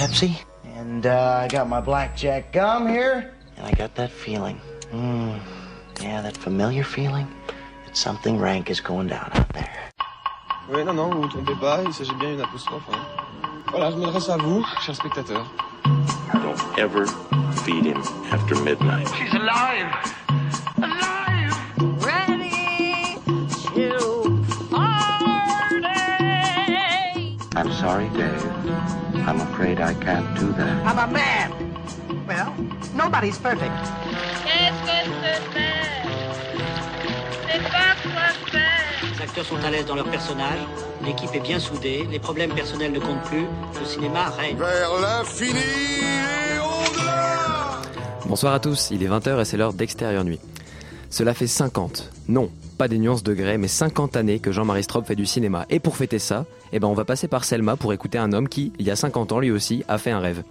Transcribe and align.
Pepsi, 0.00 0.32
and 0.78 1.04
uh, 1.04 1.42
I 1.44 1.48
got 1.48 1.68
my 1.68 1.82
blackjack 1.82 2.54
gum 2.54 2.88
here, 2.88 3.34
and 3.58 3.66
I 3.66 3.72
got 3.72 3.94
that 3.96 4.10
feeling. 4.10 4.58
Mm, 4.92 5.38
yeah, 6.00 6.22
that 6.22 6.34
familiar 6.34 6.84
feeling 6.84 7.28
that 7.84 7.94
something 7.94 8.38
rank 8.38 8.70
is 8.70 8.80
going 8.80 9.08
down 9.08 9.28
out 9.34 9.52
there. 9.52 9.90
Oui, 10.70 10.84
non, 10.84 10.94
non, 10.96 11.10
vous 11.10 11.20
vous 11.20 11.28
trompez 11.28 11.54
pas, 11.60 11.82
il 11.84 11.92
s'agit 11.92 12.14
bien 12.14 12.30
d'une 12.30 12.40
apostrophe. 12.40 12.88
Hein. 12.90 13.04
Voilà, 13.68 13.90
je 13.90 13.96
m'adresse 13.96 14.30
à 14.30 14.38
vous, 14.38 14.64
chers 14.80 14.96
spectateurs. 14.96 15.46
Don't 16.32 16.78
ever 16.78 17.06
feed 17.62 17.84
him 17.84 18.02
after 18.32 18.54
midnight. 18.62 19.06
She's 19.18 19.34
alive! 19.34 19.92
Alive! 20.78 21.52
Ready 22.02 23.18
to 23.74 24.40
party! 24.70 25.36
I'm 27.54 27.70
sorry, 27.72 28.08
Dave. 28.16 28.99
I'm 29.26 29.40
afraid 29.40 29.80
I 29.80 29.94
can't 29.94 30.26
do 30.38 30.52
that. 30.52 30.86
I'm 30.86 30.98
a 30.98 31.06
man? 31.12 31.50
Well, 32.26 32.52
nobody's 32.94 33.38
perfect. 33.38 33.72
Qu'est-ce 34.44 34.80
que 34.84 35.10
c'est 35.22 35.58
fait 35.58 35.90
C'est 37.48 37.62
pas 37.62 37.94
quoi 38.02 38.28
faire 38.50 39.16
Les 39.16 39.22
acteurs 39.22 39.44
sont 39.44 39.64
à 39.64 39.70
l'aise 39.70 39.86
dans 39.86 39.94
leur 39.96 40.08
personnage, 40.10 40.58
l'équipe 41.04 41.34
est 41.34 41.40
bien 41.40 41.58
soudée, 41.58 42.06
les 42.10 42.18
problèmes 42.18 42.52
personnels 42.52 42.92
ne 42.92 43.00
comptent 43.00 43.22
plus, 43.24 43.46
le 43.78 43.86
cinéma 43.86 44.30
règne. 44.30 44.56
Vers 44.56 44.90
l'infini 45.00 45.58
et 45.58 46.58
au-delà 46.58 47.80
Bonsoir 48.26 48.54
à 48.54 48.60
tous, 48.60 48.90
il 48.90 49.02
est 49.02 49.08
20h 49.08 49.40
et 49.40 49.44
c'est 49.44 49.56
l'heure 49.56 49.72
d'Extérieur 49.72 50.24
Nuit. 50.24 50.40
Cela 51.10 51.34
fait 51.34 51.48
50, 51.48 52.08
non, 52.28 52.50
pas 52.78 52.86
des 52.86 52.98
nuances 52.98 53.24
de 53.24 53.34
grès, 53.34 53.58
mais 53.58 53.66
50 53.66 54.16
années 54.16 54.38
que 54.38 54.52
Jean-Marie 54.52 54.84
Straub 54.84 55.04
fait 55.04 55.16
du 55.16 55.26
cinéma. 55.26 55.66
Et 55.68 55.80
pour 55.80 55.96
fêter 55.96 56.20
ça, 56.20 56.46
eh 56.72 56.78
ben 56.78 56.86
on 56.86 56.94
va 56.94 57.04
passer 57.04 57.26
par 57.26 57.44
Selma 57.44 57.76
pour 57.76 57.92
écouter 57.92 58.16
un 58.16 58.32
homme 58.32 58.48
qui, 58.48 58.72
il 58.78 58.86
y 58.86 58.92
a 58.92 58.96
50 58.96 59.32
ans 59.32 59.40
lui 59.40 59.50
aussi, 59.50 59.82
a 59.88 59.98
fait 59.98 60.12
un 60.12 60.20
rêve. 60.20 60.44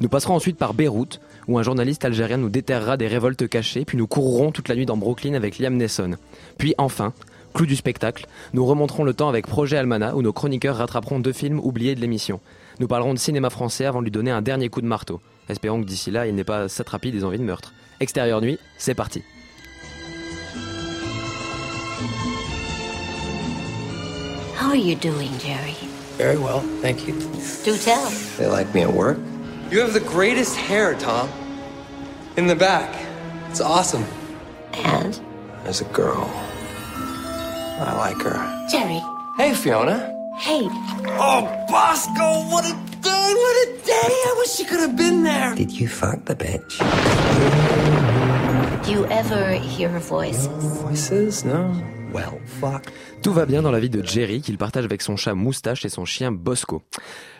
Nous 0.00 0.08
passerons 0.08 0.34
ensuite 0.34 0.56
par 0.56 0.72
Beyrouth, 0.72 1.20
où 1.46 1.58
un 1.58 1.62
journaliste 1.62 2.06
algérien 2.06 2.38
nous 2.38 2.48
déterrera 2.48 2.96
des 2.96 3.06
révoltes 3.06 3.46
cachées, 3.48 3.84
puis 3.84 3.98
nous 3.98 4.06
courrons 4.06 4.50
toute 4.50 4.68
la 4.68 4.76
nuit 4.76 4.86
dans 4.86 4.96
Brooklyn 4.96 5.34
avec 5.34 5.58
Liam 5.58 5.76
Neeson. 5.76 6.16
Puis 6.56 6.74
enfin, 6.78 7.12
clou 7.52 7.66
du 7.66 7.76
spectacle, 7.76 8.26
nous 8.54 8.64
remonterons 8.64 9.04
le 9.04 9.12
temps 9.12 9.28
avec 9.28 9.46
Projet 9.46 9.76
Almana, 9.76 10.16
où 10.16 10.22
nos 10.22 10.32
chroniqueurs 10.32 10.76
rattraperont 10.76 11.20
deux 11.20 11.34
films 11.34 11.60
oubliés 11.60 11.94
de 11.94 12.00
l'émission. 12.00 12.40
Nous 12.80 12.88
parlerons 12.88 13.12
de 13.12 13.18
cinéma 13.18 13.50
français 13.50 13.84
avant 13.84 13.98
de 14.00 14.04
lui 14.04 14.10
donner 14.10 14.30
un 14.30 14.42
dernier 14.42 14.70
coup 14.70 14.80
de 14.80 14.86
marteau. 14.86 15.20
Espérons 15.50 15.82
que 15.82 15.86
d'ici 15.86 16.10
là, 16.10 16.26
il 16.26 16.34
n'ait 16.34 16.44
pas 16.44 16.68
s'attraper 16.68 17.10
des 17.10 17.24
envies 17.24 17.38
de 17.38 17.44
meurtre. 17.44 17.74
Extérieur 18.00 18.40
nuit, 18.40 18.58
c'est 18.78 18.94
parti. 18.94 19.22
How 24.62 24.68
are 24.68 24.76
you 24.76 24.94
doing, 24.94 25.36
Jerry? 25.38 25.74
Very 26.18 26.38
well, 26.38 26.60
thank 26.80 27.08
you. 27.08 27.14
Do 27.64 27.76
tell. 27.76 28.08
They 28.38 28.46
like 28.46 28.72
me 28.72 28.82
at 28.82 28.92
work. 28.92 29.18
You 29.72 29.80
have 29.80 29.92
the 29.92 29.98
greatest 29.98 30.56
hair, 30.56 30.94
Tom. 30.94 31.28
In 32.36 32.46
the 32.46 32.54
back. 32.54 32.94
It's 33.50 33.60
awesome. 33.60 34.04
And? 34.72 35.20
There's 35.64 35.80
a 35.80 35.84
girl. 35.86 36.30
I 36.94 37.92
like 37.98 38.22
her. 38.22 38.68
Jerry. 38.70 39.02
Hey, 39.36 39.52
Fiona. 39.52 39.98
Hey. 40.38 40.68
Oh, 41.18 41.66
Bosco, 41.68 42.48
what 42.48 42.64
a 42.64 42.74
day, 43.02 43.34
what 43.34 43.66
a 43.66 43.82
day. 43.84 44.14
I 44.30 44.34
wish 44.38 44.60
you 44.60 44.66
could 44.66 44.78
have 44.78 44.96
been 44.96 45.24
there. 45.24 45.56
Did 45.56 45.72
you 45.72 45.88
fuck 45.88 46.24
the 46.26 46.36
bitch? 46.36 46.78
Do 48.84 48.92
you 48.92 49.06
ever 49.06 49.54
hear 49.54 49.88
her 49.88 49.98
voices? 49.98 50.46
Voices? 50.46 51.44
No. 51.44 51.74
Tout 53.22 53.32
va 53.32 53.46
bien 53.46 53.62
dans 53.62 53.70
la 53.70 53.80
vie 53.80 53.90
de 53.90 54.04
Jerry 54.04 54.40
qu'il 54.42 54.58
partage 54.58 54.84
avec 54.84 55.02
son 55.02 55.16
chat 55.16 55.34
Moustache 55.34 55.84
et 55.84 55.88
son 55.88 56.04
chien 56.04 56.30
Bosco. 56.32 56.82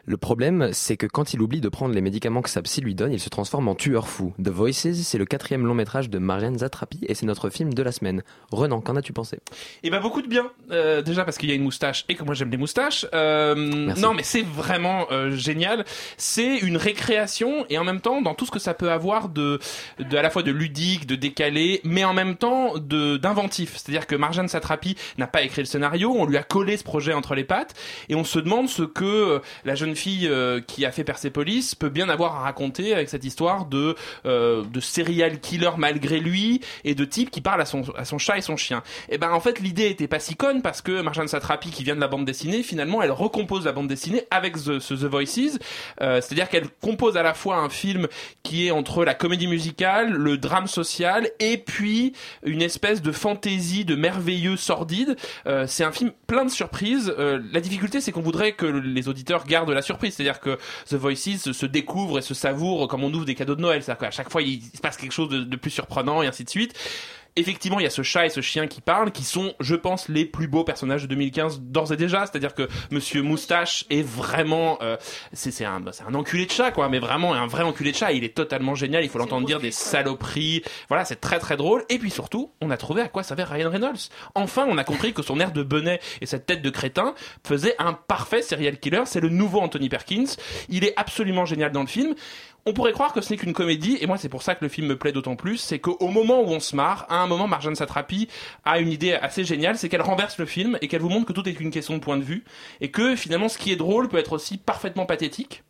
Le 0.05 0.17
problème, 0.17 0.71
c'est 0.73 0.97
que 0.97 1.07
quand 1.07 1.33
il 1.33 1.41
oublie 1.41 1.61
de 1.61 1.69
prendre 1.69 1.95
les 1.95 2.01
médicaments 2.01 2.43
que 2.43 2.51
sa 2.51 2.61
psy 2.63 2.81
lui 2.81 2.97
donne, 2.97 3.13
il 3.13 3.21
se 3.21 3.29
transforme 3.29 3.69
en 3.69 3.77
tueur 3.77 4.09
fou. 4.09 4.35
The 4.43 4.49
Voices, 4.49 4.95
c'est 5.05 5.19
le 5.19 5.25
quatrième 5.27 5.65
long 5.65 5.75
métrage 5.75 6.11
de 6.11 6.19
Marianne 6.19 6.59
Zatrapi 6.59 6.99
et 7.07 7.15
c'est 7.15 7.25
notre 7.25 7.51
film 7.51 7.73
de 7.73 7.83
la 7.85 7.93
semaine. 7.93 8.25
Renan, 8.51 8.81
qu'en 8.81 8.97
as-tu 8.97 9.13
pensé? 9.13 9.39
Et 9.85 9.91
bah 9.91 10.01
beaucoup 10.01 10.21
de 10.21 10.27
bien. 10.27 10.51
Euh, 10.73 11.03
déjà 11.03 11.25
parce 11.25 11.39
qu'il 11.39 11.49
y 11.49 11.53
a 11.53 11.55
une 11.55 11.63
moustache 11.63 12.05
et 12.09 12.17
que 12.17 12.25
moi 12.25 12.35
j'aime 12.35 12.51
les 12.51 12.57
moustaches. 12.57 13.07
Euh, 13.15 13.55
non 13.55 14.13
mais 14.13 14.25
c'est 14.25 14.43
vraiment 14.43 15.07
euh, 15.13 15.31
génial. 15.31 15.85
C'est 16.17 16.59
une 16.59 16.77
récréation 16.77 17.65
et 17.71 17.79
en 17.79 17.85
même 17.85 18.01
temps 18.01 18.23
dans 18.23 18.35
tout 18.35 18.45
ce 18.45 18.51
que 18.51 18.59
ça 18.59 18.75
peut 18.75 18.91
avoir 18.91 19.29
de, 19.29 19.61
de 20.01 20.17
à 20.17 20.23
la 20.23 20.31
fois 20.31 20.43
de 20.43 20.51
ludique, 20.51 21.07
de 21.07 21.15
décalé, 21.15 21.81
mais 21.85 22.05
en 22.05 22.13
même 22.13 22.35
temps 22.35 22.77
de 22.77 23.19
d'inventif. 23.19 23.77
C'est-à-dire 23.77 24.09
que 24.09 24.17
Marjane 24.17 24.49
Satrapi 24.49 24.97
n'a 25.17 25.29
pas 25.29 25.43
écrit 25.43 25.63
le 25.63 25.67
scénario, 25.67 26.13
on 26.17 26.27
lui 26.27 26.39
a 26.39 26.43
collé 26.43 26.77
ce 26.77 26.83
projet 26.83 27.13
entre 27.13 27.37
les 27.37 27.45
pattes 27.45 27.75
et 28.09 28.17
on 28.17 28.25
se 28.25 28.41
demande 28.41 28.69
ce 28.69 28.83
que 28.83 29.05
euh, 29.05 29.39
la 29.65 29.77
jeune 29.77 29.92
fille 29.95 30.29
euh, 30.29 30.61
qui 30.61 30.85
a 30.85 30.93
fait 30.93 31.05
Persepolis 31.05 31.75
peut 31.75 31.89
bien 31.89 32.09
avoir 32.09 32.37
à 32.37 32.41
raconter 32.41 32.95
avec 32.95 33.09
cette 33.09 33.25
histoire 33.25 33.67
de 33.67 33.95
euh, 34.27 34.65
de 34.65 34.81
serial 34.81 35.41
killer 35.41 35.71
malgré 35.77 36.21
lui 36.21 36.61
et 36.85 36.95
de 36.95 37.05
type 37.05 37.31
qui 37.31 37.41
parle 37.41 37.61
à 37.61 37.67
son 37.67 37.83
à 37.97 38.05
son 38.05 38.19
chat 38.19 38.39
et 38.39 38.43
son 38.43 38.57
chien. 38.57 38.83
Et 39.09 39.19
ben 39.19 39.31
en 39.33 39.41
fait 39.41 39.61
l'idée 39.61 39.87
était 39.87 40.09
pas 40.09 40.19
si 40.19 40.37
conne 40.37 40.63
parce 40.63 40.83
que 40.83 41.03
Marjane 41.03 41.29
Satrapi 41.29 41.71
qui 41.71 41.85
vient 41.85 41.97
de 41.97 42.01
la 42.01 42.09
bande 42.09 42.25
dessinée 42.25 42.63
finalement 42.63 43.03
elle 43.03 43.13
recompose 43.13 43.65
la 43.65 43.73
bande 43.73 43.89
dessinée 43.89 44.25
avec 44.31 44.55
The, 44.55 44.79
ce 44.79 44.95
The 44.95 45.05
Voices, 45.05 45.59
Euh, 46.01 46.21
c'est-à-dire 46.21 46.49
qu'elle 46.49 46.69
compose 46.81 47.17
à 47.17 47.23
la 47.23 47.35
fois 47.35 47.57
un 47.57 47.69
film 47.69 48.09
qui 48.43 48.67
est 48.67 48.71
entre 48.71 49.05
la 49.05 49.15
comédie 49.15 49.47
musicale, 49.47 50.13
le 50.13 50.39
drame 50.39 50.67
social 50.67 51.31
et 51.41 51.59
puis 51.59 52.13
une 52.45 52.63
espèce 52.63 53.03
de 53.03 53.13
fantaisie 53.13 53.85
de 53.85 53.95
merveilleux 53.95 54.57
sordide. 54.57 55.17
Euh, 55.47 55.67
c'est 55.67 55.85
un 55.85 55.93
film 55.93 56.13
plein 56.27 56.45
de 56.45 56.51
surprises. 56.51 57.13
Euh, 57.19 57.41
la 57.53 57.61
difficulté 57.61 58.01
c'est 58.01 58.13
qu'on 58.13 58.21
voudrait 58.21 58.53
que 58.53 58.67
les 58.67 59.09
auditeurs 59.09 59.45
gardent 59.45 59.71
la 59.71 59.82
surprise, 59.83 60.15
c'est-à-dire 60.15 60.41
que 60.41 60.59
The 60.89 60.95
Voices 60.95 61.53
se, 61.53 61.67
découvre 61.67 62.19
et 62.19 62.23
se 62.23 62.35
savoure 62.35 62.89
comme 62.89 63.05
on 63.05 63.13
ouvre 63.13 63.25
des 63.25 63.35
cadeaux 63.35 63.55
de 63.55 63.61
Noël, 63.61 63.83
c'est-à-dire 63.83 64.07
qu'à 64.07 64.11
chaque 64.11 64.31
fois 64.31 64.43
il 64.43 64.63
se 64.63 64.81
passe 64.81 64.97
quelque 64.97 65.13
chose 65.13 65.29
de 65.29 65.57
plus 65.57 65.71
surprenant 65.71 66.23
et 66.23 66.27
ainsi 66.27 66.45
de 66.45 66.51
suite. 66.51 66.75
Effectivement, 67.37 67.81
il 67.81 67.85
y 67.85 67.87
a 67.87 67.91
ce 67.91 68.03
chat 68.03 68.27
et 68.27 68.29
ce 68.29 68.43
chien 68.43 68.67
qui 68.67 68.81
parlent, 68.83 69.11
qui 69.11 69.25
sont, 69.25 69.55
je 69.59 69.75
pense, 69.75 70.09
les 70.09 70.27
plus 70.27 70.49
beaux 70.49 70.65
personnages 70.65 71.03
de 71.03 71.07
2015 71.09 71.61
d'ores 71.63 71.93
et 71.93 71.97
déjà. 71.97 72.27
C'est-à-dire 72.27 72.55
que 72.55 72.69
Monsieur 72.91 73.23
Moustache 73.23 73.85
est 73.89 74.03
vraiment, 74.03 74.79
euh, 74.83 74.97
c'est 75.33 75.65
un, 75.65 75.83
c'est 75.93 76.05
un 76.05 76.15
enculé 76.15 76.45
de 76.45 76.51
chat, 76.51 76.73
quoi, 76.73 76.91
mais 76.91 76.99
vraiment 76.99 77.33
un 77.33 77.47
vrai 77.47 77.63
enculé 77.63 77.93
de 77.93 77.97
chat. 77.97 78.13
Il 78.13 78.25
est 78.25 78.35
totalement 78.35 78.75
génial. 78.75 79.03
Il 79.03 79.09
faut 79.09 79.19
l'entendre 79.19 79.47
dire 79.47 79.61
des 79.61 79.71
saloperies. 79.71 80.63
Voilà, 80.89 81.07
c'est 81.07 81.21
très 81.21 81.39
très 81.39 81.57
drôle. 81.57 81.85
Et 81.89 81.99
puis 81.99 82.11
surtout, 82.11 82.53
on 82.61 82.71
a 82.71 82.77
trouvé 82.77 83.01
à 83.01 83.09
quoi 83.09 83.23
servait 83.23 83.45
Ryan 83.45 83.71
Reynolds. 83.71 84.11
Enfin, 84.35 84.67
on 84.69 84.77
a 84.77 84.85
compris 84.85 85.15
que 85.15 85.23
son 85.23 85.41
air 85.41 85.53
de 85.53 85.63
benet 85.63 86.01
et 86.21 86.27
cette 86.27 86.45
tête 86.45 86.61
de 86.61 86.71
crétin 86.71 87.15
faisait 87.47 87.75
un 87.79 87.95
parfait 87.95 88.43
serial 88.43 88.79
killer. 88.79 89.03
C'est 89.07 89.21
le 89.21 89.31
nouveau 89.31 89.61
Anthony 89.61 89.89
Perkins. 89.89 90.37
Il 90.69 90.85
est 90.85 90.93
absolument 90.97 91.47
génial 91.47 91.73
dans 91.73 91.81
le 91.81 91.87
film. 91.87 92.15
On 92.65 92.73
pourrait 92.75 92.93
croire 92.93 93.13
que 93.13 93.21
ce 93.21 93.33
n'est 93.33 93.37
qu'une 93.37 93.53
comédie, 93.53 93.99
et 94.01 94.07
moi 94.07 94.19
c'est 94.19 94.29
pour 94.29 94.43
ça 94.43 94.55
que 94.55 94.65
le 94.65 94.69
film 94.69 94.87
me 94.87 94.97
plaît 94.97 95.11
d'autant 95.11 95.35
plus, 95.35 95.57
c'est 95.57 95.81
qu'au 95.81 96.07
moment 96.07 96.43
où 96.43 96.47
on 96.47 96.61
se 96.61 96.77
marre, 96.77 97.07
à 97.09 97.17
un 97.17 97.27
moment 97.27 97.49
Marjane 97.49 97.75
Satrapi 97.75 98.29
a 98.65 98.79
une 98.79 98.93
idée 98.93 99.15
assez 99.15 99.43
géniale, 99.43 99.77
c'est 99.77 99.89
qu'elle 99.89 100.01
renverse 100.01 100.39
le 100.39 100.47
film 100.47 100.79
et 100.81 100.87
qu'elle 100.87 101.01
vous 101.03 101.09
montre 101.09 101.27
que 101.27 101.33
tout 101.33 101.49
est 101.49 101.59
une 101.59 101.73
question 101.73 101.95
de 101.95 102.01
point 102.01 102.19
de 102.19 102.23
vue, 102.23 102.45
et 102.81 102.93
que 102.93 103.17
finalement 103.17 103.49
ce 103.49 103.59
qui 103.59 103.73
est 103.73 103.77
drôle 103.77 104.09
peut 104.09 104.19
être 104.19 104.33
aussi 104.33 104.59
parfaitement 104.59 105.07
pathétique. 105.07 105.65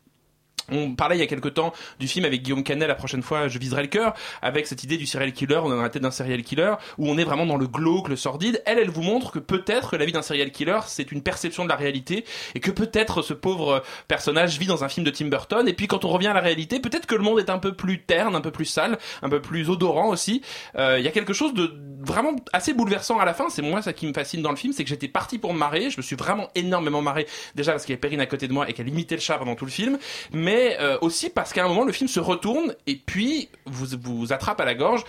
On 0.73 0.95
parlait 0.95 1.17
il 1.17 1.19
y 1.19 1.23
a 1.23 1.27
quelque 1.27 1.49
temps 1.49 1.71
du 1.99 2.07
film 2.07 2.25
avec 2.25 2.41
Guillaume 2.41 2.63
Canet, 2.63 2.87
la 2.87 2.95
prochaine 2.95 3.21
fois 3.21 3.47
je 3.47 3.59
viserai 3.59 3.83
le 3.83 3.87
cœur, 3.87 4.13
avec 4.41 4.67
cette 4.67 4.83
idée 4.83 4.97
du 4.97 5.05
serial 5.05 5.31
killer, 5.31 5.59
on 5.63 5.67
est 5.67 5.75
dans 5.75 5.81
la 5.81 5.89
tête 5.89 6.01
d'un 6.01 6.11
serial 6.11 6.41
killer, 6.41 6.73
où 6.97 7.09
on 7.09 7.17
est 7.17 7.23
vraiment 7.23 7.45
dans 7.45 7.57
le 7.57 7.67
glauque, 7.67 8.09
le 8.09 8.15
sordide. 8.15 8.61
Elle, 8.65 8.79
elle 8.79 8.89
vous 8.89 9.03
montre 9.03 9.31
que 9.31 9.39
peut-être 9.39 9.91
que 9.91 9.95
la 9.95 10.05
vie 10.05 10.11
d'un 10.11 10.21
serial 10.21 10.51
killer, 10.51 10.79
c'est 10.87 11.11
une 11.11 11.21
perception 11.21 11.63
de 11.63 11.69
la 11.69 11.75
réalité, 11.75 12.25
et 12.55 12.59
que 12.59 12.71
peut-être 12.71 13.21
ce 13.21 13.33
pauvre 13.33 13.83
personnage 14.07 14.57
vit 14.57 14.65
dans 14.65 14.83
un 14.83 14.89
film 14.89 15.05
de 15.05 15.11
Tim 15.11 15.27
Burton, 15.27 15.67
et 15.67 15.73
puis 15.73 15.87
quand 15.87 16.05
on 16.05 16.09
revient 16.09 16.27
à 16.27 16.33
la 16.33 16.41
réalité, 16.41 16.79
peut-être 16.79 17.05
que 17.05 17.15
le 17.15 17.21
monde 17.21 17.39
est 17.39 17.49
un 17.49 17.59
peu 17.59 17.73
plus 17.73 18.01
terne, 18.01 18.35
un 18.35 18.41
peu 18.41 18.51
plus 18.51 18.65
sale, 18.65 18.97
un 19.21 19.29
peu 19.29 19.41
plus 19.41 19.69
odorant 19.69 20.09
aussi. 20.09 20.41
Euh, 20.77 20.97
Il 20.99 21.05
y 21.05 21.07
a 21.07 21.11
quelque 21.11 21.33
chose 21.33 21.53
de 21.53 21.71
vraiment 21.99 22.35
assez 22.51 22.73
bouleversant 22.73 23.19
à 23.19 23.25
la 23.25 23.33
fin, 23.33 23.49
c'est 23.49 23.61
moi 23.61 23.81
ça 23.81 23.93
qui 23.93 24.07
me 24.07 24.13
fascine 24.13 24.41
dans 24.41 24.51
le 24.51 24.55
film, 24.57 24.73
c'est 24.73 24.83
que 24.83 24.89
j'étais 24.89 25.07
parti 25.07 25.37
pour 25.37 25.53
me 25.53 25.59
marrer, 25.59 25.89
je 25.89 25.97
me 25.97 26.01
suis 26.01 26.15
vraiment 26.15 26.49
énormément 26.55 27.01
marré, 27.01 27.27
déjà 27.55 27.71
parce 27.71 27.85
qu'il 27.85 27.93
y 27.93 27.97
a 27.97 27.99
Perrine 27.99 28.21
à 28.21 28.25
côté 28.25 28.47
de 28.47 28.53
moi 28.53 28.69
et 28.69 28.73
qu'elle 28.73 28.87
imitait 28.87 29.15
le 29.15 29.21
chat 29.21 29.37
pendant 29.37 29.55
tout 29.55 29.65
le 29.65 29.71
film, 29.71 29.97
mais 30.31 30.62
euh, 30.79 30.97
aussi 31.01 31.29
parce 31.29 31.53
qu'à 31.53 31.65
un 31.65 31.67
moment 31.67 31.83
le 31.83 31.91
film 31.91 32.07
se 32.07 32.19
retourne 32.19 32.75
et 32.87 32.95
puis 32.95 33.49
vous 33.65 33.87
vous 34.01 34.33
attrape 34.33 34.59
à 34.59 34.65
la 34.65 34.75
gorge. 34.75 35.03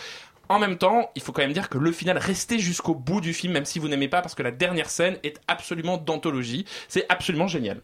En 0.49 0.59
même 0.59 0.77
temps, 0.77 1.11
il 1.15 1.23
faut 1.23 1.33
quand 1.33 1.41
même 1.43 1.55
dire 1.55 1.71
que 1.71 1.79
le 1.79 1.91
final, 1.91 2.19
restez 2.19 2.59
jusqu'au 2.59 2.95
bout 2.95 3.23
du 3.23 3.33
film, 3.33 3.55
même 3.55 3.65
si 3.65 3.79
vous 3.79 3.89
n'aimez 3.89 4.09
pas, 4.09 4.21
parce 4.21 4.35
que 4.35 4.43
la 4.43 4.51
dernière 4.51 4.91
scène 4.91 5.17
est 5.23 5.41
absolument 5.49 5.97
d'anthologie. 5.97 6.67
C'est 6.87 7.07
absolument 7.09 7.49
génial. 7.49 7.81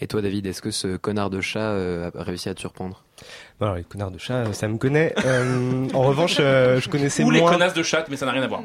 Et 0.00 0.06
toi 0.06 0.22
David, 0.22 0.46
est-ce 0.46 0.62
que 0.62 0.70
ce 0.70 0.96
connard 0.96 1.30
de 1.30 1.40
chat 1.40 1.72
euh, 1.72 2.10
a 2.14 2.22
réussi 2.22 2.48
à 2.48 2.54
te 2.54 2.60
surprendre? 2.60 3.04
Bon, 3.60 3.66
alors, 3.66 3.76
les 3.76 3.82
connards 3.84 4.10
de 4.12 4.18
chat, 4.18 4.52
ça 4.52 4.68
me 4.68 4.78
connaît. 4.78 5.12
Euh, 5.24 5.88
en 5.92 6.02
revanche, 6.02 6.36
euh, 6.38 6.80
je 6.80 6.88
connaissais 6.88 7.24
Ou 7.24 7.30
moins. 7.30 7.34
les 7.34 7.56
connasses 7.56 7.74
de 7.74 7.82
chat, 7.82 8.04
mais 8.08 8.16
ça 8.16 8.24
n'a 8.26 8.32
rien 8.32 8.42
à 8.42 8.46
voir. 8.46 8.60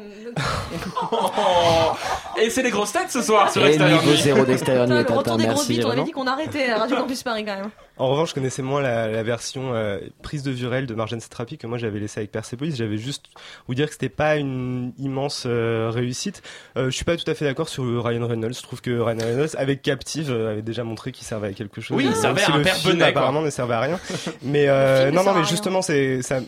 Oh 1.12 1.92
Et 2.40 2.50
c'est 2.50 2.62
les 2.62 2.70
grosses 2.70 2.92
têtes 2.92 3.10
ce 3.10 3.22
soir 3.22 3.50
sur 3.50 3.64
Et 3.64 3.68
Extérieur 3.70 4.00
niveau 4.00 4.12
Nuit. 4.12 4.20
zéro 4.22 4.44
d'extérieur 4.44 4.84
Putain, 4.86 5.02
le 5.02 5.16
retour 5.16 5.36
des 5.36 5.44
gros 5.44 5.54
Merci. 5.54 5.68
bites, 5.68 5.84
on 5.84 5.90
avait 5.90 6.02
dit 6.04 6.10
qu'on 6.12 6.26
arrêtait 6.26 6.70
à 6.70 6.78
Radio 6.78 6.96
Campus 6.96 7.22
Paris 7.22 7.44
quand 7.44 7.54
même. 7.56 7.70
En 7.96 8.08
revanche, 8.08 8.30
je 8.30 8.34
connaissais 8.34 8.62
moins 8.62 8.82
la, 8.82 9.06
la 9.08 9.22
version 9.22 9.72
euh, 9.74 9.98
prise 10.22 10.42
de 10.42 10.50
vue 10.50 10.66
réelle 10.66 10.86
de 10.86 10.94
Marjane 10.94 11.20
Satrapi 11.20 11.58
que 11.58 11.66
moi 11.68 11.78
j'avais 11.78 12.00
laissé 12.00 12.18
avec 12.20 12.32
Persepolis. 12.32 12.74
J'avais 12.76 12.96
juste 12.96 13.26
vous 13.68 13.74
dire 13.76 13.86
que 13.86 13.92
c'était 13.92 14.08
pas 14.08 14.36
une 14.36 14.92
immense 14.98 15.44
euh, 15.46 15.90
réussite. 15.92 16.42
Euh, 16.76 16.86
je 16.86 16.90
suis 16.90 17.04
pas 17.04 17.16
tout 17.16 17.28
à 17.30 17.34
fait 17.34 17.44
d'accord 17.44 17.68
sur 17.68 17.84
le 17.84 18.00
Ryan 18.00 18.26
Reynolds. 18.26 18.54
Je 18.54 18.62
trouve 18.62 18.80
que 18.80 18.90
Ryan 18.98 19.18
Reynolds, 19.24 19.50
avec 19.56 19.82
Captive, 19.82 20.30
euh, 20.32 20.50
avait 20.52 20.62
déjà 20.62 20.82
montré 20.82 21.12
qu'il 21.12 21.24
servait 21.24 21.48
à 21.48 21.52
quelque 21.52 21.80
chose. 21.80 21.96
Oui, 21.96 22.04
il 22.04 22.10
Même 22.10 22.20
servait 22.20 22.40
si 22.42 22.50
à 22.50 22.54
un 22.54 22.58
le 22.58 22.64
père 22.64 22.74
film, 22.74 22.94
Benet, 22.94 23.12
quoi. 23.12 23.20
apparemment 23.22 23.42
ne 23.42 23.50
servait 23.50 23.74
à 23.74 23.80
rien. 23.80 24.00
Mais 24.42 24.66
euh, 24.68 24.83
Ne 24.84 25.10
non, 25.10 25.24
non, 25.24 25.34
mais 25.34 25.44
justement, 25.44 25.82
c'est 25.82 26.22
ça, 26.22 26.40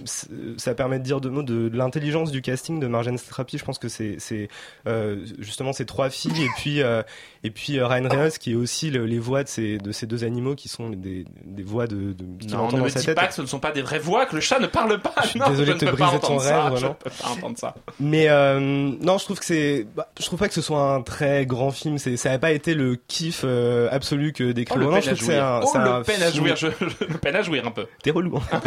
ça 0.57 0.75
permet 0.75 0.99
de 0.99 1.05
dire 1.05 1.21
deux 1.21 1.31
mots 1.31 1.43
de, 1.43 1.69
de 1.69 1.77
l'intelligence 1.77 2.31
du 2.31 2.43
casting 2.43 2.81
de 2.81 2.87
Marjane 2.87 3.19
Satrapi. 3.19 3.59
Je 3.59 3.65
pense 3.65 3.79
que 3.79 3.89
c'est 3.89 4.17
c'est 4.19 4.49
euh, 4.87 5.25
justement 5.39 5.73
ces 5.73 5.87
trois 5.87 6.11
filles 6.11 6.43
et 6.43 6.49
puis 6.57 6.83
euh, 6.83 7.03
et 7.47 7.51
puis 7.51 7.79
euh, 7.79 7.87
Ryan 7.87 8.09
Reynolds 8.09 8.33
qui 8.39 8.53
est 8.53 8.55
aussi 8.55 8.91
le- 8.91 9.07
les 9.07 9.19
voix 9.19 9.43
de 9.45 9.49
ces 9.49 9.79
de 9.79 9.93
ces 9.93 10.07
deux 10.07 10.25
animaux 10.25 10.55
qui 10.55 10.69
sont 10.69 10.91
des, 10.91 11.25
des 11.45 11.63
voix 11.63 11.87
de, 11.87 12.13
de 12.13 12.25
qui 12.41 12.49
Non, 12.49 12.59
entend 12.65 12.73
ne 12.73 12.79
dans 12.81 12.85
me 12.85 12.91
sa 12.91 13.01
dis 13.01 13.07
tête. 13.07 13.17
pas 13.17 13.27
que 13.27 13.35
ce 13.35 13.43
ne 13.43 13.47
sont 13.47 13.59
pas 13.61 13.73
des 13.73 13.83
vraies 13.83 13.99
voix, 13.99 14.27
que 14.27 14.35
le 14.35 14.41
chat 14.41 14.59
ne 14.59 14.67
parle 14.67 15.01
pas. 15.01 15.15
Je 15.23 15.29
suis 15.29 15.41
Non, 15.41 15.49
désolé 15.51 15.69
je 15.73 15.73
de 15.75 15.79
te 15.79 15.85
briser 15.87 16.11
ton 16.11 16.17
entendre 16.17 16.43
ça, 16.43 16.65
rêve, 16.69 16.79
Je 16.79 16.87
ne 16.87 16.93
peux 16.93 17.11
pas 17.11 17.29
entendre 17.29 17.59
ça. 17.59 17.75
Mais 18.01 18.29
euh, 18.29 18.59
non, 18.61 19.19
je 19.19 19.25
trouve 19.25 19.39
que 19.39 19.45
c'est, 19.45 19.87
bah, 19.97 20.09
je 20.19 20.25
trouve 20.27 20.39
pas 20.39 20.49
que 20.49 20.55
ce 20.55 20.61
soit 20.63 20.81
un 20.95 21.03
très 21.03 21.47
grand 21.47 21.71
film. 21.71 21.99
C'est, 21.99 22.17
ça 22.17 22.31
n'a 22.31 22.39
pas 22.39 22.53
été 22.53 22.75
le 22.75 22.97
kiff 23.09 23.43
euh, 23.45 23.89
absolu 23.91 24.33
que 24.33 24.53
décrit 24.53 24.77
Oh, 24.77 24.81
le 24.81 24.91
peine 24.91 25.03
Je 25.03 25.11
à 25.11 25.15
trouve 25.15 25.19
que 25.29 25.33
c'est 25.33 25.39
un, 25.39 25.61
Oh, 25.63 25.79
le 25.79 25.91
un 25.91 26.03
peine 26.03 26.23
à 26.23 26.31
film- 26.31 26.45
jouir. 26.45 26.57
Je, 26.57 26.67
je- 26.81 27.05
le 27.07 27.19
peine 27.19 27.37
à 27.37 27.43
jouir 27.43 27.67
un 27.67 27.71
peu. 27.71 27.87
T'es 28.03 28.11
relou. 28.11 28.37
hein. 28.53 28.61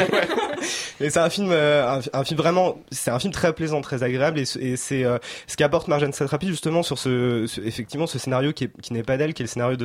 et 1.01 1.09
c'est 1.09 1.19
un 1.19 1.29
film, 1.29 1.49
euh, 1.51 1.97
un, 2.13 2.19
un 2.19 2.23
film 2.23 2.37
vraiment, 2.39 2.77
c'est 2.91 3.11
un 3.11 3.19
film 3.19 3.33
très 3.33 3.53
plaisant, 3.53 3.81
très 3.81 4.03
agréable, 4.03 4.39
et, 4.39 4.45
ce- 4.45 4.59
et 4.59 4.75
c'est 4.77 5.03
ce 5.47 5.57
qu'apporte 5.57 5.87
Marjane 5.87 6.13
Satrapi 6.13 6.47
justement 6.47 6.83
sur 6.83 6.97
ce, 6.97 7.45
ce- 7.47 7.61
effectivement, 7.61 8.07
ce 8.07 8.19
scénario 8.19 8.53
qui, 8.53 8.65
est- 8.65 8.68
qui 8.81 8.93
n'est 8.93 9.03
pas 9.03 9.17
d'elle, 9.17 9.33
qui 9.33 9.41
est 9.41 9.45
le 9.45 9.49
scénario 9.49 9.77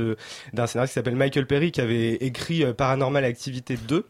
d'un 0.52 0.66
scénario 0.66 0.88
qui 0.88 0.94
s'appelle 0.94 1.16
Michael 1.16 1.46
Perry, 1.46 1.72
qui 1.72 1.80
avait 1.80 2.14
écrit 2.14 2.64
euh, 2.64 2.72
Paranormal 2.72 3.24
Activity 3.24 3.76
2. 3.76 4.06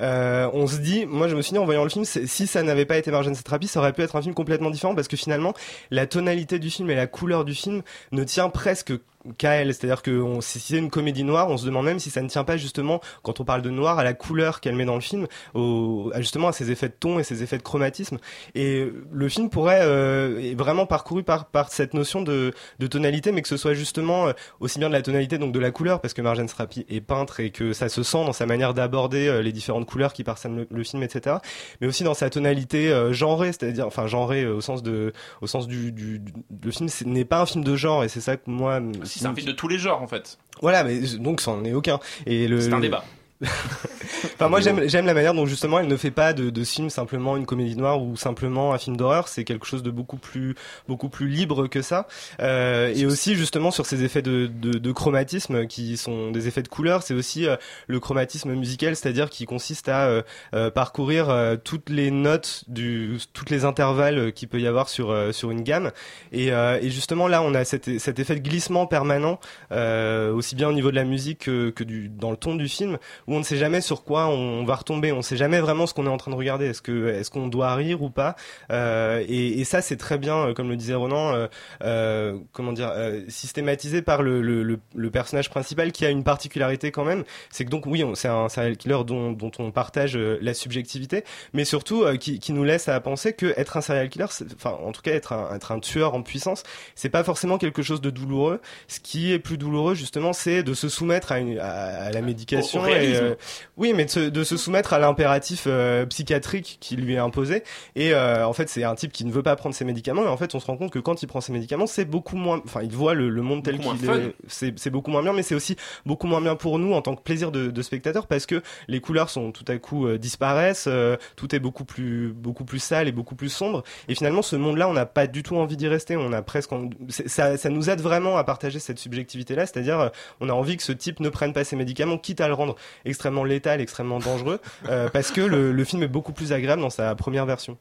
Euh, 0.00 0.50
on 0.52 0.66
se 0.66 0.78
dit, 0.78 1.06
moi 1.06 1.28
je 1.28 1.36
me 1.36 1.42
suis 1.42 1.52
dit 1.52 1.58
en 1.58 1.64
voyant 1.64 1.84
le 1.84 1.90
film, 1.90 2.04
si 2.04 2.46
ça 2.46 2.62
n'avait 2.62 2.86
pas 2.86 2.96
été 2.96 3.10
Marjane 3.10 3.34
Satrapi, 3.34 3.66
ça 3.66 3.80
aurait 3.80 3.92
pu 3.92 4.02
être 4.02 4.16
un 4.16 4.22
film 4.22 4.34
complètement 4.34 4.70
différent 4.70 4.94
parce 4.94 5.08
que 5.08 5.16
finalement, 5.16 5.54
la 5.90 6.06
tonalité 6.06 6.58
du 6.58 6.70
film 6.70 6.90
et 6.90 6.94
la 6.94 7.06
couleur 7.06 7.44
du 7.44 7.54
film 7.54 7.82
ne 8.12 8.24
tient 8.24 8.48
presque 8.48 8.92
qu'à 9.38 9.52
elle. 9.52 9.74
C'est-à-dire 9.74 10.02
que 10.02 10.10
on- 10.20 10.40
si 10.40 10.60
c'est 10.60 10.78
une 10.78 10.90
comédie 10.90 11.24
noire, 11.24 11.48
on 11.50 11.56
se 11.56 11.66
demande 11.66 11.84
même 11.86 11.98
si 11.98 12.10
ça 12.10 12.22
ne 12.22 12.28
tient 12.28 12.44
pas 12.44 12.56
justement, 12.56 13.00
quand 13.22 13.40
on 13.40 13.44
parle 13.44 13.62
de 13.62 13.70
noir, 13.70 13.98
à 13.98 14.04
la 14.04 14.14
couleur 14.14 14.60
qu'elle 14.60 14.74
met 14.76 14.84
dans 14.84 14.94
le 14.94 15.00
film, 15.00 15.26
au, 15.54 16.12
justement 16.18 16.48
à 16.48 16.52
ses 16.52 16.70
effets 16.70 16.88
de 16.88 16.94
ton 16.98 17.18
et 17.18 17.24
ses 17.24 17.42
effets 17.42 17.58
de 17.58 17.62
chromatisme. 17.62 18.18
Et 18.54 18.86
le 19.12 19.28
film 19.28 19.50
pourrait 19.50 19.80
euh, 19.82 20.54
vraiment 20.56 20.86
parcouru 20.86 21.22
par 21.22 21.46
par 21.46 21.70
cette 21.70 21.94
notion 21.94 22.22
de, 22.22 22.52
de 22.78 22.86
tonalité, 22.86 23.32
mais 23.32 23.42
que 23.42 23.48
ce 23.48 23.56
soit 23.56 23.74
justement 23.74 24.28
euh, 24.28 24.32
aussi 24.60 24.78
bien 24.78 24.88
de 24.88 24.94
la 24.94 25.02
tonalité 25.02 25.38
donc 25.38 25.52
de 25.52 25.58
la 25.60 25.70
couleur, 25.70 26.00
parce 26.00 26.14
que 26.14 26.22
Marjane 26.22 26.48
Srapi 26.48 26.84
est 26.88 27.00
peintre 27.00 27.40
et 27.40 27.50
que 27.50 27.72
ça 27.72 27.88
se 27.88 28.02
sent 28.02 28.24
dans 28.24 28.32
sa 28.32 28.46
manière 28.46 28.74
d'aborder 28.74 29.28
euh, 29.28 29.42
les 29.42 29.52
différentes 29.52 29.86
couleurs 29.86 30.12
qui 30.12 30.24
parsèment 30.24 30.66
le, 30.70 30.84
film, 30.84 31.02
etc. 31.02 31.36
Mais 31.80 31.86
aussi 31.86 32.04
dans 32.04 32.14
sa 32.14 32.30
tonalité 32.30 32.90
euh, 32.92 33.12
genrée, 33.12 33.48
c'est-à-dire 33.52 33.86
enfin 33.86 34.06
genrée 34.06 34.46
au 34.46 34.60
sens 34.60 34.82
de 34.82 35.12
au 35.40 35.46
sens 35.46 35.66
du, 35.66 35.92
du, 35.92 36.18
du- 36.18 36.32
le 36.64 36.70
film 36.70 36.88
n'est 37.06 37.24
pas 37.24 37.40
un 37.40 37.46
film 37.46 37.64
de 37.64 37.76
genre 37.76 38.04
et 38.04 38.08
c'est 38.08 38.20
ça 38.20 38.36
que 38.36 38.48
moi 38.48 38.80
Si 39.16 39.22
c'est 39.22 39.28
un 39.28 39.34
film 39.34 39.46
de 39.46 39.52
tous 39.52 39.68
les 39.68 39.78
genres 39.78 40.02
en 40.02 40.06
fait. 40.06 40.38
voilà, 40.60 40.84
mais 40.84 41.00
donc 41.16 41.40
ça 41.40 41.50
en 41.52 41.64
est 41.64 41.72
aucun. 41.72 41.98
Et 42.26 42.48
le, 42.48 42.60
C'est 42.60 42.72
un 42.72 42.80
débat. 42.80 43.02
Enfin, 43.42 44.48
moi 44.48 44.60
j'aime 44.60 44.88
j'aime 44.88 45.06
la 45.06 45.14
manière 45.14 45.34
dont 45.34 45.46
justement 45.46 45.78
elle 45.78 45.88
ne 45.88 45.96
fait 45.96 46.10
pas 46.10 46.32
de, 46.32 46.50
de 46.50 46.64
film 46.64 46.90
simplement 46.90 47.36
une 47.36 47.44
comédie 47.46 47.76
noire 47.76 48.02
ou 48.02 48.16
simplement 48.16 48.72
un 48.72 48.78
film 48.78 48.96
d'horreur. 48.96 49.28
C'est 49.28 49.44
quelque 49.44 49.66
chose 49.66 49.82
de 49.82 49.90
beaucoup 49.90 50.16
plus 50.16 50.54
beaucoup 50.88 51.08
plus 51.08 51.28
libre 51.28 51.66
que 51.66 51.82
ça. 51.82 52.06
Euh, 52.40 52.92
et 52.94 53.04
aussi 53.06 53.34
justement 53.34 53.70
sur 53.70 53.84
ces 53.86 54.04
effets 54.04 54.22
de, 54.22 54.46
de, 54.46 54.78
de 54.78 54.92
chromatisme 54.92 55.66
qui 55.66 55.96
sont 55.96 56.30
des 56.30 56.48
effets 56.48 56.62
de 56.62 56.68
couleur. 56.68 57.02
C'est 57.02 57.14
aussi 57.14 57.46
euh, 57.46 57.56
le 57.88 58.00
chromatisme 58.00 58.54
musical, 58.54 58.96
c'est-à-dire 58.96 59.28
qui 59.28 59.44
consiste 59.44 59.88
à 59.88 60.06
euh, 60.06 60.22
euh, 60.54 60.70
parcourir 60.70 61.28
euh, 61.28 61.56
toutes 61.62 61.90
les 61.90 62.10
notes 62.10 62.64
du 62.68 63.18
toutes 63.32 63.50
les 63.50 63.64
intervalles 63.64 64.32
qu'il 64.32 64.48
peut 64.48 64.60
y 64.60 64.66
avoir 64.66 64.88
sur 64.88 65.14
sur 65.34 65.50
une 65.50 65.62
gamme. 65.62 65.90
Et, 66.32 66.52
euh, 66.52 66.78
et 66.80 66.90
justement 66.90 67.28
là 67.28 67.42
on 67.42 67.54
a 67.54 67.64
cet, 67.64 67.98
cet 67.98 68.18
effet 68.18 68.34
de 68.36 68.40
glissement 68.40 68.86
permanent 68.86 69.38
euh, 69.72 70.32
aussi 70.32 70.54
bien 70.54 70.68
au 70.68 70.72
niveau 70.72 70.90
de 70.90 70.96
la 70.96 71.04
musique 71.04 71.40
que, 71.40 71.70
que 71.70 71.84
du 71.84 72.08
dans 72.08 72.30
le 72.30 72.36
ton 72.36 72.54
du 72.54 72.68
film 72.68 72.98
où 73.26 73.34
on 73.34 73.38
ne 73.38 73.44
sait 73.44 73.56
jamais 73.56 73.80
sur 73.80 74.04
quoi 74.04 74.26
on 74.28 74.64
va 74.64 74.74
retomber, 74.76 75.12
on 75.12 75.18
ne 75.18 75.22
sait 75.22 75.36
jamais 75.36 75.60
vraiment 75.60 75.86
ce 75.86 75.94
qu'on 75.94 76.06
est 76.06 76.10
en 76.10 76.16
train 76.16 76.30
de 76.30 76.36
regarder. 76.36 76.66
Est-ce 76.66 76.82
que 76.82 77.08
est-ce 77.08 77.30
qu'on 77.30 77.48
doit 77.48 77.74
rire 77.74 78.02
ou 78.02 78.10
pas? 78.10 78.36
Euh, 78.70 79.24
et, 79.28 79.60
et 79.60 79.64
ça 79.64 79.82
c'est 79.82 79.96
très 79.96 80.18
bien, 80.18 80.36
euh, 80.48 80.54
comme 80.54 80.68
le 80.68 80.76
disait 80.76 80.94
Ronan, 80.94 81.34
euh, 81.34 81.46
euh, 81.82 82.38
comment 82.52 82.72
dire, 82.72 82.90
euh, 82.94 83.22
systématisé 83.28 84.02
par 84.02 84.22
le, 84.22 84.40
le, 84.42 84.62
le, 84.62 84.78
le 84.94 85.10
personnage 85.10 85.50
principal 85.50 85.92
qui 85.92 86.04
a 86.06 86.10
une 86.10 86.24
particularité 86.24 86.90
quand 86.90 87.04
même. 87.04 87.24
C'est 87.50 87.64
que 87.64 87.70
donc 87.70 87.86
oui, 87.86 88.04
c'est 88.14 88.28
un 88.28 88.48
serial 88.48 88.76
killer 88.76 88.98
dont, 89.06 89.32
dont 89.32 89.50
on 89.58 89.70
partage 89.70 90.16
la 90.16 90.54
subjectivité, 90.54 91.24
mais 91.52 91.64
surtout 91.64 92.04
qui, 92.18 92.38
qui 92.38 92.52
nous 92.52 92.64
laisse 92.64 92.88
à 92.88 93.00
penser 93.00 93.32
que 93.32 93.52
être 93.56 93.76
un 93.76 93.80
serial 93.80 94.08
killer, 94.08 94.26
enfin 94.54 94.76
en 94.84 94.92
tout 94.92 95.02
cas 95.02 95.12
être 95.12 95.32
un, 95.32 95.54
être 95.54 95.72
un 95.72 95.80
tueur 95.80 96.14
en 96.14 96.22
puissance, 96.22 96.62
c'est 96.94 97.08
pas 97.08 97.24
forcément 97.24 97.58
quelque 97.58 97.82
chose 97.82 98.00
de 98.00 98.10
douloureux. 98.10 98.60
Ce 98.88 99.00
qui 99.00 99.32
est 99.32 99.38
plus 99.38 99.58
douloureux 99.58 99.94
justement, 99.94 100.32
c'est 100.32 100.62
de 100.62 100.74
se 100.74 100.88
soumettre 100.88 101.32
à, 101.32 101.38
une, 101.38 101.58
à, 101.58 102.04
à 102.04 102.10
la 102.10 102.20
médication. 102.22 102.80
Au- 102.80 102.82
au 102.82 102.86
réalisme. 102.86 103.12
et, 103.14 103.15
euh, 103.22 103.34
oui, 103.76 103.92
mais 103.94 104.04
de 104.04 104.10
se, 104.10 104.20
de 104.20 104.44
se 104.44 104.56
soumettre 104.56 104.92
à 104.92 104.98
l'impératif 104.98 105.64
euh, 105.66 106.06
psychiatrique 106.06 106.78
qui 106.80 106.96
lui 106.96 107.14
est 107.14 107.18
imposé. 107.18 107.62
Et 107.94 108.12
euh, 108.14 108.46
en 108.46 108.52
fait, 108.52 108.68
c'est 108.68 108.84
un 108.84 108.94
type 108.94 109.12
qui 109.12 109.24
ne 109.24 109.32
veut 109.32 109.42
pas 109.42 109.56
prendre 109.56 109.74
ses 109.74 109.84
médicaments. 109.84 110.24
Et 110.24 110.28
en 110.28 110.36
fait, 110.36 110.54
on 110.54 110.60
se 110.60 110.66
rend 110.66 110.76
compte 110.76 110.90
que 110.92 110.98
quand 110.98 111.22
il 111.22 111.26
prend 111.26 111.40
ses 111.40 111.52
médicaments, 111.52 111.86
c'est 111.86 112.04
beaucoup 112.04 112.36
moins. 112.36 112.60
Enfin, 112.64 112.80
il 112.82 112.92
voit 112.92 113.14
le, 113.14 113.28
le 113.28 113.42
monde 113.42 113.62
tel 113.64 113.78
qu'il 113.78 114.04
est. 114.18 114.34
C'est 114.48 114.78
c'est 114.78 114.90
beaucoup 114.90 115.10
moins 115.10 115.22
bien, 115.22 115.32
mais 115.32 115.42
c'est 115.42 115.54
aussi 115.54 115.76
beaucoup 116.04 116.26
moins 116.26 116.40
bien 116.40 116.56
pour 116.56 116.78
nous 116.78 116.92
en 116.92 117.02
tant 117.02 117.14
que 117.14 117.22
plaisir 117.22 117.50
de, 117.52 117.70
de 117.70 117.82
spectateur 117.82 118.26
parce 118.26 118.46
que 118.46 118.62
les 118.88 119.00
couleurs 119.00 119.30
sont 119.30 119.52
tout 119.52 119.64
à 119.68 119.76
coup 119.78 120.06
euh, 120.06 120.18
disparaissent. 120.18 120.86
euh, 120.88 121.16
tout 121.36 121.54
est 121.54 121.58
beaucoup 121.60 121.84
plus 121.84 122.32
beaucoup 122.32 122.64
plus 122.64 122.78
sale 122.78 123.08
et 123.08 123.12
beaucoup 123.12 123.34
plus 123.34 123.48
sombre. 123.50 123.82
Et 124.08 124.14
finalement, 124.14 124.42
ce 124.42 124.56
monde-là, 124.56 124.88
on 124.88 124.92
n'a 124.92 125.06
pas 125.06 125.26
du 125.26 125.42
tout 125.42 125.56
envie 125.56 125.76
d'y 125.76 125.88
rester. 125.88 126.16
On 126.16 126.32
a 126.32 126.42
presque. 126.42 126.72
en- 126.72 126.90
Ça, 127.08 127.56
ça 127.56 127.68
nous 127.70 127.90
aide 127.90 128.00
vraiment 128.00 128.36
à 128.36 128.44
partager 128.44 128.78
cette 128.78 128.98
subjectivité-là, 128.98 129.66
c'est-à-dire, 129.66 130.10
on 130.40 130.48
a 130.48 130.52
envie 130.52 130.76
que 130.76 130.82
ce 130.82 130.92
type 130.92 131.20
ne 131.20 131.28
prenne 131.28 131.52
pas 131.52 131.64
ses 131.64 131.76
médicaments, 131.76 132.18
quitte 132.18 132.40
à 132.40 132.48
le 132.48 132.54
rendre 132.54 132.76
extrêmement 133.06 133.44
létal, 133.44 133.80
extrêmement 133.80 134.18
dangereux, 134.18 134.60
euh, 134.88 135.08
parce 135.08 135.30
que 135.30 135.40
le, 135.40 135.72
le 135.72 135.84
film 135.84 136.02
est 136.02 136.08
beaucoup 136.08 136.32
plus 136.32 136.52
agréable 136.52 136.82
dans 136.82 136.90
sa 136.90 137.14
première 137.14 137.46
version. 137.46 137.78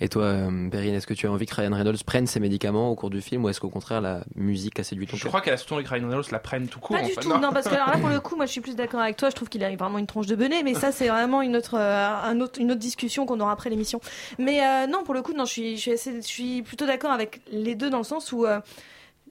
Et 0.00 0.08
toi, 0.08 0.22
euh, 0.22 0.70
Perrine, 0.70 0.94
est-ce 0.94 1.06
que 1.06 1.12
tu 1.12 1.26
as 1.26 1.30
envie 1.30 1.44
que 1.44 1.54
Ryan 1.54 1.74
Reynolds 1.74 2.02
prenne 2.06 2.26
ses 2.26 2.40
médicaments 2.40 2.88
au 2.90 2.94
cours 2.94 3.10
du 3.10 3.20
film 3.20 3.44
ou 3.44 3.50
est-ce 3.50 3.60
qu'au 3.60 3.68
contraire 3.68 4.00
la 4.00 4.22
musique 4.34 4.80
a 4.80 4.82
séduit 4.82 5.06
ton 5.06 5.18
Je 5.18 5.22
cœur 5.24 5.30
crois 5.30 5.40
qu'elle 5.42 5.52
a 5.52 5.56
surtout 5.58 5.74
envie 5.74 5.84
que 5.84 5.90
Ryan 5.90 6.08
Reynolds 6.08 6.24
la 6.32 6.38
prenne 6.38 6.68
tout 6.68 6.80
court. 6.80 6.96
Pas 6.96 7.02
en 7.02 7.06
du 7.06 7.12
fait. 7.12 7.20
tout, 7.20 7.28
non, 7.28 7.52
parce 7.52 7.68
que 7.68 7.74
alors 7.74 7.88
là 7.90 7.98
pour 7.98 8.08
le 8.08 8.18
coup, 8.20 8.34
moi 8.34 8.46
je 8.46 8.52
suis 8.52 8.62
plus 8.62 8.76
d'accord 8.76 9.00
avec 9.00 9.18
toi. 9.18 9.28
Je 9.28 9.34
trouve 9.34 9.50
qu'il 9.50 9.62
a 9.62 9.76
vraiment 9.76 9.98
une 9.98 10.06
tronche 10.06 10.26
de 10.26 10.36
benet, 10.36 10.62
mais 10.62 10.72
ça 10.72 10.90
c'est 10.90 11.08
vraiment 11.08 11.42
une 11.42 11.54
autre, 11.54 11.74
euh, 11.78 12.08
un 12.24 12.40
autre, 12.40 12.58
une 12.58 12.70
autre 12.70 12.80
discussion 12.80 13.26
qu'on 13.26 13.40
aura 13.40 13.52
après 13.52 13.68
l'émission. 13.68 14.00
Mais 14.38 14.62
euh, 14.62 14.86
non, 14.86 15.04
pour 15.04 15.12
le 15.12 15.20
coup, 15.20 15.34
non, 15.34 15.44
je 15.44 15.52
suis, 15.52 15.76
je 15.76 15.82
suis, 15.82 15.92
assez- 15.92 16.16
je 16.22 16.26
suis 16.26 16.62
plutôt 16.62 16.86
d'accord 16.86 17.10
avec 17.10 17.42
les 17.52 17.74
deux 17.74 17.90
dans 17.90 17.98
le 17.98 18.04
sens 18.04 18.32
où. 18.32 18.46
euh, 18.46 18.60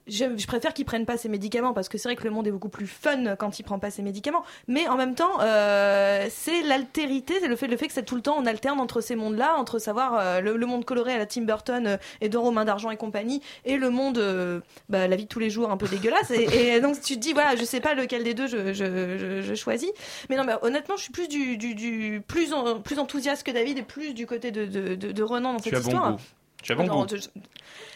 je, 0.08 0.26
je 0.38 0.48
préfère 0.48 0.74
qu'il 0.74 0.86
prenne 0.86 1.06
pas 1.06 1.18
ses 1.18 1.30
médicaments 1.30 1.74
parce 1.74 1.90
que 1.90 1.98
c'est 1.98 2.08
vrai 2.10 2.16
que 2.16 2.24
le 2.24 2.30
monde 2.30 2.48
est 2.48 2.52
beaucoup 2.52 2.70
plus 2.70 2.88
fun 2.88 3.36
quand 3.36 3.60
il 3.60 3.64
prend 3.64 3.80
pas 3.80 3.92
ses 3.92 4.02
médicaments. 4.02 4.44
Mais 4.68 4.88
en 4.88 4.96
même 4.96 5.16
temps, 5.16 5.40
euh, 5.42 6.28
c'est 6.30 6.62
l'altérité, 6.64 7.36
c'est 7.42 7.48
le 7.48 7.56
fait, 7.56 7.68
le 7.68 7.78
fait 7.78 7.88
que 7.88 7.94
c'est 7.94 8.04
tout 8.06 8.16
le 8.16 8.22
temps 8.22 8.36
on 8.38 8.46
alterne 8.46 8.80
entre 8.80 9.02
ces 9.02 9.16
mondes-là, 9.16 9.56
entre 9.58 9.80
savoir 9.80 10.16
euh, 10.18 10.42
le, 10.42 10.58
le 10.58 10.66
monde 10.66 10.86
coloré 10.86 11.14
à 11.14 11.18
la 11.18 11.26
Tim 11.26 11.42
Burton 11.42 11.88
euh, 11.88 11.98
et 12.22 12.30
de 12.30 12.38
Romain 12.38 12.66
d'argent 12.66 12.92
et 12.92 12.98
compagnie, 12.98 13.42
et 13.66 13.78
le 13.78 13.90
monde, 13.90 14.18
euh, 14.18 14.60
bah, 14.90 15.08
la 15.08 15.16
vie 15.16 15.24
de 15.24 15.30
tous 15.30 15.40
les 15.40 15.50
jours 15.50 15.72
un 15.72 15.78
peu 15.78 15.88
dégueulasse. 15.88 16.32
Et, 16.32 16.76
et 16.76 16.82
donc 16.82 17.02
tu 17.02 17.16
te 17.16 17.20
dis 17.20 17.34
voilà, 17.34 17.56
je 17.56 17.64
sais 17.66 17.80
pas 17.80 17.94
lequel 17.94 18.24
des 18.24 18.34
deux 18.34 18.48
je, 18.48 18.74
je, 18.74 19.18
je, 19.18 19.42
je 19.42 19.56
choisis. 19.56 19.92
Mais 20.30 20.36
non, 20.36 20.44
mais 20.44 20.54
honnêtement, 20.62 20.96
je 20.98 21.04
suis 21.04 21.12
plus 21.12 21.28
du, 21.28 21.58
du, 21.58 21.76
du 21.76 22.22
plus 22.28 22.54
en- 22.54 22.80
plus 22.80 23.00
enthousiaste 23.00 23.46
que 23.46 23.52
David 23.52 23.78
et 23.78 23.84
plus 23.84 24.14
du 24.14 24.26
côté 24.26 24.52
de 24.52 24.66
de, 24.66 24.96
de, 24.96 25.12
de 25.12 25.24
Renan 25.24 25.54
dans 25.54 25.60
Tu 25.60 25.70
cette 25.70 25.80
as 25.80 25.82
bon 25.82 25.88
histoire. 25.90 26.12
goût. 26.14 26.22
Tu 26.64 26.72
as 26.72 26.76
bon 26.76 26.84
Non, 26.86 27.06
goût. 27.06 27.16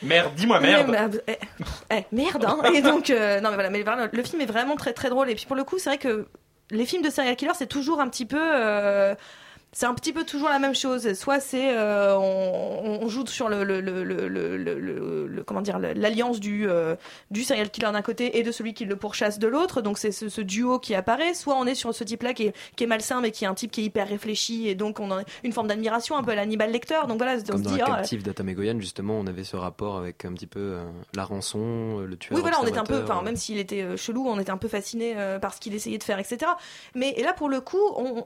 Merde, 0.04 0.32
dis-moi 0.36 0.60
merde. 0.60 0.90
Ouais, 0.90 1.08
mais, 1.28 1.34
euh, 1.34 1.66
eh, 1.92 2.06
merde, 2.12 2.46
hein. 2.46 2.60
Et 2.74 2.82
donc, 2.82 3.10
euh, 3.10 3.40
non, 3.42 3.52
mais 3.72 3.84
voilà, 3.84 4.10
le 4.12 4.24
film 4.24 4.42
est 4.42 4.46
vraiment 4.46 4.76
très 4.76 4.94
très 4.94 5.10
drôle. 5.10 5.30
Et 5.30 5.36
puis 5.36 5.46
pour 5.46 5.56
le 5.56 5.64
coup, 5.64 5.78
c'est 5.78 5.90
vrai 5.90 5.98
que 5.98 6.28
les 6.70 6.86
films 6.86 7.04
de 7.04 7.10
serial 7.10 7.36
killer, 7.36 7.52
c'est 7.56 7.68
toujours 7.68 8.00
un 8.00 8.08
petit 8.08 8.26
peu. 8.26 8.40
euh, 8.40 9.16
c'est 9.74 9.86
un 9.86 9.94
petit 9.94 10.12
peu 10.12 10.26
toujours 10.26 10.50
la 10.50 10.60
même 10.60 10.76
chose. 10.76 11.14
Soit 11.14 11.40
c'est 11.40 11.78
euh, 11.78 12.18
on, 12.18 13.00
on 13.04 13.08
joue 13.08 13.26
sur 13.28 13.48
le, 13.48 13.64
comment 15.46 15.62
dire 15.62 15.80
l'alliance 15.80 16.42
du 16.42 16.68
euh, 16.68 16.96
du 17.30 17.44
serial 17.44 17.70
killer 17.70 17.92
d'un 17.92 18.02
côté 18.02 18.38
et 18.38 18.44
de 18.44 18.52
celui 18.52 18.74
qui 18.74 18.84
le 18.84 18.98
pourchasse 18.98 19.40
de 19.40 19.48
l'autre. 19.48 19.82
Donc 19.82 19.98
c'est 19.98 20.12
ce, 20.12 20.28
ce 20.28 20.42
duo 20.42 20.78
qui 20.80 20.94
apparaît. 20.94 21.34
Soit 21.34 21.56
on 21.56 21.66
est 21.66 21.76
sur 21.76 21.94
ce 21.94 22.04
type-là 22.04 22.34
qui 22.34 22.48
est, 22.48 22.56
qui 22.76 22.84
est 22.84 22.88
malsain 22.88 23.22
mais 23.22 23.32
qui 23.32 23.46
est 23.46 23.48
un 23.48 23.54
type 23.54 23.72
qui 23.72 23.82
est 23.82 23.86
hyper 23.86 24.10
réfléchi 24.10 24.68
et 24.68 24.76
donc 24.76 25.00
on 25.00 25.10
a 25.10 25.24
une 25.44 25.54
forme 25.54 25.68
d'admiration 25.68 26.18
un 26.18 26.24
peu 26.24 26.32
à 26.32 26.36
l'Hannibal 26.36 26.70
Lecter. 26.70 27.00
Donc 27.08 27.18
voilà, 27.18 27.38
on 27.38 27.52
Comme 27.52 27.64
se 27.64 27.64
dans 27.64 27.76
dit 27.76 27.82
ah, 27.82 28.02
et 28.52 28.54
Goyan, 28.54 28.80
justement, 28.80 29.18
on 29.18 29.28
avait 29.28 29.46
ce 29.46 29.56
rapport 29.56 29.98
avec 29.98 30.26
un 30.26 30.34
petit 30.34 30.48
peu 30.48 30.60
euh, 30.60 30.84
la 31.16 31.24
rançon, 31.24 32.00
le 32.00 32.18
tueur. 32.18 32.36
Oui, 32.36 32.42
voilà, 32.42 32.58
on 32.62 32.68
était 32.68 32.80
un 32.80 32.84
peu, 32.84 33.02
enfin, 33.04 33.22
même 33.22 33.38
s'il 33.38 33.60
était 33.60 33.96
chelou, 33.96 34.28
on 34.28 34.40
était 34.40 34.52
un 34.52 34.58
peu 34.58 34.68
fasciné 34.68 35.16
par 35.42 35.54
ce 35.54 35.60
qu'il 35.62 35.74
essayait 35.74 35.98
de 35.98 36.04
faire, 36.04 36.20
etc. 36.20 36.52
Mais 36.96 37.14
et 37.16 37.24
là, 37.24 37.34
pour 37.34 37.48
le 37.48 37.62
coup, 37.62 37.78
on, 37.96 38.26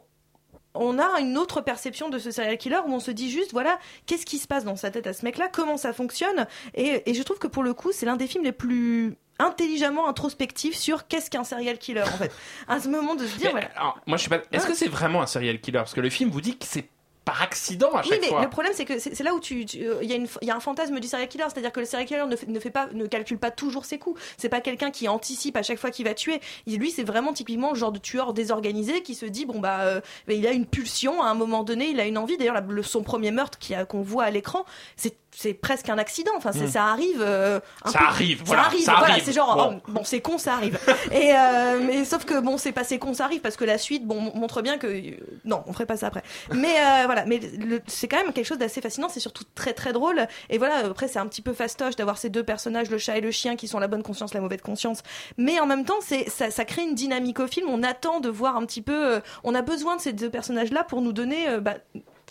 on 0.76 1.00
a 1.00 1.20
une 1.20 1.38
autre 1.38 1.62
perception 1.62 2.10
de 2.10 2.20
ce 2.20 2.32
serial 2.32 2.58
killer 2.58 2.80
où 2.86 2.94
on 2.94 3.00
se 3.00 3.12
dit 3.12 3.32
juste, 3.32 3.52
voilà, 3.52 3.80
qu'est-ce 4.06 4.26
qui 4.26 4.38
se 4.38 4.48
passe 4.48 4.64
dans 4.64 4.76
sa 4.76 4.92
tête 4.92 5.08
à 5.08 5.14
ce 5.14 5.24
mec-là, 5.26 5.48
comment 5.52 5.78
ça 5.78 5.94
fonctionne. 5.94 6.48
Et, 6.74 7.10
et 7.10 7.14
je 7.14 7.24
trouve 7.24 7.40
que 7.40 7.48
pour 7.48 7.64
le 7.64 7.74
coup, 7.74 7.92
c'est 7.92 8.06
l'un 8.06 8.16
des 8.18 8.28
films 8.28 8.44
les 8.44 8.52
plus 8.52 9.16
intelligemment 9.40 10.08
introspectifs 10.08 10.76
sur 10.76 11.08
qu'est-ce 11.08 11.30
qu'un 11.30 11.44
serial 11.44 11.78
killer 11.78 12.04
en 12.04 12.06
fait. 12.06 12.32
À 12.68 12.80
ce 12.80 12.88
moment 12.88 13.16
de 13.16 13.26
se 13.28 13.36
dire, 13.38 13.52
Mais, 13.54 13.62
voilà. 13.62 13.68
alors, 13.76 14.00
moi, 14.08 14.18
je 14.18 14.24
sais 14.24 14.30
pas. 14.30 14.40
Est-ce 14.52 14.66
que 14.68 14.74
c'est 14.74 14.88
vraiment 14.88 15.22
un 15.22 15.28
serial 15.28 15.60
killer? 15.60 15.80
Parce 15.80 15.94
que 15.94 16.02
le 16.02 16.10
film 16.10 16.30
vous 16.30 16.42
dit 16.42 16.58
que 16.58 16.66
c'est 16.66 16.88
par 17.26 17.42
accident 17.42 17.90
à 17.94 18.02
Oui, 18.02 18.08
chaque 18.10 18.22
mais 18.22 18.28
fois. 18.28 18.42
le 18.44 18.50
problème, 18.50 18.74
c'est 18.76 18.86
que 18.86 19.00
c'est 19.00 19.20
là 19.24 19.34
où 19.34 19.40
tu, 19.40 19.66
euh, 19.82 19.98
il 20.04 20.10
y, 20.10 20.14
a 20.14 20.16
une- 20.16 20.28
il 20.44 20.48
y 20.48 20.52
a 20.52 20.56
un 20.56 20.60
fantasme 20.60 21.00
du 21.00 21.08
serial 21.08 21.28
killer, 21.28 21.46
c'est-à-dire 21.52 21.72
que 21.72 21.80
le 21.80 21.86
serial 21.88 22.08
killer 22.08 22.26
ne 22.30 22.36
fait, 22.36 22.48
ne 22.48 22.60
fait 22.60 22.70
pas, 22.70 22.88
ne 22.94 23.08
calcule 23.08 23.40
pas 23.40 23.50
toujours 23.52 23.86
ses 23.86 23.98
coups. 23.98 24.22
C'est 24.38 24.48
pas 24.50 24.62
quelqu'un 24.62 24.92
qui 24.92 25.08
anticipe 25.08 25.58
à 25.58 25.64
chaque 25.64 25.80
fois 25.80 25.90
qu'il 25.90 26.06
va 26.06 26.14
tuer. 26.14 26.40
Il- 26.68 26.78
lui, 26.80 26.92
c'est 26.92 27.04
vraiment 27.04 27.34
typiquement 27.34 27.72
le 27.72 27.76
genre 27.80 27.92
de 27.92 27.98
tueur 28.00 28.34
désorganisé 28.34 29.02
qui 29.02 29.16
se 29.16 29.26
dit 29.26 29.46
bon 29.46 29.60
bah, 29.60 29.80
euh, 29.82 30.02
il 30.30 30.46
a 30.46 30.52
une 30.52 30.68
pulsion 30.68 31.22
à 31.24 31.26
un 31.28 31.34
moment 31.34 31.64
donné, 31.64 31.88
il 31.90 32.00
a 32.00 32.06
une 32.06 32.18
envie. 32.20 32.38
D'ailleurs, 32.38 32.62
son 32.84 33.02
premier 33.02 33.32
meurtre 33.32 33.58
qu'on 33.90 34.02
voit 34.04 34.24
à 34.26 34.30
l'écran, 34.30 34.64
c'est 34.96 35.16
c'est 35.38 35.54
presque 35.54 35.90
un 35.90 35.98
accident. 35.98 36.32
Enfin, 36.38 36.52
c'est- 36.52 36.66
Mm. 36.66 36.72
ça 36.72 36.86
arrive. 36.86 37.22
euh, 37.22 37.60
un 37.84 37.92
Ça 37.92 38.00
peu- 38.00 38.06
arrive, 38.06 38.38
Ça 38.40 38.44
voilà, 38.46 38.62
arrive. 38.66 38.84
ça 38.86 38.92
voilà, 38.98 39.14
arrive. 39.14 39.24
c'est 39.26 39.34
genre 39.34 39.56
Bon. 39.56 39.82
oh, 39.88 39.92
bon, 39.92 40.04
c'est 40.04 40.22
con, 40.22 40.38
ça 40.38 40.54
arrive. 40.54 40.80
Et 41.12 41.34
euh, 41.36 41.80
mais 41.86 42.06
sauf 42.06 42.26
que 42.26 42.40
bon, 42.40 42.58
c'est 42.58 42.72
pas 42.72 42.84
c'est 42.84 42.98
con, 43.00 43.14
ça 43.14 43.26
arrive 43.26 43.42
parce 43.42 43.58
que 43.58 43.66
la 43.66 43.78
suite, 43.78 44.06
bon, 44.06 44.20
montre 44.36 44.62
bien 44.62 44.78
que 44.78 44.88
euh, 44.88 45.16
non, 45.44 45.64
on 45.68 45.74
ferait 45.74 45.86
pas 45.86 45.98
ça 45.98 46.08
après. 46.08 46.24
Mais 46.54 46.76
voilà, 47.06 47.26
mais 47.26 47.40
c'est 47.88 48.08
quand 48.08 48.18
même 48.18 48.34
quelque 48.34 48.46
chose 48.46 48.58
d'assez 48.58 48.82
fascinant. 48.82 49.10
C'est 49.10 49.20
surtout 49.20 49.44
très 49.56 49.74
très 49.74 49.94
drôle. 49.94 50.28
Et 50.50 50.58
voilà, 50.58 50.78
après 50.86 51.08
c'est 51.08 51.20
un 51.20 51.28
petit 51.28 51.42
peu 51.42 51.54
fastoche 51.54 51.96
d'avoir 51.96 52.18
ces 52.18 52.30
deux 52.30 52.44
personnages, 52.44 52.90
le 52.90 52.98
chat 52.98 53.18
et 53.18 53.22
le 53.22 53.32
chien, 53.32 53.56
qui 53.56 53.68
sont 53.68 53.80
la 53.80 53.88
bonne 53.88 54.04
conscience, 54.04 54.34
la 54.34 54.42
mauvaise 54.42 54.62
conscience. 54.62 55.02
Mais 55.38 55.60
en 55.60 55.66
même 55.66 55.86
temps, 55.86 56.00
c'est 56.02 56.30
ça, 56.30 56.50
ça 56.52 56.66
crée 56.66 56.84
une 56.84 56.96
dynamique 56.96 57.40
au 57.40 57.48
film. 57.48 57.68
On 57.70 57.84
attend 57.84 58.20
de 58.20 58.30
voir 58.30 58.56
un 58.56 58.66
petit 58.66 58.82
peu. 58.82 59.22
on 59.44 59.54
a 59.56 59.62
besoin 59.62 59.96
de 59.98 60.02
ces 60.02 60.14
deux 60.14 60.30
personnages-là 60.30 60.84
pour 60.84 61.02
nous 61.02 61.14
donner, 61.14 61.60
bah, 61.62 61.76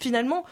finalement 0.01 0.45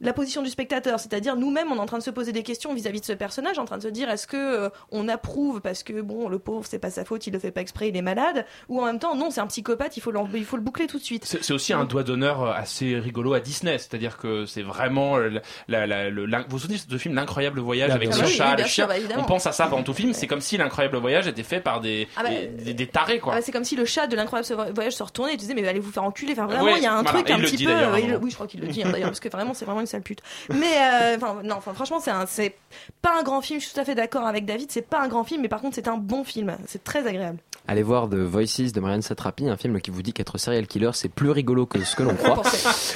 la 0.00 0.12
position 0.12 0.42
du 0.42 0.50
spectateur, 0.50 1.00
c'est-à-dire 1.00 1.34
nous-mêmes, 1.36 1.72
on 1.72 1.76
est 1.76 1.80
en 1.80 1.86
train 1.86 1.98
de 1.98 2.02
se 2.02 2.10
poser 2.10 2.32
des 2.32 2.42
questions 2.42 2.72
vis-à-vis 2.74 3.00
de 3.00 3.04
ce 3.04 3.12
personnage, 3.12 3.58
en 3.58 3.64
train 3.64 3.78
de 3.78 3.82
se 3.82 3.88
dire 3.88 4.08
est-ce 4.10 4.26
que 4.26 4.36
euh, 4.36 4.68
on 4.92 5.08
approuve 5.08 5.60
parce 5.60 5.82
que 5.82 6.00
bon, 6.00 6.28
le 6.28 6.38
pauvre, 6.38 6.64
c'est 6.68 6.78
pas 6.78 6.90
sa 6.90 7.04
faute, 7.04 7.26
il 7.26 7.32
le 7.32 7.38
fait 7.38 7.50
pas 7.50 7.60
exprès, 7.60 7.88
il 7.88 7.96
est 7.96 8.02
malade, 8.02 8.46
ou 8.68 8.80
en 8.80 8.86
même 8.86 8.98
temps 9.00 9.14
non, 9.16 9.30
c'est 9.30 9.40
un 9.40 9.46
psychopathe, 9.48 9.96
il 9.96 10.00
faut 10.00 10.10
l'en- 10.12 10.28
il 10.32 10.44
faut 10.44 10.56
le 10.56 10.62
boucler 10.62 10.86
tout 10.86 10.98
de 10.98 11.02
suite. 11.04 11.24
C'est 11.24 11.52
aussi 11.52 11.72
un 11.72 11.84
doigt 11.84 12.04
d'honneur 12.04 12.42
euh, 12.42 12.52
assez 12.52 12.98
rigolo 12.98 13.34
à 13.34 13.40
Disney, 13.40 13.76
c'est-à-dire 13.78 14.18
que 14.18 14.46
c'est 14.46 14.62
vraiment 14.62 15.16
euh, 15.16 15.40
la, 15.68 15.86
la- 15.86 16.10
le- 16.10 16.26
l'in- 16.26 16.40
vous 16.42 16.46
vous 16.50 16.58
souvenez 16.60 16.78
de 16.78 16.92
ce 16.92 16.96
film 16.98 17.14
L'incroyable 17.14 17.58
voyage 17.60 17.90
Ah, 17.90 17.94
avec 17.96 18.08
bien 18.10 18.18
le 18.22 18.26
chat, 18.28 18.56
le 18.56 18.64
chien? 18.64 18.86
bah. 18.86 18.94
On 19.16 19.24
pense 19.24 19.46
à 19.46 19.52
ça 19.52 19.66
pendant 19.66 19.82
tout 19.82 19.92
le 19.92 19.96
film. 19.96 20.12
C'est 20.12 20.26
comme 20.28 20.40
si 20.40 20.56
l'incroyable 20.56 20.96
voyage 20.98 21.26
était 21.26 21.42
fait 21.42 21.60
par 21.60 21.80
des 21.80 22.06
Ah 22.16 22.22
bah, 22.22 22.28
des, 22.30 22.46
des- 22.46 22.74
des 22.74 22.86
tarés 22.86 23.18
quoi. 23.18 23.34
Ah, 23.36 23.42
c'est 23.42 23.50
comme 23.52 23.64
si 23.64 23.74
le 23.76 23.84
chat 23.84 24.06
de 24.06 24.14
l'incroyable 24.14 24.72
voyage 24.74 24.92
se 24.94 25.02
retournait 25.02 25.34
et 25.34 25.36
disait 25.36 25.54
mais 25.54 25.66
allez 25.66 25.80
vous 25.80 25.90
faire 25.90 26.04
enculer. 26.04 26.32
Enfin 26.32 26.46
vraiment, 26.46 26.68
il 26.68 26.74
Ouais, 26.74 26.80
y 26.82 26.86
a 26.86 26.92
un 26.94 27.02
voilà, 27.02 27.18
truc 27.22 27.30
un 27.30 27.40
petit 27.40 27.64
peu. 27.64 27.72
avant. 27.74 27.96
oui, 28.22 28.30
je 28.30 28.34
crois 28.34 28.46
qu'il 28.46 28.60
le 28.60 28.68
dit 28.68 28.82
hein, 28.84 28.90
d'ailleurs 28.92 29.08
parce 29.08 29.20
que 29.20 29.28
vraiment 29.28 29.54
c'est 29.54 29.64
vraiment 29.64 29.80
une 29.80 29.86
sale 29.88 30.02
pute. 30.02 30.20
Mais 30.50 30.76
euh, 30.78 31.16
enfin 31.16 31.38
non, 31.42 31.56
enfin 31.56 31.74
franchement 31.74 32.00
c'est 32.00 32.10
un 32.10 32.26
c'est 32.26 32.54
pas 33.02 33.18
un 33.18 33.22
grand 33.22 33.40
film. 33.40 33.60
Je 33.60 33.66
suis 33.66 33.74
tout 33.74 33.80
à 33.80 33.84
fait 33.84 33.94
d'accord 33.94 34.26
avec 34.26 34.44
David. 34.44 34.70
C'est 34.70 34.82
pas 34.82 35.00
un 35.00 35.08
grand 35.08 35.24
film, 35.24 35.42
mais 35.42 35.48
par 35.48 35.60
contre 35.60 35.74
c'est 35.74 35.88
un 35.88 35.96
bon 35.96 36.24
film. 36.24 36.56
C'est 36.66 36.84
très 36.84 37.06
agréable. 37.06 37.38
Allez 37.66 37.82
voir 37.82 38.08
The 38.08 38.14
Voices 38.14 38.72
de 38.72 38.80
Marianne 38.80 39.02
Satrapi, 39.02 39.46
un 39.48 39.56
film 39.58 39.78
qui 39.80 39.90
vous 39.90 40.00
dit 40.02 40.14
qu'être 40.14 40.38
serial 40.38 40.66
killer 40.66 40.90
c'est 40.94 41.10
plus 41.10 41.30
rigolo 41.30 41.66
que 41.66 41.82
ce 41.84 41.96
que 41.96 42.02
l'on 42.02 42.14
croit. 42.14 42.42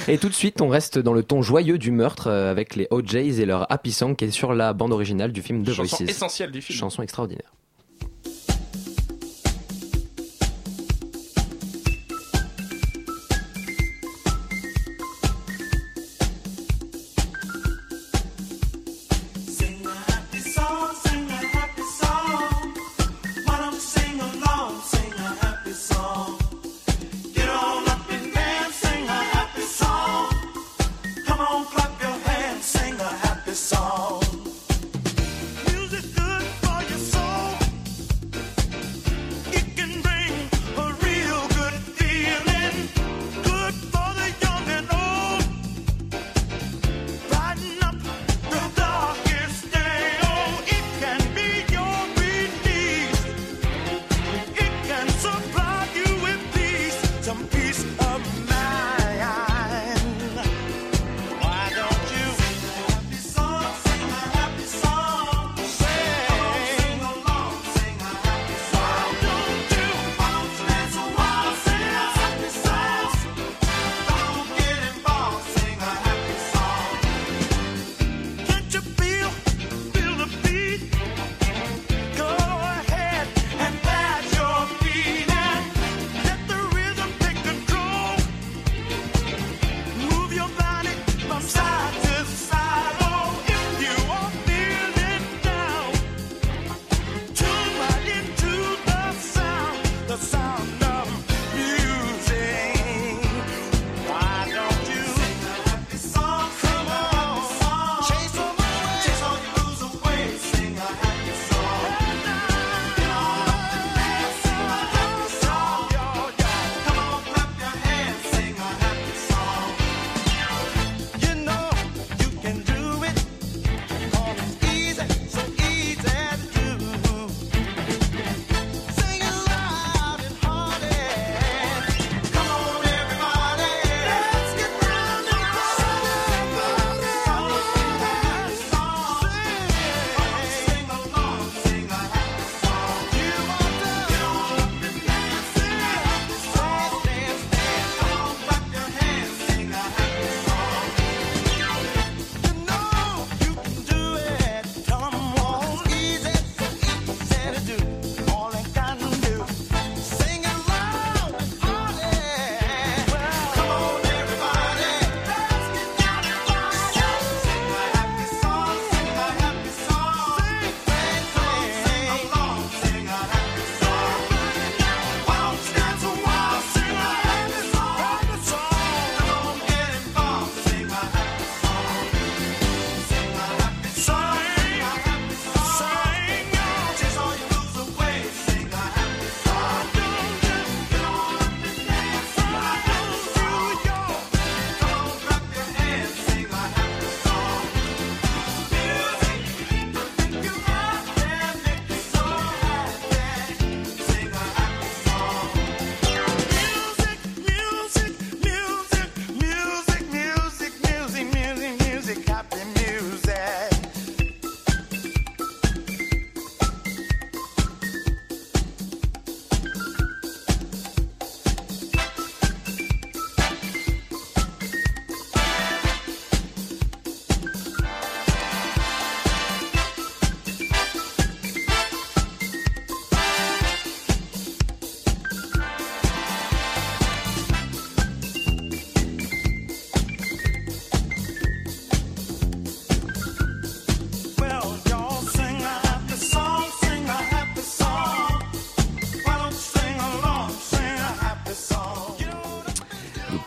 Et 0.09 0.17
tout 0.17 0.29
de 0.31 0.35
suite, 0.35 0.63
on 0.63 0.69
reste 0.69 0.99
dans 0.99 1.13
le 1.13 1.23
ton 1.23 1.43
joyeux 1.43 1.77
du 1.77 1.91
meurtre 1.91 2.29
euh, 2.29 2.51
avec 2.51 2.75
les 2.75 2.89
OJs 2.91 3.39
et 3.41 3.45
leur 3.45 3.71
Happy 3.71 3.93
Song 3.93 4.17
qui 4.17 4.25
est 4.25 4.31
sur 4.31 4.55
la 4.55 4.73
bande 4.73 4.93
originale 4.93 5.33
du 5.33 5.43
film 5.43 5.63
The 5.63 5.73
Chanson 5.73 5.97
Voices. 5.99 6.11
essentielle 6.11 6.51
du 6.51 6.63
film. 6.63 6.79
Chanson 6.79 7.03
extraordinaire. 7.03 7.53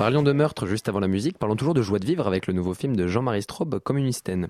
Parlions 0.05 0.21
de 0.21 0.33
meurtre 0.33 0.67
juste 0.67 0.87
avant 0.87 0.99
la 0.99 1.07
musique, 1.07 1.39
parlons 1.39 1.55
toujours 1.55 1.73
de 1.73 1.81
joie 1.81 1.97
de 1.97 2.05
vivre 2.05 2.27
avec 2.27 2.45
le 2.45 2.53
nouveau 2.53 2.75
film 2.75 2.95
de 2.95 3.07
Jean-Marie 3.07 3.41
Straub, 3.41 3.79
Communisten. 3.79 4.49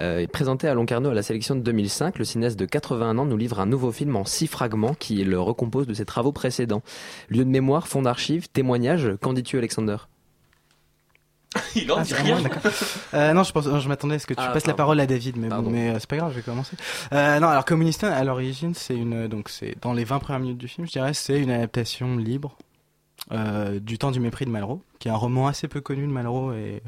Euh, 0.00 0.26
présenté 0.26 0.66
à 0.66 0.72
Locarno 0.72 1.10
à 1.10 1.14
la 1.14 1.22
sélection 1.22 1.54
de 1.54 1.60
2005, 1.60 2.18
le 2.18 2.24
cinéaste 2.24 2.58
de 2.58 2.64
81 2.64 3.18
ans 3.18 3.26
nous 3.26 3.36
livre 3.36 3.60
un 3.60 3.66
nouveau 3.66 3.92
film 3.92 4.16
en 4.16 4.24
six 4.24 4.46
fragments 4.46 4.94
qui 4.94 5.22
le 5.24 5.38
recompose 5.38 5.86
de 5.86 5.92
ses 5.92 6.06
travaux 6.06 6.32
précédents. 6.32 6.80
Lieu 7.28 7.44
de 7.44 7.50
mémoire, 7.50 7.86
fond 7.86 8.00
d'archives, 8.00 8.48
témoignages, 8.48 9.10
qu'en 9.20 9.34
dis-tu 9.34 9.58
Alexander? 9.58 9.98
Il 11.76 11.92
en 11.92 11.98
Ah, 11.98 12.02
dit 12.04 12.14
rien. 12.14 12.38
Euh, 13.12 13.34
non, 13.34 13.42
je 13.42 13.52
pense, 13.52 13.66
non, 13.66 13.80
je 13.80 13.88
m'attendais 13.90 14.14
à 14.14 14.18
ce 14.18 14.26
que 14.26 14.32
tu 14.32 14.40
Ah, 14.42 14.52
passes 14.52 14.66
la 14.66 14.72
parole 14.72 15.00
à 15.00 15.06
David, 15.06 15.36
mais, 15.36 15.48
bon, 15.50 15.68
mais 15.68 15.90
euh, 15.90 15.96
c'est 15.98 16.08
pas 16.08 16.16
grave, 16.16 16.30
je 16.30 16.36
vais 16.36 16.42
commencer. 16.42 16.76
Euh, 17.12 17.38
non, 17.40 17.48
alors 17.48 17.66
Communistin, 17.66 18.08
à 18.10 18.24
l'origine, 18.24 18.72
c'est 18.72 18.96
une, 18.96 19.28
donc 19.28 19.50
c'est 19.50 19.74
dans 19.82 19.92
les 19.92 20.04
20 20.04 20.18
premières 20.18 20.40
minutes 20.40 20.56
du 20.56 20.66
film, 20.68 20.86
je 20.86 20.92
dirais, 20.92 21.12
c'est 21.12 21.38
une 21.38 21.50
adaptation 21.50 22.16
libre 22.16 22.56
euh, 23.32 23.78
du 23.80 23.98
Temps 23.98 24.10
du 24.10 24.20
mépris 24.20 24.44
de 24.44 24.50
Malraux, 24.50 24.82
qui 24.98 25.08
est 25.08 25.10
un 25.10 25.16
roman 25.16 25.46
assez 25.46 25.68
peu 25.68 25.80
connu 25.80 26.06
de 26.06 26.12
Malraux 26.12 26.52
et 26.52 26.82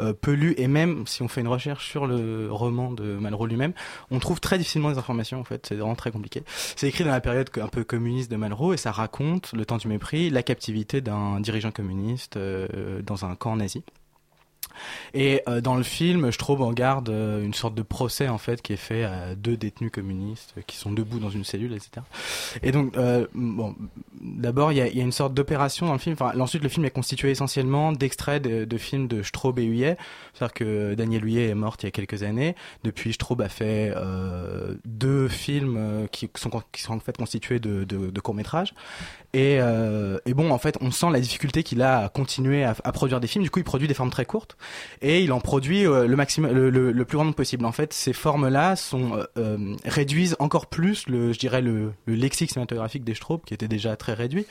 euh, 0.00 0.12
peu 0.12 0.32
lu, 0.32 0.54
et 0.56 0.68
même 0.68 1.06
si 1.06 1.22
on 1.22 1.28
fait 1.28 1.40
une 1.40 1.48
recherche 1.48 1.88
sur 1.88 2.06
le 2.06 2.48
roman 2.50 2.92
de 2.92 3.16
Malraux 3.16 3.46
lui-même, 3.46 3.72
on 4.10 4.18
trouve 4.18 4.40
très 4.40 4.58
difficilement 4.58 4.90
des 4.90 4.98
informations 4.98 5.40
en 5.40 5.44
fait, 5.44 5.66
c'est 5.66 5.76
vraiment 5.76 5.94
très 5.94 6.10
compliqué. 6.10 6.42
C'est 6.76 6.88
écrit 6.88 7.04
dans 7.04 7.10
la 7.10 7.20
période 7.20 7.50
un 7.60 7.68
peu 7.68 7.84
communiste 7.84 8.30
de 8.30 8.36
Malraux 8.36 8.72
et 8.72 8.76
ça 8.76 8.92
raconte 8.92 9.52
le 9.52 9.64
temps 9.64 9.78
du 9.78 9.88
mépris, 9.88 10.30
la 10.30 10.42
captivité 10.42 11.00
d'un 11.00 11.40
dirigeant 11.40 11.70
communiste 11.70 12.36
euh, 12.36 13.02
dans 13.02 13.24
un 13.24 13.34
camp 13.34 13.56
nazi. 13.56 13.82
Et 15.14 15.42
euh, 15.48 15.60
dans 15.60 15.76
le 15.76 15.82
film, 15.82 16.30
Straub 16.32 16.60
en 16.60 16.72
garde 16.72 17.08
euh, 17.08 17.42
une 17.42 17.54
sorte 17.54 17.74
de 17.74 17.82
procès 17.82 18.28
en 18.28 18.38
fait 18.38 18.62
qui 18.62 18.72
est 18.72 18.76
fait 18.76 19.04
à 19.04 19.34
deux 19.34 19.56
détenus 19.56 19.90
communistes 19.90 20.54
euh, 20.58 20.62
qui 20.66 20.76
sont 20.76 20.92
debout 20.92 21.18
dans 21.18 21.30
une 21.30 21.44
cellule, 21.44 21.72
etc. 21.72 22.04
Et 22.62 22.72
donc, 22.72 22.94
bon, 23.34 23.74
d'abord 24.20 24.72
il 24.72 24.78
y 24.78 24.80
a, 24.80 24.86
une 24.86 25.12
sorte 25.12 25.34
d'opération 25.34 25.86
dans 25.86 25.92
le 25.92 25.98
film. 25.98 26.16
Ensuite 26.20 26.62
le 26.62 26.68
film 26.68 26.84
est 26.84 26.90
constitué 26.90 27.30
essentiellement 27.30 27.92
d'extraits 27.92 28.42
de, 28.42 28.78
films 28.78 29.08
de 29.08 29.22
Straub 29.22 29.58
et 29.58 29.64
Huyet. 29.64 29.96
C'est-à-dire 30.34 30.54
que 30.54 30.94
Daniel 30.94 31.24
Huyet 31.24 31.48
est 31.48 31.54
mort 31.54 31.76
il 31.80 31.84
y 31.84 31.88
a 31.88 31.90
quelques 31.90 32.22
années. 32.22 32.54
Depuis, 32.84 33.12
Straub 33.12 33.40
a 33.42 33.48
fait 33.48 33.94
deux 34.84 35.28
films 35.28 36.06
qui 36.12 36.28
sont 36.36 36.50
qui 36.72 36.82
sont 36.82 36.94
en 36.94 37.00
fait 37.00 37.16
constitués 37.16 37.58
de, 37.58 38.20
courts 38.20 38.34
métrages. 38.34 38.74
Et, 39.32 39.58
bon, 40.34 40.50
en 40.50 40.58
fait, 40.58 40.76
on 40.80 40.90
sent 40.90 41.10
la 41.10 41.20
difficulté 41.20 41.62
qu'il 41.62 41.82
a 41.82 42.04
à 42.04 42.08
continuer 42.08 42.64
à 42.64 42.92
produire 42.92 43.20
des 43.20 43.26
films. 43.26 43.44
Du 43.44 43.50
coup, 43.50 43.58
il 43.58 43.64
produit 43.64 43.88
des 43.88 43.94
formes 43.94 44.10
très 44.10 44.24
courtes 44.24 44.56
et 45.02 45.22
il 45.22 45.32
en 45.32 45.40
produit 45.40 45.86
euh, 45.86 46.06
le 46.06 46.16
maximum, 46.16 46.52
le, 46.52 46.70
le, 46.70 46.92
le 46.92 47.04
plus 47.04 47.16
grand 47.16 47.24
nombre 47.24 47.36
possible. 47.36 47.64
En 47.64 47.72
fait, 47.72 47.92
ces 47.92 48.12
formes-là 48.12 48.76
sont 48.76 49.14
euh, 49.14 49.24
euh, 49.38 49.76
réduisent 49.84 50.36
encore 50.38 50.66
plus 50.66 51.06
le, 51.08 51.32
je 51.32 51.38
dirais 51.38 51.62
le, 51.62 51.92
le 52.06 52.14
lexique 52.14 52.50
cinématographique 52.50 53.04
des 53.04 53.14
Straub, 53.14 53.44
qui 53.44 53.54
était 53.54 53.68
déjà 53.68 53.96
très 53.96 54.14
réduit. 54.14 54.46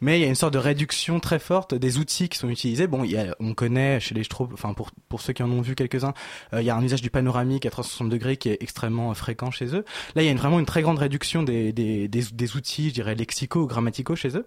Mais 0.00 0.18
il 0.18 0.22
y 0.22 0.24
a 0.24 0.28
une 0.28 0.34
sorte 0.34 0.54
de 0.54 0.58
réduction 0.58 1.20
très 1.20 1.38
forte 1.38 1.74
des 1.74 1.98
outils 1.98 2.28
qui 2.28 2.38
sont 2.38 2.48
utilisés. 2.48 2.86
Bon, 2.86 3.04
il 3.04 3.12
y 3.12 3.16
a, 3.16 3.34
on 3.40 3.54
connaît 3.54 4.00
chez 4.00 4.14
les 4.14 4.24
Straub, 4.24 4.52
enfin 4.52 4.74
pour 4.74 4.90
pour 5.08 5.20
ceux 5.20 5.32
qui 5.32 5.42
en 5.42 5.50
ont 5.50 5.60
vu 5.60 5.74
quelques-uns, 5.74 6.14
il 6.52 6.62
y 6.62 6.70
a 6.70 6.76
un 6.76 6.82
usage 6.82 7.02
du 7.02 7.10
panoramique 7.10 7.66
à 7.66 7.70
360 7.70 8.08
degrés 8.08 8.36
qui 8.36 8.48
est 8.48 8.58
extrêmement 8.60 9.12
fréquent 9.14 9.50
chez 9.50 9.74
eux. 9.74 9.84
Là, 10.14 10.22
il 10.22 10.26
y 10.26 10.30
a 10.30 10.34
vraiment 10.34 10.58
une 10.58 10.66
très 10.66 10.82
grande 10.82 10.98
réduction 10.98 11.42
des, 11.42 11.72
des, 11.72 12.08
des, 12.08 12.22
des 12.32 12.56
outils, 12.56 12.88
je 12.88 12.94
dirais 12.94 13.14
lexicaux 13.14 13.66
grammaticaux 13.66 14.16
chez 14.16 14.36
eux, 14.36 14.46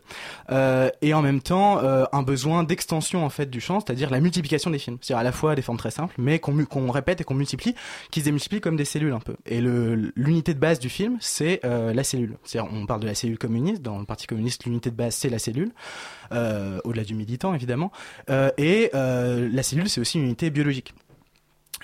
euh, 0.51 0.89
et 1.01 1.13
en 1.13 1.21
même 1.21 1.41
temps 1.41 1.79
euh, 1.79 2.05
un 2.11 2.23
besoin 2.23 2.63
d'extension 2.63 3.25
en 3.25 3.29
fait 3.29 3.49
du 3.49 3.61
champ, 3.61 3.79
c'est-à-dire 3.79 4.09
la 4.09 4.19
multiplication 4.19 4.69
des 4.69 4.79
films, 4.79 4.97
c'est-à-dire 5.05 5.19
à 5.19 5.23
la 5.23 5.31
fois 5.31 5.55
des 5.55 5.61
formes 5.61 5.77
très 5.77 5.91
simples, 5.91 6.15
mais 6.17 6.39
qu'on 6.39 6.91
répète 6.91 7.21
et 7.21 7.23
qu'on 7.23 7.35
multiplie, 7.35 7.75
qui 8.09 8.21
se 8.21 8.25
démultiplient 8.25 8.61
comme 8.61 8.75
des 8.75 8.85
cellules 8.85 9.13
un 9.13 9.19
peu. 9.19 9.35
Et 9.45 9.61
l'unité 9.61 10.53
de 10.53 10.59
base 10.59 10.79
du 10.79 10.89
film, 10.89 11.17
c'est 11.19 11.59
euh, 11.63 11.93
la 11.93 12.03
cellule. 12.03 12.37
C'est-à-dire 12.43 12.71
on 12.73 12.85
parle 12.85 13.01
de 13.01 13.07
la 13.07 13.15
cellule 13.15 13.37
communiste 13.37 13.81
dans 13.81 13.99
le 13.99 14.05
Parti 14.05 14.25
communiste, 14.25 14.65
l'unité 14.65 14.89
de 14.89 14.95
base 14.95 15.15
c'est 15.15 15.29
la 15.29 15.39
cellule, 15.39 15.71
euh, 16.31 16.79
au-delà 16.83 17.03
du 17.03 17.13
militant 17.13 17.53
évidemment, 17.53 17.91
Euh, 18.29 18.49
et 18.57 18.89
euh, 18.95 19.49
la 19.51 19.61
cellule 19.61 19.89
c'est 19.89 20.01
aussi 20.01 20.17
une 20.17 20.25
unité 20.25 20.49
biologique. 20.49 20.93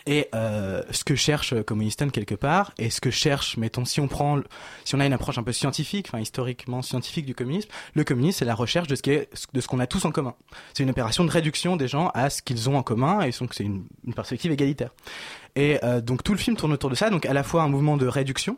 Et 0.07 0.27
euh, 0.33 0.83
ce 0.91 1.03
que 1.03 1.15
cherche 1.15 1.53
Communistan 1.63 2.09
quelque 2.09 2.35
part, 2.35 2.73
et 2.77 2.89
ce 2.89 3.01
que 3.01 3.11
cherche, 3.11 3.57
mettons, 3.57 3.85
si 3.85 3.99
on 3.99 4.07
prend, 4.07 4.39
si 4.83 4.95
on 4.95 4.99
a 4.99 5.05
une 5.05 5.13
approche 5.13 5.37
un 5.37 5.43
peu 5.43 5.51
scientifique, 5.51 6.07
enfin 6.09 6.19
historiquement 6.19 6.81
scientifique 6.81 7.25
du 7.25 7.35
communisme, 7.35 7.69
le 7.93 8.03
communisme 8.03 8.39
c'est 8.39 8.45
la 8.45 8.55
recherche 8.55 8.87
de 8.87 8.95
ce 8.95 9.01
qui 9.01 9.11
est, 9.11 9.29
de 9.53 9.61
ce 9.61 9.67
qu'on 9.67 9.79
a 9.79 9.87
tous 9.87 10.05
en 10.05 10.11
commun. 10.11 10.35
C'est 10.73 10.83
une 10.83 10.89
opération 10.89 11.23
de 11.23 11.29
réduction 11.29 11.75
des 11.75 11.87
gens 11.87 12.09
à 12.13 12.29
ce 12.29 12.41
qu'ils 12.41 12.69
ont 12.69 12.77
en 12.77 12.83
commun, 12.83 13.21
et 13.21 13.31
donc 13.31 13.53
c'est 13.53 13.63
une, 13.63 13.85
une 14.05 14.13
perspective 14.13 14.51
égalitaire. 14.51 14.91
Et 15.55 15.79
euh, 15.83 16.01
donc 16.01 16.23
tout 16.23 16.33
le 16.33 16.39
film 16.39 16.55
tourne 16.55 16.73
autour 16.73 16.89
de 16.89 16.95
ça, 16.95 17.09
donc 17.09 17.25
à 17.25 17.33
la 17.33 17.43
fois 17.43 17.63
un 17.63 17.69
mouvement 17.69 17.97
de 17.97 18.07
réduction 18.07 18.57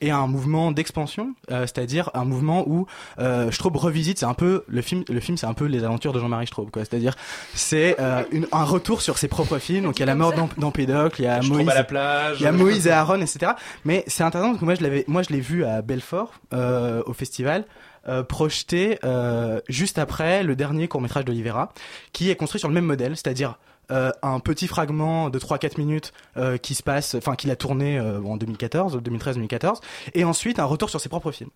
et 0.00 0.10
un 0.10 0.26
mouvement 0.26 0.72
d'expansion, 0.72 1.34
euh, 1.50 1.62
c'est-à-dire 1.62 2.10
un 2.14 2.24
mouvement 2.24 2.64
où 2.68 2.86
euh, 3.18 3.50
Straub 3.50 3.76
revisite, 3.76 4.18
c'est 4.18 4.26
un 4.26 4.34
peu 4.34 4.64
le 4.68 4.82
film, 4.82 5.04
le 5.08 5.20
film 5.20 5.36
c'est 5.36 5.46
un 5.46 5.54
peu 5.54 5.66
les 5.66 5.84
aventures 5.84 6.12
de 6.12 6.18
Jean-Marie 6.18 6.46
Straub, 6.46 6.70
quoi. 6.70 6.84
C'est-à-dire 6.84 7.14
c'est 7.54 7.96
euh, 8.00 8.22
un 8.52 8.64
retour 8.64 9.02
sur 9.02 9.18
ses 9.18 9.28
propres 9.28 9.58
films. 9.58 9.84
Donc 9.84 9.96
il 9.98 10.00
y 10.00 10.02
a 10.02 10.06
la 10.06 10.14
mort 10.14 10.32
d'Em- 10.32 10.48
d'Empédocle, 10.58 11.20
il 11.20 11.24
y 11.24 11.28
a 11.28 11.40
Moïse, 11.42 11.68
à 11.68 11.74
la 11.74 11.84
plage. 11.84 12.36
il 12.40 12.44
y 12.44 12.46
a 12.46 12.52
Moïse 12.52 12.86
et 12.86 12.90
Aaron, 12.90 13.20
etc. 13.20 13.52
Mais 13.84 14.04
c'est 14.06 14.22
intéressant 14.22 14.50
parce 14.50 14.60
que 14.60 14.64
moi 14.64 14.74
je 14.74 14.82
l'avais, 14.82 15.04
moi 15.08 15.22
je 15.22 15.30
l'ai 15.30 15.40
vu 15.40 15.64
à 15.64 15.82
Belfort 15.82 16.32
euh, 16.52 17.02
au 17.06 17.12
festival. 17.12 17.64
euh, 18.08 18.22
projeté 18.22 18.98
euh, 19.04 19.60
juste 19.68 19.98
après 19.98 20.42
le 20.42 20.56
dernier 20.56 20.88
court 20.88 21.02
métrage 21.02 21.26
d'Olivera, 21.26 21.72
qui 22.14 22.30
est 22.30 22.34
construit 22.36 22.58
sur 22.58 22.68
le 22.68 22.74
même 22.74 22.86
modèle, 22.86 23.14
c'est-à-dire 23.14 23.58
euh, 23.90 24.10
un 24.22 24.40
petit 24.40 24.66
fragment 24.66 25.30
de 25.30 25.38
3-4 25.38 25.78
minutes 25.78 26.12
euh, 26.36 26.56
qui 26.56 26.74
se 26.74 26.82
passe, 26.82 27.14
enfin 27.14 27.34
qu'il 27.34 27.50
a 27.50 27.56
tourné 27.56 27.98
euh, 27.98 28.20
en 28.22 28.36
2014, 28.36 28.98
2013-2014, 28.98 29.80
et 30.14 30.24
ensuite 30.24 30.58
un 30.58 30.64
retour 30.64 30.90
sur 30.90 31.00
ses 31.00 31.08
propres 31.08 31.32
films. 31.32 31.50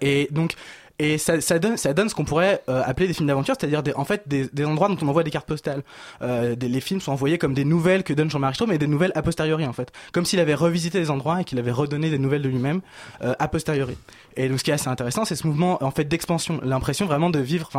Et 0.00 0.28
donc 0.30 0.54
et 0.98 1.16
ça, 1.16 1.40
ça 1.40 1.58
donne 1.58 1.78
ça 1.78 1.94
donne 1.94 2.10
ce 2.10 2.14
qu'on 2.14 2.26
pourrait 2.26 2.62
appeler 2.66 3.06
des 3.06 3.14
films 3.14 3.28
d'aventure 3.28 3.54
c'est-à-dire 3.58 3.82
des, 3.82 3.94
en 3.94 4.04
fait 4.04 4.28
des, 4.28 4.48
des 4.52 4.66
endroits 4.66 4.88
dont 4.88 4.98
on 5.00 5.08
envoie 5.08 5.22
des 5.22 5.30
cartes 5.30 5.46
postales. 5.48 5.82
Des- 6.20 6.56
les 6.68 6.80
films 6.82 7.00
sont 7.00 7.12
envoyés 7.12 7.38
comme 7.38 7.54
des 7.54 7.64
nouvelles 7.64 8.02
que 8.02 8.12
donne 8.12 8.30
Jean-Marie 8.30 8.54
Straub 8.54 8.68
mais 8.68 8.76
des 8.76 8.86
nouvelles 8.86 9.12
a 9.14 9.22
posteriori 9.22 9.64
en 9.66 9.72
fait. 9.72 9.90
Comme 10.12 10.26
s'il 10.26 10.40
avait 10.40 10.54
revisité 10.54 10.98
les 10.98 11.10
endroits 11.10 11.40
et 11.40 11.44
qu'il 11.44 11.58
avait 11.58 11.70
redonné 11.70 12.10
des 12.10 12.18
nouvelles 12.18 12.42
de 12.42 12.50
lui-même 12.50 12.82
a 13.20 13.48
posteriori. 13.48 13.96
Et 14.36 14.50
donc 14.50 14.58
ce 14.58 14.64
qui 14.64 14.70
est 14.70 14.74
assez 14.74 14.88
intéressant 14.88 15.24
c'est 15.24 15.36
ce 15.36 15.46
mouvement 15.46 15.82
en 15.82 15.90
fait 15.90 16.04
d'expansion 16.04 16.60
l'impression 16.62 17.06
vraiment 17.06 17.30
de 17.30 17.38
vivre 17.38 17.70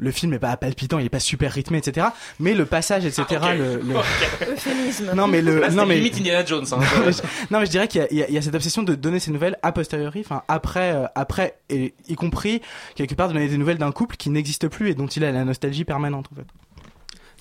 le 0.00 0.10
film 0.10 0.32
est 0.32 0.38
pas 0.38 0.56
palpitant, 0.56 0.98
il 0.98 1.06
est 1.06 1.10
pas 1.10 1.20
super 1.20 1.52
rythmé, 1.52 1.78
etc. 1.78 2.08
Mais 2.40 2.54
le 2.54 2.64
passage, 2.66 3.04
etc. 3.04 3.24
Ah, 3.42 3.54
le, 3.54 3.76
le-. 3.76 5.14
Non 5.14 5.26
mais 5.26 5.42
le, 5.42 5.60
Là, 5.60 5.70
non 5.70 5.86
mais 5.86 5.96
limite 5.96 6.16
Indiana 6.18 6.44
Jones. 6.44 6.66
Hein. 6.72 6.80
non 7.50 7.60
mais 7.60 7.66
je 7.66 7.70
dirais 7.70 7.86
qu'il 7.88 8.00
y, 8.00 8.04
a- 8.04 8.08
il 8.10 8.16
y 8.18 8.22
a- 8.22 8.28
il 8.28 8.34
y 8.34 8.38
a 8.38 8.42
cette 8.42 8.54
obsession 8.54 8.82
de 8.82 8.94
donner 8.94 9.20
ces 9.20 9.30
nouvelles 9.30 9.56
a 9.62 9.72
posteriori, 9.72 10.20
enfin 10.24 10.42
après, 10.48 10.92
euh, 10.92 11.06
après, 11.14 11.58
et 11.68 11.94
y 12.08 12.14
compris 12.14 12.60
quelque 12.94 13.14
part 13.14 13.28
de 13.28 13.34
donner 13.34 13.48
des 13.48 13.58
nouvelles 13.58 13.78
d'un 13.78 13.92
couple 13.92 14.16
qui 14.16 14.30
n'existe 14.30 14.68
plus 14.68 14.90
et 14.90 14.94
dont 14.94 15.06
il 15.06 15.24
a 15.24 15.30
la 15.32 15.44
nostalgie 15.44 15.84
permanente 15.84 16.26
en 16.32 16.36
fait. 16.36 16.46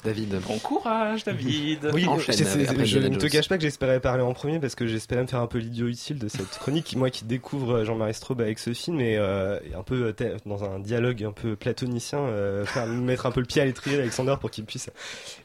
David. 0.04 0.40
Bon 0.48 0.58
courage, 0.60 1.26
David. 1.26 1.90
Oui, 1.94 2.06
Enchaîne 2.08 2.34
c'est- 2.34 2.46
c'est- 2.46 2.70
après 2.70 2.86
je 2.86 3.00
ne 3.00 3.18
te 3.18 3.28
cache 3.28 3.50
pas 3.50 3.58
que 3.58 3.64
j'espérais 3.64 4.00
parler 4.00 4.24
en 4.24 4.34
premier 4.34 4.60
parce 4.60 4.74
que 4.76 4.88
j'espérais 4.88 5.22
me 5.24 5.28
faire 5.28 5.42
un 5.42 5.48
peu 5.48 5.58
l'idiot 5.58 5.88
utile 5.88 6.18
de 6.20 6.30
cette 6.30 6.50
chronique. 6.58 6.96
Moi 6.96 7.10
qui 7.10 7.26
découvre 7.26 7.84
Jean-Marie 7.84 8.14
Straub 8.14 8.40
avec 8.40 8.60
ce 8.60 8.74
film 8.74 9.02
et, 9.02 9.18
euh, 9.18 9.60
et 9.70 9.76
un 9.76 9.84
peu 9.84 10.14
euh, 10.22 10.38
dans 10.46 10.64
un 10.64 10.80
dialogue 10.80 11.24
un 11.26 11.34
peu 11.34 11.56
platonicien, 11.58 12.20
euh, 12.20 12.66
faire 12.66 12.86
mettre 12.88 13.26
un 13.26 13.32
peu 13.32 13.42
le 13.42 13.46
pied 13.46 13.62
à 13.62 13.66
l'étrier 13.66 13.98
d'Alexander 13.98 14.36
pour 14.40 14.52
qu'il 14.52 14.64
puisse 14.64 14.90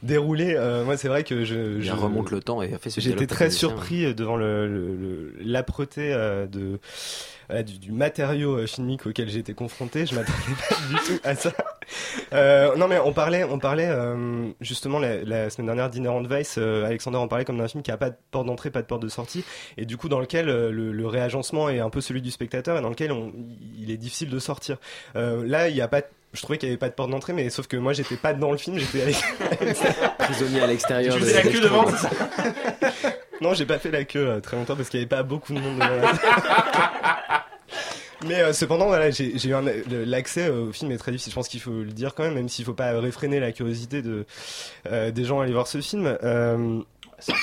dérouler. 0.03 0.55
Euh, 0.55 0.85
moi 0.85 0.95
c'est 0.95 1.09
vrai 1.09 1.23
que 1.25 1.43
je, 1.43 1.77
Il 1.77 1.83
je 1.83 1.91
remonte 1.91 2.31
le 2.31 2.39
temps 2.39 2.61
et 2.61 2.73
a 2.73 2.77
fait 2.77 2.89
ce 2.89 3.01
J'étais 3.01 3.27
très 3.27 3.49
surpris 3.51 4.15
devant 4.15 4.37
le- 4.37 4.67
le- 4.67 4.95
le- 4.95 5.33
l'âpreté 5.41 6.13
euh, 6.13 6.45
de 6.47 6.79
du, 7.63 7.79
du 7.79 7.91
matériau 7.91 8.57
euh, 8.57 8.67
filmique 8.67 9.05
auquel 9.05 9.35
été 9.35 9.53
confronté. 9.53 10.05
Je 10.05 10.15
m'attendais 10.15 10.37
pas 10.69 10.75
du 10.89 10.95
tout 10.95 11.19
à 11.23 11.35
ça. 11.35 11.51
Euh, 12.33 12.75
non 12.77 12.87
mais 12.87 12.97
on 12.99 13.13
parlait, 13.13 13.43
on 13.43 13.59
parlait 13.59 13.87
euh, 13.87 14.47
justement 14.61 14.97
la, 14.97 15.17
la 15.23 15.49
semaine 15.51 15.67
dernière 15.67 15.89
d'Inherent 15.89 16.23
Vice. 16.23 16.55
euh, 16.57 16.85
Alexander 16.85 17.17
en 17.17 17.27
parlait 17.27 17.45
comme 17.45 17.57
d'un 17.59 17.67
film 17.67 17.83
qui 17.83 17.91
a 17.91 17.97
pas 17.97 18.09
de 18.09 18.15
porte 18.31 18.47
d'entrée, 18.47 18.71
pas 18.71 18.81
de 18.81 18.87
porte 18.87 19.03
de 19.03 19.07
sortie, 19.09 19.43
et 19.77 19.85
du 19.85 19.95
coup 19.97 20.09
dans 20.09 20.19
lequel 20.19 20.49
euh, 20.49 20.71
le, 20.71 20.91
le 20.91 21.07
réagencement 21.07 21.69
est 21.69 21.79
un 21.79 21.89
peu 21.91 22.01
celui 22.01 22.21
du 22.23 22.31
spectateur 22.31 22.77
et 22.77 22.81
dans 22.81 22.89
lequel 22.89 23.11
on, 23.11 23.31
il 23.77 23.91
est 23.91 23.97
difficile 23.97 24.29
de 24.29 24.39
sortir. 24.39 24.77
Euh, 25.15 25.43
là, 25.45 25.69
il 25.69 25.75
y 25.75 25.81
a 25.81 25.87
pas 25.87 26.01
de- 26.01 26.07
je 26.33 26.41
trouvais 26.41 26.57
qu'il 26.57 26.67
n'y 26.67 26.73
avait 26.73 26.79
pas 26.79 26.89
de 26.89 26.93
porte 26.95 27.11
d'entrée, 27.11 27.31
mais 27.33 27.49
sauf 27.49 27.67
que 27.67 27.77
moi 27.77 27.93
j'étais 27.93 28.17
pas 28.17 28.33
dans 28.33 28.51
le 28.51 28.57
film, 28.57 28.77
j'étais 28.77 29.03
avec... 29.03 29.15
Prisonnier 30.17 30.61
à 30.61 30.67
l'extérieur. 30.67 31.13
Tu 31.13 31.21
de- 31.21 31.25
faisais 31.25 31.43
la 31.43 31.49
queue 31.51 31.61
devant, 31.61 31.85
c'est 31.87 31.97
ça? 31.97 32.09
Non, 33.41 33.53
j'ai 33.53 33.65
pas 33.65 33.77
fait 33.79 33.91
la 33.91 34.03
queue 34.05 34.39
très 34.41 34.57
longtemps 34.57 34.75
parce 34.75 34.89
qu'il 34.89 34.99
y 34.99 35.03
avait 35.03 35.09
pas 35.09 35.23
beaucoup 35.23 35.53
de 35.53 35.59
monde 35.59 35.75
devant 35.75 35.87
la 36.01 36.11
Mais 38.25 38.41
euh, 38.41 38.53
cependant, 38.53 38.87
voilà, 38.87 39.11
j'ai 39.11 39.33
eu 39.35 39.53
l'accès 40.05 40.49
au 40.49 40.71
film 40.71 40.91
est 40.91 40.97
très 40.97 41.11
difficile. 41.11 41.31
Je 41.31 41.35
pense 41.35 41.47
qu'il 41.47 41.59
faut 41.59 41.71
le 41.71 41.91
dire 41.91 42.15
quand 42.15 42.23
même, 42.23 42.33
même 42.33 42.49
s'il 42.49 42.65
faut 42.65 42.73
pas 42.73 42.99
réfréner 42.99 43.39
la 43.39 43.51
curiosité 43.51 44.01
de 44.01 44.25
euh, 44.87 45.11
des 45.11 45.23
gens 45.25 45.39
à 45.39 45.43
aller 45.43 45.53
voir 45.53 45.67
ce 45.67 45.81
film. 45.81 46.17
Euh, 46.23 46.81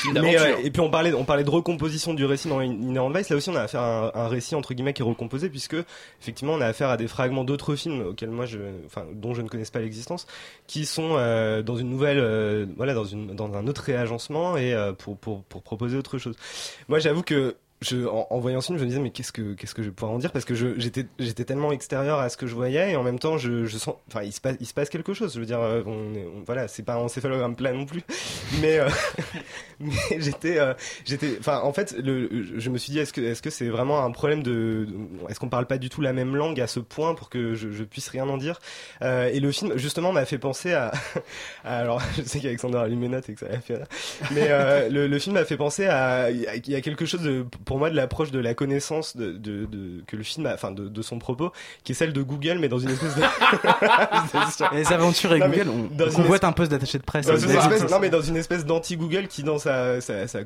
mais, 0.07 0.13
d'aventure. 0.13 0.59
et 0.65 0.71
puis 0.71 0.81
on 0.81 0.91
parlait, 0.91 1.13
on 1.15 1.25
parlait 1.25 1.45
de 1.45 1.51
recomposition 1.51 2.13
du 2.15 2.25
récit 2.25 2.49
dans 2.49 2.61
Inherent 2.61 3.11
Vice. 3.11 3.31
Là 3.31 3.37
aussi, 3.37 3.49
on 3.49 3.57
a 3.57 3.63
affaire 3.63 3.81
à 3.81 4.13
un, 4.15 4.25
un 4.25 4.29
récit 4.29 4.55
entre 4.55 4.75
guillemets 4.75 4.93
qui 4.93 5.03
est 5.03 5.05
recomposé, 5.05 5.49
puisque 5.49 5.77
effectivement, 6.21 6.55
on 6.55 6.61
a 6.61 6.67
affaire 6.67 6.91
à 6.91 6.97
des 6.97 7.09
fragments 7.09 7.45
d'autres 7.45 7.75
films 7.75 8.07
auxquels 8.09 8.31
moi, 8.31 8.45
je, 8.45 8.59
enfin, 8.87 9.07
dont 9.15 9.35
je 9.35 9.43
ne 9.43 9.49
connaisse 9.49 9.71
pas 9.71 9.81
l'existence, 9.81 10.27
qui 10.67 10.85
sont 10.85 11.15
euh, 11.17 11.63
dans 11.63 11.77
une 11.77 11.89
nouvelle, 11.89 12.19
euh, 12.19 12.67
voilà, 12.77 12.93
dans 12.95 13.05
une, 13.05 13.35
dans 13.35 13.55
un 13.55 13.67
autre 13.67 13.83
réagencement 13.83 14.57
et 14.57 14.75
euh, 14.75 14.93
pour, 14.93 15.17
pour 15.17 15.43
pour 15.45 15.63
proposer 15.63 15.97
autre 15.97 16.19
chose. 16.19 16.37
Moi, 16.89 16.99
j'avoue 16.99 17.23
que 17.23 17.57
je, 17.83 18.07
en, 18.07 18.27
en 18.31 18.39
voyant 18.41 18.61
ce 18.61 18.67
film, 18.69 18.79
je 18.79 18.85
me 18.85 18.89
disais 18.89 19.01
mais 19.01 19.11
qu'est-ce 19.11 19.33
que 19.33 19.55
qu'est-ce 19.55 19.75
que 19.75 19.83
je 19.83 19.89
vais 19.89 19.95
pouvoir 19.95 20.13
en 20.15 20.19
dire? 20.19 20.33
Parce 20.33 20.45
que 20.45 20.55
j'étais 20.55 21.07
j'étais 21.19 21.45
tellement 21.45 21.73
extérieur 21.73 22.19
à 22.21 22.29
ce 22.29 22.37
que 22.37 22.47
je 22.47 22.55
voyais 22.55 22.93
et 22.93 22.97
en 22.97 23.03
même 23.03 23.19
temps 23.19 23.39
je, 23.39 23.67
je 23.67 23.77
sens 23.79 23.97
enfin 24.09 24.23
il 24.23 24.33
se 24.33 24.41
passe 24.41 24.57
il 24.61 24.67
se 24.67 24.75
passe 24.75 24.89
quelque 24.89 25.13
chose. 25.15 25.35
Je 25.35 25.41
veux 25.41 25.47
dire 25.47 25.61
euh, 25.61 25.83
on, 25.87 25.91
on- 25.91 26.43
voilà 26.47 26.69
c'est 26.69 26.83
pas 26.83 26.95
un 26.95 26.99
encéphalogramme 26.99 27.57
plat 27.57 27.73
non 27.73 27.85
plus, 27.87 28.03
mais 28.61 28.79
euh, 28.79 28.89
mais 29.81 29.93
j'étais 30.21 30.59
euh, 30.59 30.75
j'étais 31.05 31.37
enfin 31.39 31.61
en 31.63 31.73
fait 31.73 31.95
le, 31.99 32.29
je 32.59 32.71
me 32.71 32.79
suis 32.79 32.93
dit 32.93 32.99
est-ce 32.99 33.13
que 33.13 33.21
est-ce 33.21 33.43
que 33.43 33.51
c'est 33.51 33.69
vraiment 33.69 34.05
un 34.05 34.11
problème 34.11 34.43
de 34.43 34.87
est-ce 35.29 35.41
qu'on 35.41 35.49
parle 35.49 35.67
pas 35.67 35.79
du 35.79 35.89
tout 35.89 36.01
la 36.01 36.13
même 36.13 36.37
langue 36.37 36.61
à 36.61 36.67
ce 36.67 36.81
point 36.81 37.15
pour 37.15 37.31
que 37.31 37.55
je, 37.55 37.71
je 37.73 37.85
puisse 37.85 38.09
rien 38.09 38.29
en 38.29 38.37
dire? 38.37 38.61
Euh, 39.03 39.29
et 39.33 39.41
le 39.41 39.51
film 39.53 39.77
justement 39.77 40.13
m'a 40.13 40.25
fait 40.25 40.39
penser 40.39 40.73
à, 40.73 40.93
alors 41.65 42.01
je 42.17 42.23
sais 42.23 42.41
allumé 42.83 43.09
note 43.09 43.29
et 43.29 43.35
que 43.35 43.41
ça 43.41 43.47
a 43.53 43.59
fait 43.61 43.73
mais 44.31 44.47
euh, 44.51 44.89
le, 44.89 45.07
le 45.07 45.19
film 45.19 45.35
m'a 45.35 45.45
fait 45.45 45.57
penser 45.57 45.87
à 45.87 46.31
il 46.31 46.43
y 46.69 46.75
a- 46.75 46.81
quelque 46.81 47.07
chose 47.07 47.23
de, 47.23 47.45
moi 47.79 47.91
de 47.91 47.97
l'approche 47.97 48.31
de 48.31 48.39
la 48.39 48.55
connaissance 48.55 49.17
de, 49.17 49.33
de, 49.33 49.65
de- 49.67 50.03
que 50.07 50.17
le 50.17 50.23
film 50.23 50.47
a 50.47 50.55
enfin 50.55 50.71
de, 50.73 50.89
de 50.89 51.03
son 51.03 51.19
propos 51.19 51.53
qui 51.85 51.93
est 51.93 51.95
celle 51.95 52.13
de 52.13 52.23
Google 52.23 52.59
mais 52.61 52.69
dans 52.69 52.79
une 52.79 52.91
espèce 52.91 53.15
de 53.17 53.23
Les 54.75 54.93
aventures 54.93 55.35
et 55.35 55.39
Non, 55.39 55.47
Google, 55.49 55.69
on, 55.69 56.03
on 56.03 56.07
une 56.07 56.13
convoite 56.13 56.43
es- 56.43 56.47
un 56.47 56.53
poste 56.53 56.71
d'attaché 56.71 56.99
de 56.99 57.03
presse. 57.05 57.27
dans 57.27 57.37
une 57.37 57.51
espèce, 57.51 57.91
non 57.91 57.99
mais 58.01 58.11
dans 58.11 58.21
une 58.23 58.37
espèce 58.37 58.65
d'anti-Google 58.65 59.29
qui 59.29 59.43
dans 59.43 59.59
sa 59.59 60.01
sa, 60.01 60.27
sa, 60.29 60.41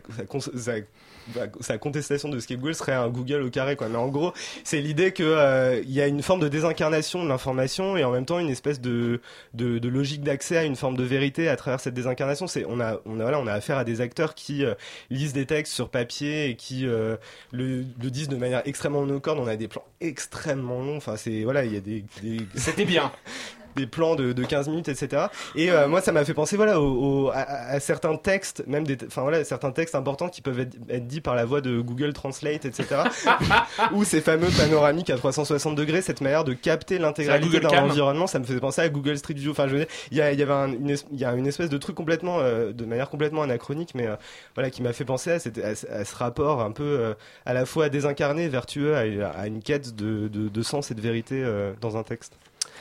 sa, 1.61 1.79
contestation 1.79 2.29
de 2.29 2.39
ce 2.39 2.47
qu'est 2.47 2.57
Google 2.57 2.75
serait 2.75 2.93
un 2.93 3.09
Google 3.09 3.43
au 3.43 3.51
carré 3.51 3.77
quoi 3.77 3.89
mais 3.89 3.97
en 3.99 4.09
gros 4.09 4.33
c'est 4.65 4.81
l'idée 4.81 5.13
que 5.13 5.23
euh, 5.25 5.81
il 5.83 5.91
y 5.91 6.01
a 6.01 6.07
une 6.07 6.23
forme 6.23 6.41
de 6.41 6.49
désincarnation 6.49 7.23
de 7.25 7.29
l'information 7.29 7.97
et 7.97 8.05
en 8.05 8.13
même 8.13 8.25
temps 8.27 8.39
une 8.39 8.51
espèce 8.51 8.81
de 8.81 9.21
de, 9.55 9.79
de 9.79 9.89
logique 9.89 10.23
d'accès 10.23 10.57
à 10.57 10.65
une 10.65 10.77
forme 10.77 10.97
de 10.97 11.03
vérité 11.05 11.49
à 11.49 11.57
travers 11.57 11.81
cette 11.81 11.95
désincarnation 11.95 12.47
c'est 12.47 12.65
on 12.69 12.81
a 12.81 13.01
on 13.07 13.19
a 13.19 13.23
voilà 13.25 13.41
on 13.41 13.47
a 13.47 13.53
affaire 13.53 13.79
à 13.79 13.85
des 13.85 14.01
acteurs 14.01 14.35
qui 14.35 14.65
euh, 14.65 14.75
lisent 15.11 15.33
des 15.33 15.47
textes 15.47 15.73
sur 15.73 15.89
papier 15.89 16.51
et 16.51 16.57
qui 16.57 16.87
euh, 16.87 17.16
le, 17.53 17.85
le 18.03 18.11
disent 18.11 18.29
de 18.29 18.37
manière 18.37 18.63
extrêmement 18.67 19.01
monocorde 19.01 19.39
on 19.39 19.47
a 19.47 19.57
des 19.57 19.69
plans 19.69 19.85
extrêmement 20.01 20.83
longs 20.83 20.97
enfin 20.97 21.17
c'est 21.17 21.45
voilà 21.45 21.65
il 21.65 21.73
y 21.73 21.77
a 21.77 21.81
des, 21.81 22.05
des... 22.23 22.47
C'était 22.55 22.85
bien. 22.85 23.13
des 23.77 23.87
plans 23.87 24.15
de, 24.17 24.33
de 24.33 24.45
15 24.45 24.69
minutes, 24.69 24.89
etc. 24.89 25.25
Et 25.55 25.71
euh, 25.71 25.87
moi, 25.87 26.01
ça 26.01 26.11
m'a 26.13 26.25
fait 26.25 26.35
penser, 26.35 26.57
voilà, 26.57 26.81
au, 26.81 27.27
au- 27.27 27.31
à, 27.31 27.35
à 27.41 27.81
certains 27.81 28.17
textes, 28.17 28.65
même 28.67 28.85
des, 28.85 28.97
enfin 29.07 29.23
voilà, 29.23 29.45
certains 29.45 29.71
textes 29.71 29.95
importants 29.95 30.29
qui 30.29 30.43
peuvent 30.43 30.59
être, 30.61 30.77
être 30.89 31.07
dits 31.07 31.21
par 31.21 31.35
la 31.35 31.45
voix 31.45 31.61
de 31.61 31.81
Google 31.81 32.13
Translate, 32.13 32.65
etc. 32.65 33.03
ou 33.93 34.05
ces 34.05 34.21
fameux 34.21 34.49
panoramiques 34.57 35.11
à 35.11 35.17
360 35.17 35.75
degrés, 35.77 36.03
cette 36.03 36.21
manière 36.21 36.45
de 36.45 36.55
capter 36.55 36.99
l'intégralité 36.99 37.61
d'un 37.61 37.69
environnement, 37.91 38.27
ça 38.27 38.39
me 38.39 38.45
faisait 38.45 38.61
penser 38.61 38.81
à 38.81 38.89
Google 38.89 39.19
Street 39.19 39.35
View. 39.35 39.51
Enfin, 39.51 39.67
je 39.69 39.73
veux 39.73 39.79
dire, 39.79 39.89
il 40.11 40.17
y, 40.19 40.21
a, 40.21 40.33
y 40.33 40.43
avait 40.43 40.53
un- 40.53 40.73
une, 40.73 40.91
es- 40.91 41.05
il 41.13 41.19
y 41.21 41.25
a 41.25 41.33
une 41.35 41.47
espèce 41.47 41.69
de 41.71 41.79
truc 41.79 41.95
complètement, 41.97 42.39
euh, 42.41 42.73
de 42.73 42.85
manière 42.85 43.11
complètement 43.11 43.43
anachronique, 43.43 43.91
mais 43.95 44.07
euh, 44.07 44.17
voilà, 44.55 44.71
qui 44.71 44.83
m'a 44.83 44.93
fait 44.93 45.05
penser 45.05 45.31
à, 45.33 45.39
cette- 45.39 45.59
à 45.59 45.75
ce- 45.75 45.87
à 45.87 46.05
ce 46.05 46.17
rapport 46.17 46.61
un 46.63 46.71
peu 46.73 47.15
à 47.45 47.53
la 47.55 47.67
fois 47.67 47.89
désincarné, 47.89 48.49
vertueux, 48.49 48.97
à, 48.97 49.01
à 49.31 49.47
une 49.47 49.63
quête 49.63 49.95
de, 49.95 50.29
de, 50.29 50.49
de 50.49 50.63
sens 50.63 50.91
et 50.91 50.95
de 50.95 51.01
vérité 51.01 51.45
dans 51.81 51.97
un 51.97 52.03
texte. 52.03 52.35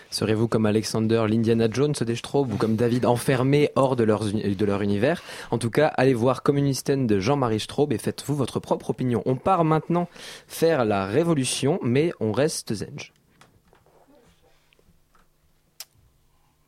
Serez-vous 0.10 0.48
comme 0.48 0.66
Alexander, 0.66 1.26
l'Indiana 1.28 1.68
Jones 1.70 1.94
des 1.94 2.16
Straub 2.16 2.52
ou 2.54 2.58
comme 2.58 2.76
David 2.76 3.06
enfermé 3.06 3.70
hors 3.76 3.96
de, 3.96 4.04
leur 4.04 4.82
univers? 4.82 5.22
En 5.52 5.58
tout 5.58 5.70
cas, 5.70 5.88
allez 5.88 6.14
voir 6.14 6.44
Communisten 6.44 7.08
de 7.08 7.20
Jean-Marie 7.20 7.60
Straub 7.60 7.92
et 7.92 7.98
faites-vous 7.98 8.36
votre 8.36 8.60
propre 8.60 8.92
opinion. 8.92 9.22
On 9.26 9.36
part 9.36 9.66
maintenant 9.66 10.08
faire 10.48 10.86
la 10.86 11.06
révolution, 11.06 11.80
mais 11.84 12.12
on 12.20 12.32
reste 12.32 12.74
zen. 12.74 12.96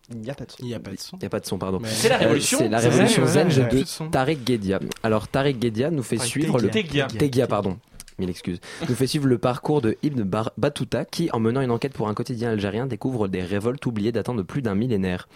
Il 0.09 0.19
n'y 0.19 0.29
a 0.29 0.35
pas 0.35 0.45
de 0.45 0.51
son. 0.51 0.57
Il 0.61 0.67
n'y 0.67 0.73
a 0.73 0.79
pas 0.79 0.91
de 0.91 0.99
son. 0.99 1.17
Il 1.17 1.19
n'y 1.19 1.25
a 1.25 1.29
pas 1.29 1.39
de 1.39 1.45
son, 1.45 1.57
pardon. 1.57 1.79
Mais- 1.81 1.89
C'est 1.89 2.09
la 2.09 2.17
révolution 2.17 2.57
C'est 2.59 2.69
la 2.69 2.79
C'est 2.79 2.89
révolution 2.89 3.25
vrai, 3.25 3.43
ouais, 3.43 3.51
zen 3.51 3.63
ouais, 3.63 3.83
de. 3.83 4.11
Tariq 4.11 4.43
Guedia. 4.43 4.79
Alors, 5.03 5.27
Tariq 5.27 5.59
Guedia 5.59 5.91
nous 5.91 6.03
fait 6.03 6.15
Tariq 6.17 6.29
suivre 6.29 6.59
le... 6.59 6.69
Tegia. 6.69 7.07
Tegia, 7.07 7.47
pardon. 7.47 7.77
Mille 8.19 8.29
excuses. 8.29 8.59
Nous 8.89 8.95
fait 8.95 9.07
suivre 9.07 9.27
le 9.27 9.37
parcours 9.37 9.81
de 9.81 9.97
Ibn 10.03 10.23
Bar- 10.23 10.51
Battuta 10.57 11.05
qui, 11.05 11.29
en 11.33 11.39
menant 11.39 11.61
une 11.61 11.71
enquête 11.71 11.93
pour 11.93 12.07
un 12.09 12.13
quotidien 12.13 12.49
algérien, 12.49 12.87
découvre 12.87 13.27
des 13.27 13.43
révoltes 13.43 13.85
oubliées 13.85 14.11
datant 14.11 14.33
de 14.33 14.41
plus 14.41 14.61
d'un 14.63 14.73
millénaire. 14.75 15.27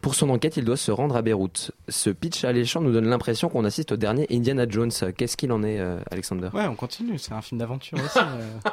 Pour 0.00 0.14
son 0.16 0.30
enquête, 0.30 0.56
il 0.56 0.64
doit 0.64 0.76
se 0.76 0.90
rendre 0.90 1.16
à 1.16 1.22
Beyrouth. 1.22 1.70
Ce 1.88 2.10
pitch 2.10 2.44
alléchant 2.44 2.80
nous 2.80 2.92
donne 2.92 3.06
l'impression 3.06 3.48
qu'on 3.48 3.64
assiste 3.64 3.92
au 3.92 3.96
dernier 3.96 4.26
Indiana 4.30 4.66
Jones. 4.68 4.90
Qu'est-ce 5.16 5.36
qu'il 5.36 5.52
en 5.52 5.62
est, 5.62 5.78
euh, 5.78 5.98
Alexander 6.10 6.48
Ouais, 6.54 6.66
on 6.66 6.74
continue, 6.74 7.18
c'est 7.18 7.32
un 7.32 7.42
film 7.42 7.58
d'aventure 7.60 7.98
aussi. 8.04 8.18
euh. 8.18 8.70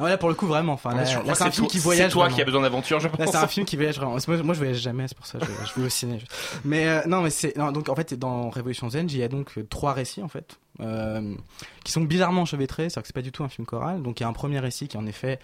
Non, 0.00 0.06
là 0.06 0.18
pour 0.18 0.28
le 0.28 0.34
coup, 0.34 0.46
vraiment. 0.46 0.72
Enfin, 0.72 0.90
là, 0.94 1.04
là, 1.24 1.34
c'est 1.36 1.44
un 1.44 1.50
film 1.52 1.68
qui 1.68 1.78
voyage. 1.78 2.06
C'est 2.06 2.12
toi 2.12 2.24
vraiment. 2.24 2.34
qui 2.34 2.42
as 2.42 2.44
besoin 2.44 2.62
d'aventure, 2.62 2.98
je 2.98 3.06
Là, 3.06 3.12
pense. 3.16 3.30
c'est 3.30 3.36
un 3.36 3.46
film 3.46 3.64
qui 3.64 3.76
voyage 3.76 3.96
vraiment. 3.96 4.16
Moi, 4.26 4.36
moi, 4.42 4.54
je 4.54 4.58
voyage 4.58 4.78
jamais, 4.78 5.06
c'est 5.06 5.16
pour 5.16 5.26
ça 5.26 5.38
que 5.38 5.46
je, 5.46 5.68
je 5.72 5.80
vais 5.80 5.86
au 5.86 5.88
ciné. 5.88 6.18
Mais 6.64 6.88
euh, 6.88 7.00
non, 7.06 7.22
mais 7.22 7.30
c'est 7.30 7.56
donc 7.56 7.88
en 7.88 7.94
fait 7.94 8.14
dans 8.14 8.50
Révolution 8.50 8.90
Zen, 8.90 9.06
il 9.08 9.16
y 9.18 9.22
a 9.22 9.28
donc 9.28 9.52
trois 9.68 9.92
récits 9.92 10.20
en 10.22 10.26
fait 10.28 10.58
qui 10.78 11.92
sont 11.92 12.02
bizarrement 12.02 12.42
enchevêtrés. 12.42 12.88
C'est-à-dire 12.88 13.02
que 13.02 13.08
c'est 13.08 13.14
pas 13.14 13.22
du 13.22 13.32
tout 13.32 13.44
un 13.44 13.48
film 13.48 13.66
choral. 13.66 14.02
Donc 14.02 14.20
il 14.20 14.22
y 14.22 14.26
a 14.26 14.28
un 14.28 14.32
premier 14.32 14.58
récit 14.60 14.88
qui 14.88 14.96
en 14.96 15.06
effet 15.06 15.38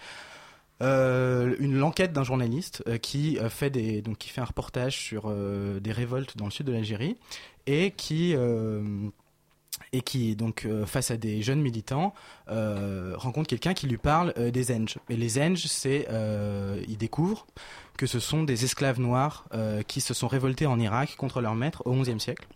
euh, 0.83 1.55
une 1.61 1.77
l'enquête 1.77 2.13
d'un 2.13 2.25
journaliste 2.25 2.83
euh, 2.89 2.99
qui 2.99 3.39
euh, 3.39 3.49
fait 3.49 3.71
donc 4.03 4.19
qui 4.19 4.29
fait 4.29 4.41
un 4.41 4.47
reportage 4.47 4.99
sur 4.99 5.25
euh, 5.27 5.79
des 5.79 5.93
révoltes 5.93 6.37
dans 6.37 6.47
le 6.47 6.51
sud 6.51 6.67
de 6.67 6.73
l'Algérie 6.73 7.17
et 7.67 7.93
qui 7.93 8.35
euh, 8.35 8.83
et 9.93 10.01
qui 10.03 10.35
donc 10.35 10.65
euh, 10.65 10.85
face 10.85 11.13
à 11.13 11.17
des 11.17 11.43
jeunes 11.43 11.61
militants 11.61 12.13
euh, 12.49 13.15
rencontre 13.17 13.49
quelqu'un 13.49 13.73
qui 13.73 13.87
lui 13.87 13.99
parle 13.99 14.33
euh, 14.37 14.51
des 14.51 14.65
Zenj. 14.65 14.99
Et 15.09 15.17
les 15.17 15.29
Zenj, 15.31 15.67
c'est 15.67 16.09
euh, 16.11 16.83
il 16.89 16.99
découvre 16.99 17.47
que 17.97 18.07
ce 18.07 18.19
sont 18.19 18.43
des 18.43 18.65
esclaves 18.65 19.01
noirs 19.01 19.47
euh, 19.55 19.83
qui 19.83 20.01
se 20.01 20.13
sont 20.13 20.27
révoltés 20.27 20.67
en 20.67 20.81
Irak 20.81 21.15
contre 21.17 21.41
leur 21.41 21.55
maître 21.55 21.83
au 21.87 21.93
XIe 21.93 22.19
siècle. 22.19 22.47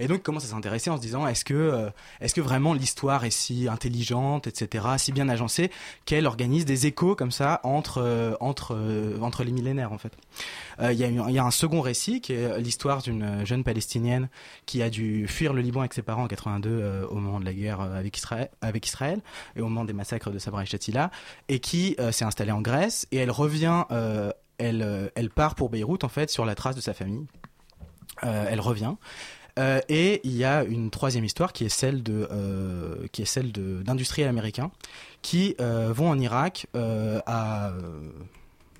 Et 0.00 0.08
donc 0.08 0.18
il 0.18 0.22
commence 0.22 0.44
à 0.44 0.48
s'intéresser 0.48 0.90
en 0.90 0.96
se 0.96 1.02
disant 1.02 1.26
est-ce 1.26 1.44
que 1.44 1.54
euh, 1.54 1.90
est-ce 2.20 2.34
que 2.34 2.40
vraiment 2.40 2.74
l'histoire 2.74 3.24
est 3.24 3.30
si 3.30 3.68
intelligente, 3.68 4.46
etc., 4.46 4.86
si 4.98 5.12
bien 5.12 5.28
agencée 5.28 5.70
qu'elle 6.04 6.26
organise 6.26 6.64
des 6.64 6.86
échos 6.86 7.14
comme 7.14 7.30
ça 7.30 7.60
entre 7.62 7.98
euh, 7.98 8.34
entre 8.40 8.74
euh, 8.76 9.18
entre 9.20 9.44
les 9.44 9.52
millénaires 9.52 9.92
en 9.92 9.98
fait? 9.98 10.12
Il 10.80 10.98
y, 10.98 11.38
a 11.38 11.44
un 11.44 11.50
second 11.52 11.80
récit 11.80 12.20
qui 12.20 12.32
est 12.32 12.58
l'histoire 12.58 13.00
d'une 13.00 13.46
jeune 13.46 13.62
palestinienne 13.62 14.28
qui 14.66 14.82
a 14.82 14.90
dû 14.90 15.28
fuir 15.28 15.52
le 15.52 15.62
Liban 15.62 15.80
avec 15.80 15.94
ses 15.94 16.02
parents 16.02 16.24
en 16.24 16.28
82 16.28 16.68
euh, 16.68 17.06
au 17.06 17.14
moment 17.14 17.38
de 17.38 17.44
la 17.44 17.54
guerre 17.54 17.80
avec 17.80 18.16
Israël, 18.16 18.50
avec 18.60 18.84
Israël 18.86 19.20
et 19.54 19.60
au 19.60 19.68
moment 19.68 19.84
des 19.84 19.92
massacres 19.92 20.30
de 20.30 20.38
Sabra 20.40 20.64
et 20.64 20.66
Shatila 20.66 21.12
et 21.48 21.60
qui 21.60 21.96
s'est 22.10 22.24
installée 22.24 22.50
en 22.50 22.60
Grèce 22.60 23.06
et 23.12 23.18
elle 23.18 23.30
revient, 23.30 23.84
elle, 24.58 25.12
elle 25.14 25.30
part 25.30 25.54
pour 25.54 25.70
Beyrouth 25.70 26.02
en 26.02 26.08
fait 26.08 26.28
sur 26.28 26.44
la 26.44 26.56
trace 26.56 26.74
de 26.74 26.80
sa 26.80 26.92
famille. 26.92 27.26
Elle 28.22 28.60
revient. 28.60 28.94
Euh, 29.58 29.80
et 29.88 30.20
il 30.24 30.36
y 30.36 30.44
a 30.44 30.64
une 30.64 30.90
troisième 30.90 31.24
histoire 31.24 31.52
qui 31.52 31.64
est 31.64 31.68
celle 31.68 32.02
de 32.02 32.28
euh, 32.30 33.06
celle 33.24 33.52
d'industriels 33.52 34.28
américains 34.28 34.70
qui 35.22 35.54
euh, 35.60 35.92
vont 35.92 36.10
en 36.10 36.18
Irak 36.18 36.66
à 36.74 37.72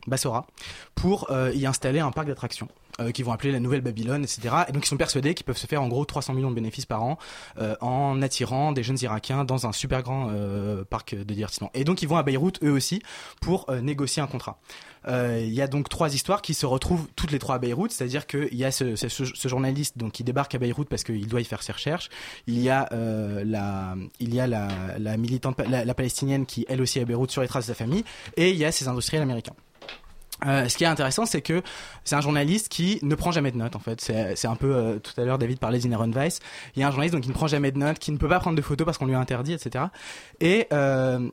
Bassora 0.07 0.47
pour 0.95 1.31
y 1.55 1.67
installer 1.67 2.01
un 2.01 2.11
parc 2.11 2.27
d'attractions. 2.27 2.69
Euh, 3.01 3.11
qui 3.11 3.23
vont 3.23 3.33
appeler 3.33 3.53
la 3.53 3.61
nouvelle 3.61 3.81
Babylone, 3.81 4.23
etc. 4.23 4.55
Et 4.69 4.73
donc 4.73 4.85
ils 4.85 4.89
sont 4.89 4.97
persuadés 4.97 5.35
qu'ils 5.35 5.45
peuvent 5.47 5.57
se 5.57 5.67
faire 5.67 5.83
en 5.83 5.89
gros 5.89 6.05
300 6.05 6.35
millions 6.35 6.51
de 6.51 6.55
bénéfices 6.55 6.87
par 6.87 7.03
an 7.03 7.19
euh, 7.59 7.75
en 7.81 8.23
attirant 8.23 8.73
des 8.73 8.83
jeunes 8.83 8.99
Irakiens 9.01 9.45
dans 9.45 9.67
un 9.67 9.73
super 9.73 10.03
grand 10.03 10.29
euh, 10.31 10.85
parc 10.85 11.15
de 11.15 11.23
divertissement. 11.35 11.71
Et 11.75 11.85
donc 11.85 12.03
ils 12.03 12.09
vont 12.09 12.17
à 12.17 12.23
Beyrouth 12.23 12.63
eux 12.63 12.71
aussi 12.71 13.03
pour 13.41 13.67
euh, 13.69 13.81
négocier 13.81 14.23
un 14.23 14.27
contrat. 14.27 14.59
Euh, 15.07 15.43
Il 15.43 15.53
y 15.53 15.61
a 15.61 15.67
donc 15.67 15.89
trois 15.89 16.15
histoires 16.15 16.41
qui 16.41 16.55
se 16.55 16.65
retrouvent 16.67 17.09
toutes 17.15 17.31
les 17.31 17.39
trois 17.39 17.57
à 17.57 17.59
Beyrouth, 17.59 17.91
c'est-à-dire 17.91 18.27
qu'il 18.27 18.55
y 18.55 18.65
a 18.65 18.71
ce, 18.71 18.97
ce, 18.97 19.09
ce 19.09 19.49
journaliste 19.49 19.99
donc 19.99 20.13
qui 20.13 20.25
débarque 20.25 20.55
à 20.55 20.59
Beyrouth 20.59 20.89
parce 20.89 21.05
qu'il 21.05 21.27
doit 21.27 21.41
y 21.41 21.45
faire 21.45 21.63
ses 21.63 21.73
recherches. 21.73 22.09
Il 22.47 22.59
y 22.61 22.71
a 22.71 22.89
euh, 22.93 23.45
la, 23.45 23.97
il 24.21 24.35
y 24.35 24.41
a 24.41 24.47
la, 24.47 24.69
la 24.99 25.17
militante, 25.17 25.61
la, 25.69 25.85
la 25.85 25.95
palestinienne 25.95 26.47
qui 26.47 26.65
elle 26.69 26.81
aussi 26.81 26.99
est 26.99 27.03
à 27.03 27.05
Beyrouth 27.05 27.31
sur 27.31 27.43
les 27.43 27.49
traces 27.49 27.67
de 27.67 27.73
sa 27.73 27.75
famille, 27.75 28.05
et 28.37 28.51
il 28.51 28.57
y 28.57 28.65
a 28.65 28.73
ces 28.73 28.89
industriels 28.89 29.23
américains. 29.23 29.55
Euh, 30.47 30.69
ce 30.69 30.77
qui 30.77 30.85
est 30.85 30.89
intéressant, 30.89 31.27
c'est 31.27 31.43
que 31.43 31.63
c'est 32.05 32.17
un 32.17 32.21
journaliste 32.21 32.69
qui 32.69 32.99
ne 33.03 33.15
prend 33.15 33.33
jamais 33.33 33.51
de 33.51 33.57
notes. 33.57 33.77
En 33.77 33.81
fait, 33.81 34.01
c'est 34.01 34.47
un 34.47 34.57
peu 34.57 34.75
euh, 34.75 34.99
tout 34.99 35.19
à 35.21 35.25
l'heure 35.25 35.39
David 35.39 35.59
parlait 35.59 35.79
d'Inherent 35.79 36.11
Vice. 36.11 36.41
Il 36.77 36.81
y 36.81 36.83
a 36.83 36.89
un 36.89 36.91
journaliste 36.91 37.15
donc 37.15 37.23
qui 37.23 37.29
ne 37.29 37.35
prend 37.35 37.47
jamais 37.47 37.73
de 37.73 37.79
notes, 37.79 37.99
qui 37.99 38.13
ne 38.13 38.19
peut 38.19 38.29
pas 38.29 38.41
prendre 38.41 38.57
de 38.57 38.63
photos 38.63 38.85
parce 38.85 38.99
qu'on 38.99 39.07
lui 39.07 39.15
a 39.15 39.19
interdit, 39.19 39.53
etc. 39.53 39.87
Et 40.41 40.67
euh, 40.73 41.29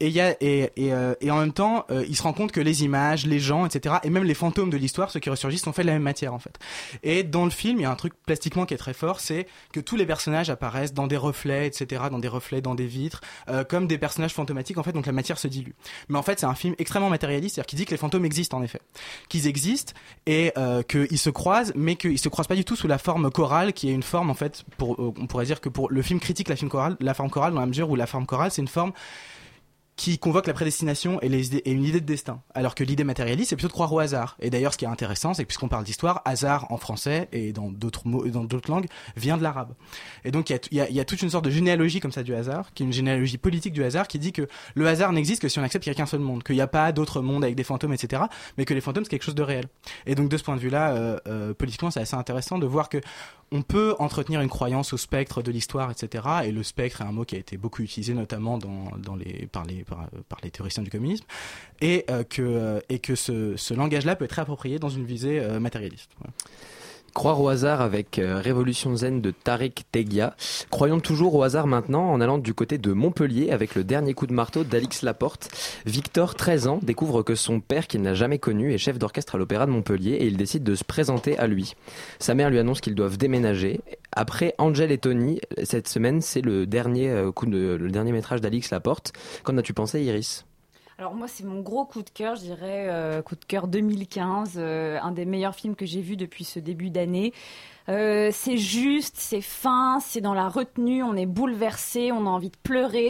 et, 0.00 0.10
y 0.10 0.20
a, 0.20 0.36
et, 0.42 0.70
et, 0.76 0.92
euh, 0.92 1.14
et 1.20 1.30
en 1.30 1.38
même 1.38 1.52
temps, 1.52 1.86
euh, 1.90 2.04
il 2.08 2.16
se 2.16 2.22
rend 2.22 2.32
compte 2.32 2.52
que 2.52 2.60
les 2.60 2.84
images, 2.84 3.26
les 3.26 3.38
gens, 3.38 3.64
etc., 3.64 3.96
et 4.02 4.10
même 4.10 4.24
les 4.24 4.34
fantômes 4.34 4.68
de 4.68 4.76
l'histoire, 4.76 5.10
ceux 5.10 5.20
qui 5.20 5.30
ressurgissent, 5.30 5.62
sont 5.62 5.72
faits 5.72 5.84
de 5.84 5.90
la 5.90 5.94
même 5.94 6.02
matière 6.02 6.34
en 6.34 6.38
fait. 6.38 6.58
Et 7.02 7.22
dans 7.22 7.44
le 7.44 7.50
film, 7.50 7.78
il 7.78 7.82
y 7.82 7.84
a 7.86 7.90
un 7.90 7.96
truc 7.96 8.12
plastiquement 8.26 8.66
qui 8.66 8.74
est 8.74 8.78
très 8.78 8.92
fort, 8.92 9.20
c'est 9.20 9.46
que 9.72 9.80
tous 9.80 9.96
les 9.96 10.04
personnages 10.04 10.50
apparaissent 10.50 10.92
dans 10.92 11.06
des 11.06 11.16
reflets, 11.16 11.66
etc., 11.66 12.04
dans 12.10 12.18
des 12.18 12.28
reflets, 12.28 12.60
dans 12.60 12.74
des 12.74 12.86
vitres, 12.86 13.20
euh, 13.48 13.64
comme 13.64 13.86
des 13.86 13.96
personnages 13.96 14.34
fantomatiques 14.34 14.76
en 14.76 14.82
fait, 14.82 14.92
donc 14.92 15.06
la 15.06 15.12
matière 15.12 15.38
se 15.38 15.48
dilue. 15.48 15.72
Mais 16.08 16.18
en 16.18 16.22
fait, 16.22 16.40
c'est 16.40 16.46
un 16.46 16.54
film 16.54 16.74
extrêmement 16.78 17.10
matérialiste, 17.10 17.54
c'est-à-dire 17.54 17.66
qui 17.66 17.76
dit 17.76 17.84
que 17.86 17.92
les 17.92 17.96
fantômes 17.96 18.24
existent 18.24 18.58
en 18.58 18.62
effet, 18.62 18.80
qu'ils 19.28 19.46
existent 19.46 19.94
et 20.26 20.52
euh, 20.58 20.82
qu'ils 20.82 21.18
se 21.18 21.30
croisent, 21.30 21.72
mais 21.74 21.96
qu'ils 21.96 22.18
se 22.18 22.28
croisent 22.28 22.48
pas 22.48 22.56
du 22.56 22.64
tout 22.64 22.76
sous 22.76 22.88
la 22.88 22.98
forme 22.98 23.30
chorale, 23.30 23.72
qui 23.72 23.88
est 23.88 23.94
une 23.94 24.02
forme 24.02 24.28
en 24.28 24.34
fait, 24.34 24.64
pour, 24.76 24.94
euh, 24.94 25.14
on 25.18 25.26
pourrait 25.26 25.46
dire 25.46 25.62
que 25.62 25.70
pour 25.70 25.90
le 25.90 26.02
film 26.02 26.20
critique 26.20 26.48
la 26.48 26.56
film 26.56 26.70
chorale, 26.70 26.96
la 27.00 27.14
forme 27.14 27.30
chorale 27.30 27.54
dans 27.54 27.60
la 27.60 27.66
mesure 27.66 27.88
où 27.88 27.96
la 27.96 28.06
forme 28.06 28.26
chorale 28.26 28.50
c'est 28.50 28.62
une 28.62 28.68
forme 28.68 28.92
qui 29.96 30.18
convoque 30.18 30.46
la 30.46 30.52
prédestination 30.52 31.20
et, 31.22 31.28
les 31.30 31.56
et 31.56 31.70
une 31.70 31.84
idée 31.84 32.00
de 32.00 32.06
destin. 32.06 32.42
Alors 32.54 32.74
que 32.74 32.84
l'idée 32.84 33.04
matérialiste, 33.04 33.50
c'est 33.50 33.56
plutôt 33.56 33.68
de 33.68 33.72
croire 33.72 33.92
au 33.92 33.98
hasard. 33.98 34.36
Et 34.40 34.50
d'ailleurs, 34.50 34.74
ce 34.74 34.78
qui 34.78 34.84
est 34.84 34.88
intéressant, 34.88 35.32
c'est 35.32 35.44
que 35.44 35.48
puisqu'on 35.48 35.68
parle 35.68 35.84
d'histoire, 35.84 36.20
hasard 36.26 36.70
en 36.70 36.76
français 36.76 37.28
et 37.32 37.52
dans 37.54 37.70
d'autres 37.70 38.06
mots, 38.06 38.26
dans 38.28 38.44
d'autres 38.44 38.70
langues, 38.70 38.86
vient 39.16 39.38
de 39.38 39.42
l'arabe. 39.42 39.72
Et 40.24 40.30
donc, 40.30 40.50
il 40.50 40.60
y 40.70 40.76
y, 40.76 40.92
y 40.92 41.00
a 41.00 41.04
toute 41.06 41.22
une 41.22 41.30
sorte 41.30 41.46
de 41.46 41.50
généalogie 41.50 42.00
comme 42.00 42.12
ça 42.12 42.22
du 42.22 42.34
hasard, 42.34 42.74
qui 42.74 42.82
est 42.82 42.86
une 42.86 42.92
généalogie 42.92 43.38
politique 43.38 43.72
du 43.72 43.82
hasard, 43.84 44.06
qui 44.06 44.18
dit 44.18 44.32
que 44.32 44.46
le 44.74 44.86
hasard 44.86 45.12
n'existe 45.12 45.40
que 45.40 45.48
si 45.48 45.58
on 45.58 45.62
accepte 45.62 45.84
qu'il 45.84 45.90
n'y 45.90 45.96
a 45.96 45.98
qu'un 45.98 46.06
seul 46.06 46.20
monde, 46.20 46.42
qu'il 46.42 46.56
n'y 46.56 46.60
a 46.60 46.66
pas 46.66 46.92
d'autre 46.92 47.22
monde 47.22 47.42
avec 47.42 47.56
des 47.56 47.64
fantômes, 47.64 47.94
etc., 47.94 48.24
mais 48.58 48.66
que 48.66 48.74
les 48.74 48.82
fantômes, 48.82 49.04
c'est 49.04 49.10
quelque 49.10 49.24
chose 49.24 49.34
de 49.34 49.42
réel. 49.42 49.64
Et 50.04 50.14
donc, 50.14 50.28
de 50.28 50.36
ce 50.36 50.44
point 50.44 50.56
de 50.56 50.60
vue-là, 50.60 50.90
euh, 50.90 51.18
euh, 51.26 51.54
politiquement, 51.54 51.90
c'est 51.90 52.00
assez 52.00 52.16
intéressant 52.16 52.58
de 52.58 52.66
voir 52.66 52.90
que 52.90 53.00
on 53.52 53.62
peut 53.62 53.94
entretenir 53.98 54.40
une 54.40 54.48
croyance 54.48 54.92
au 54.92 54.96
spectre 54.96 55.42
de 55.42 55.50
l'histoire, 55.50 55.90
etc. 55.90 56.24
Et 56.44 56.52
le 56.52 56.62
spectre 56.62 57.00
est 57.00 57.04
un 57.04 57.12
mot 57.12 57.24
qui 57.24 57.36
a 57.36 57.38
été 57.38 57.56
beaucoup 57.56 57.82
utilisé, 57.82 58.12
notamment 58.14 58.58
dans, 58.58 59.16
les, 59.16 59.46
par, 59.46 59.64
les, 59.64 59.84
par, 59.84 60.08
les 60.42 60.50
théoriciens 60.50 60.82
du 60.82 60.90
communisme, 60.90 61.24
et 61.80 62.04
euh, 62.10 62.24
que, 62.24 62.42
euh, 62.42 62.80
et 62.88 62.98
que 62.98 63.14
ce, 63.14 63.56
ce 63.56 63.74
langage-là 63.74 64.16
peut 64.16 64.24
être 64.24 64.38
approprié 64.38 64.78
dans 64.78 64.88
une 64.88 65.04
visée 65.04 65.40
euh, 65.40 65.60
matérialiste. 65.60 66.10
Croire 67.16 67.40
au 67.40 67.48
hasard 67.48 67.80
avec 67.80 68.18
euh, 68.18 68.42
Révolution 68.42 68.94
Zen 68.94 69.22
de 69.22 69.30
Tariq 69.30 69.86
Tegia. 69.90 70.36
Croyons 70.68 71.00
toujours 71.00 71.34
au 71.34 71.44
hasard 71.44 71.66
maintenant 71.66 72.10
en 72.10 72.20
allant 72.20 72.36
du 72.36 72.52
côté 72.52 72.76
de 72.76 72.92
Montpellier 72.92 73.52
avec 73.52 73.74
le 73.74 73.84
dernier 73.84 74.12
coup 74.12 74.26
de 74.26 74.34
marteau 74.34 74.64
d'Alix 74.64 75.00
Laporte. 75.00 75.48
Victor, 75.86 76.34
13 76.34 76.66
ans, 76.66 76.78
découvre 76.82 77.22
que 77.22 77.34
son 77.34 77.60
père, 77.60 77.86
qu'il 77.86 78.02
n'a 78.02 78.12
jamais 78.12 78.38
connu, 78.38 78.74
est 78.74 78.78
chef 78.78 78.98
d'orchestre 78.98 79.36
à 79.36 79.38
l'Opéra 79.38 79.64
de 79.64 79.70
Montpellier 79.70 80.10
et 80.10 80.26
il 80.26 80.36
décide 80.36 80.62
de 80.62 80.74
se 80.74 80.84
présenter 80.84 81.38
à 81.38 81.46
lui. 81.46 81.72
Sa 82.18 82.34
mère 82.34 82.50
lui 82.50 82.58
annonce 82.58 82.82
qu'ils 82.82 82.94
doivent 82.94 83.16
déménager. 83.16 83.80
Après 84.12 84.54
Angel 84.58 84.92
et 84.92 84.98
Tony, 84.98 85.40
cette 85.64 85.88
semaine, 85.88 86.20
c'est 86.20 86.42
le 86.42 86.66
dernier 86.66 87.08
euh, 87.08 87.32
coup 87.32 87.46
de, 87.46 87.78
le 87.80 87.90
dernier 87.90 88.12
métrage 88.12 88.42
d'Alix 88.42 88.70
Laporte. 88.70 89.14
Qu'en 89.42 89.56
as-tu 89.56 89.72
pensé, 89.72 90.02
Iris? 90.02 90.44
Alors 90.98 91.14
moi, 91.14 91.28
c'est 91.28 91.44
mon 91.44 91.60
gros 91.60 91.84
coup 91.84 92.02
de 92.02 92.08
cœur, 92.08 92.36
je 92.36 92.40
dirais 92.42 92.86
euh, 92.88 93.20
coup 93.20 93.36
de 93.36 93.44
cœur 93.44 93.68
2015, 93.68 94.54
euh, 94.56 94.98
un 95.02 95.12
des 95.12 95.26
meilleurs 95.26 95.54
films 95.54 95.76
que 95.76 95.84
j'ai 95.84 96.00
vu 96.00 96.16
depuis 96.16 96.44
ce 96.44 96.58
début 96.58 96.88
d'année. 96.88 97.34
Euh, 97.90 98.30
c'est 98.32 98.56
juste, 98.56 99.16
c'est 99.18 99.42
fin, 99.42 100.00
c'est 100.00 100.22
dans 100.22 100.32
la 100.32 100.48
retenue, 100.48 101.02
on 101.02 101.14
est 101.14 101.26
bouleversé, 101.26 102.12
on 102.12 102.26
a 102.26 102.30
envie 102.30 102.48
de 102.50 102.56
pleurer. 102.62 103.08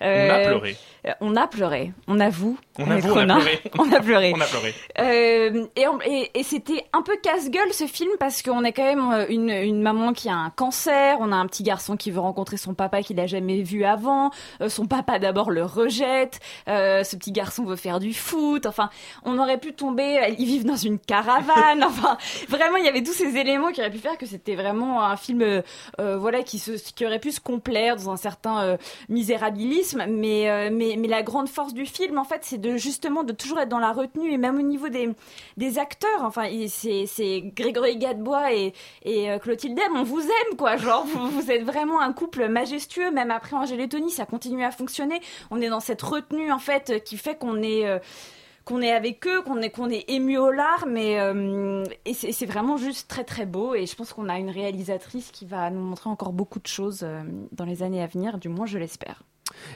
On 0.00 0.04
a 0.04 0.08
Euh, 0.08 0.46
pleuré. 0.48 0.76
Euh, 1.06 1.12
On 1.20 1.36
a 1.36 1.46
pleuré, 1.46 1.92
on 2.08 2.20
avoue. 2.20 2.56
On 2.78 2.90
avoue, 2.90 3.10
on 3.12 3.28
a 3.28 3.34
pleuré. 3.36 3.60
On 3.78 3.92
a 3.92 4.00
pleuré. 4.00 4.32
On 4.34 4.40
a 4.40 4.46
pleuré. 4.46 4.74
Euh, 4.98 5.66
et 5.76 5.86
on- 5.88 6.00
et, 6.06 6.30
et 6.34 6.42
c'était 6.42 6.84
un 6.94 7.02
peu 7.02 7.16
casse-gueule 7.22 7.72
ce 7.72 7.86
film 7.86 8.10
parce 8.18 8.40
qu'on 8.42 8.64
est 8.64 8.72
quand 8.72 8.84
même 8.84 9.10
euh, 9.12 9.26
une, 9.28 9.50
une 9.50 9.82
maman 9.82 10.12
qui 10.14 10.28
a 10.30 10.34
un 10.34 10.48
cancer, 10.50 11.18
on 11.20 11.32
a 11.32 11.36
un 11.36 11.46
petit 11.46 11.62
garçon 11.64 11.96
qui 11.98 12.10
veut 12.10 12.20
rencontrer 12.20 12.56
son 12.56 12.72
papa 12.72 13.02
qu'il 13.02 13.20
a 13.20 13.26
jamais 13.26 13.62
vu 13.62 13.84
avant, 13.84 14.30
euh, 14.62 14.68
son 14.70 14.86
papa 14.86 15.18
d'abord 15.18 15.50
le 15.50 15.64
rejette, 15.64 16.40
euh, 16.68 17.04
ce 17.04 17.14
petit 17.16 17.32
garçon 17.32 17.64
veut 17.64 17.76
faire 17.76 18.00
du 18.00 18.14
foot, 18.14 18.64
enfin 18.64 18.88
on 19.24 19.38
aurait 19.38 19.58
pu 19.58 19.74
tomber, 19.74 20.34
ils 20.38 20.46
vivent 20.46 20.64
dans 20.64 20.76
une 20.76 20.98
caravane, 20.98 21.84
enfin 21.86 22.16
vraiment 22.48 22.76
il 22.78 22.84
y 22.86 22.88
avait 22.88 23.02
tous 23.02 23.12
ces 23.12 23.36
éléments 23.36 23.70
qui 23.70 23.80
auraient 23.80 23.90
pu 23.90 23.98
faire 23.98 24.16
que 24.16 24.26
c'était 24.26 24.54
vraiment 24.54 25.04
un 25.04 25.16
film 25.16 25.62
voilà 25.98 26.42
qui, 26.42 26.58
se, 26.58 26.72
qui 26.94 27.04
aurait 27.04 27.18
pu 27.20 27.32
se 27.32 27.40
complaire 27.40 27.96
dans 27.96 28.10
un 28.10 28.16
certain 28.16 28.78
misérabilisme, 29.08 30.04
mais, 30.08 30.48
euh, 30.50 30.70
mais, 30.96 31.08
la 31.08 31.22
grande 31.22 31.48
force 31.48 31.74
du 31.74 31.86
film 31.86 32.18
en 32.18 32.24
fait 32.24 32.40
c'est 32.42 32.58
de 32.58 32.76
justement 32.76 33.24
de 33.24 33.32
toujours 33.32 33.58
être 33.60 33.68
dans 33.68 33.78
la 33.78 33.92
retenue 33.92 34.32
et 34.32 34.38
même 34.38 34.58
au 34.58 34.62
niveau 34.62 34.88
des, 34.88 35.78
acteurs, 35.78 36.22
enfin 36.22 36.48
c'est 36.68 37.42
Grégory 37.54 37.96
Gadebois 37.96 38.52
et, 38.52 38.72
euh, 39.06 39.38
Clotilde 39.38 39.76
Dem, 39.76 39.96
on 39.96 40.02
vous 40.02 40.20
aime 40.20 40.56
quoi, 40.56 40.76
genre 40.76 41.04
vous, 41.04 41.50
êtes 41.50 41.64
vraiment 41.64 42.00
un 42.00 42.12
couple 42.12 42.48
majestueux, 42.48 43.10
même 43.10 43.30
après 43.30 43.56
Angèle 43.56 43.80
et 43.80 43.88
Tony 43.88 44.10
ça 44.10 44.26
continue 44.26 44.64
à 44.64 44.70
fonctionner, 44.70 45.20
on 45.50 45.60
est 45.60 45.68
dans 45.68 45.80
cette 45.80 46.02
retenue 46.02 46.52
en 46.52 46.58
fait 46.58 47.02
qui 47.04 47.16
fait 47.16 47.36
qu'on 47.36 47.62
est... 47.62 47.86
euh, 47.86 47.98
qu'on 48.64 48.80
est 48.80 48.92
avec 48.92 49.26
eux, 49.26 49.42
qu'on 49.42 49.60
est, 49.60 49.76
est 49.76 50.04
ému 50.08 50.38
aux 50.38 50.52
larmes, 50.52 50.96
et, 50.96 51.18
euh, 51.18 51.84
et 52.04 52.14
c'est 52.14 52.46
vraiment 52.46 52.76
juste 52.76 53.08
très 53.08 53.24
très 53.24 53.44
beau. 53.44 53.74
Et 53.74 53.86
je 53.86 53.96
pense 53.96 54.12
qu'on 54.12 54.28
a 54.28 54.38
une 54.38 54.50
réalisatrice 54.50 55.32
qui 55.32 55.46
va 55.46 55.68
nous 55.68 55.80
montrer 55.80 56.08
encore 56.08 56.32
beaucoup 56.32 56.60
de 56.60 56.68
choses 56.68 57.04
dans 57.50 57.64
les 57.64 57.82
années 57.82 58.00
à 58.00 58.06
venir, 58.06 58.38
du 58.38 58.48
moins 58.48 58.66
je 58.66 58.78
l'espère. 58.78 59.24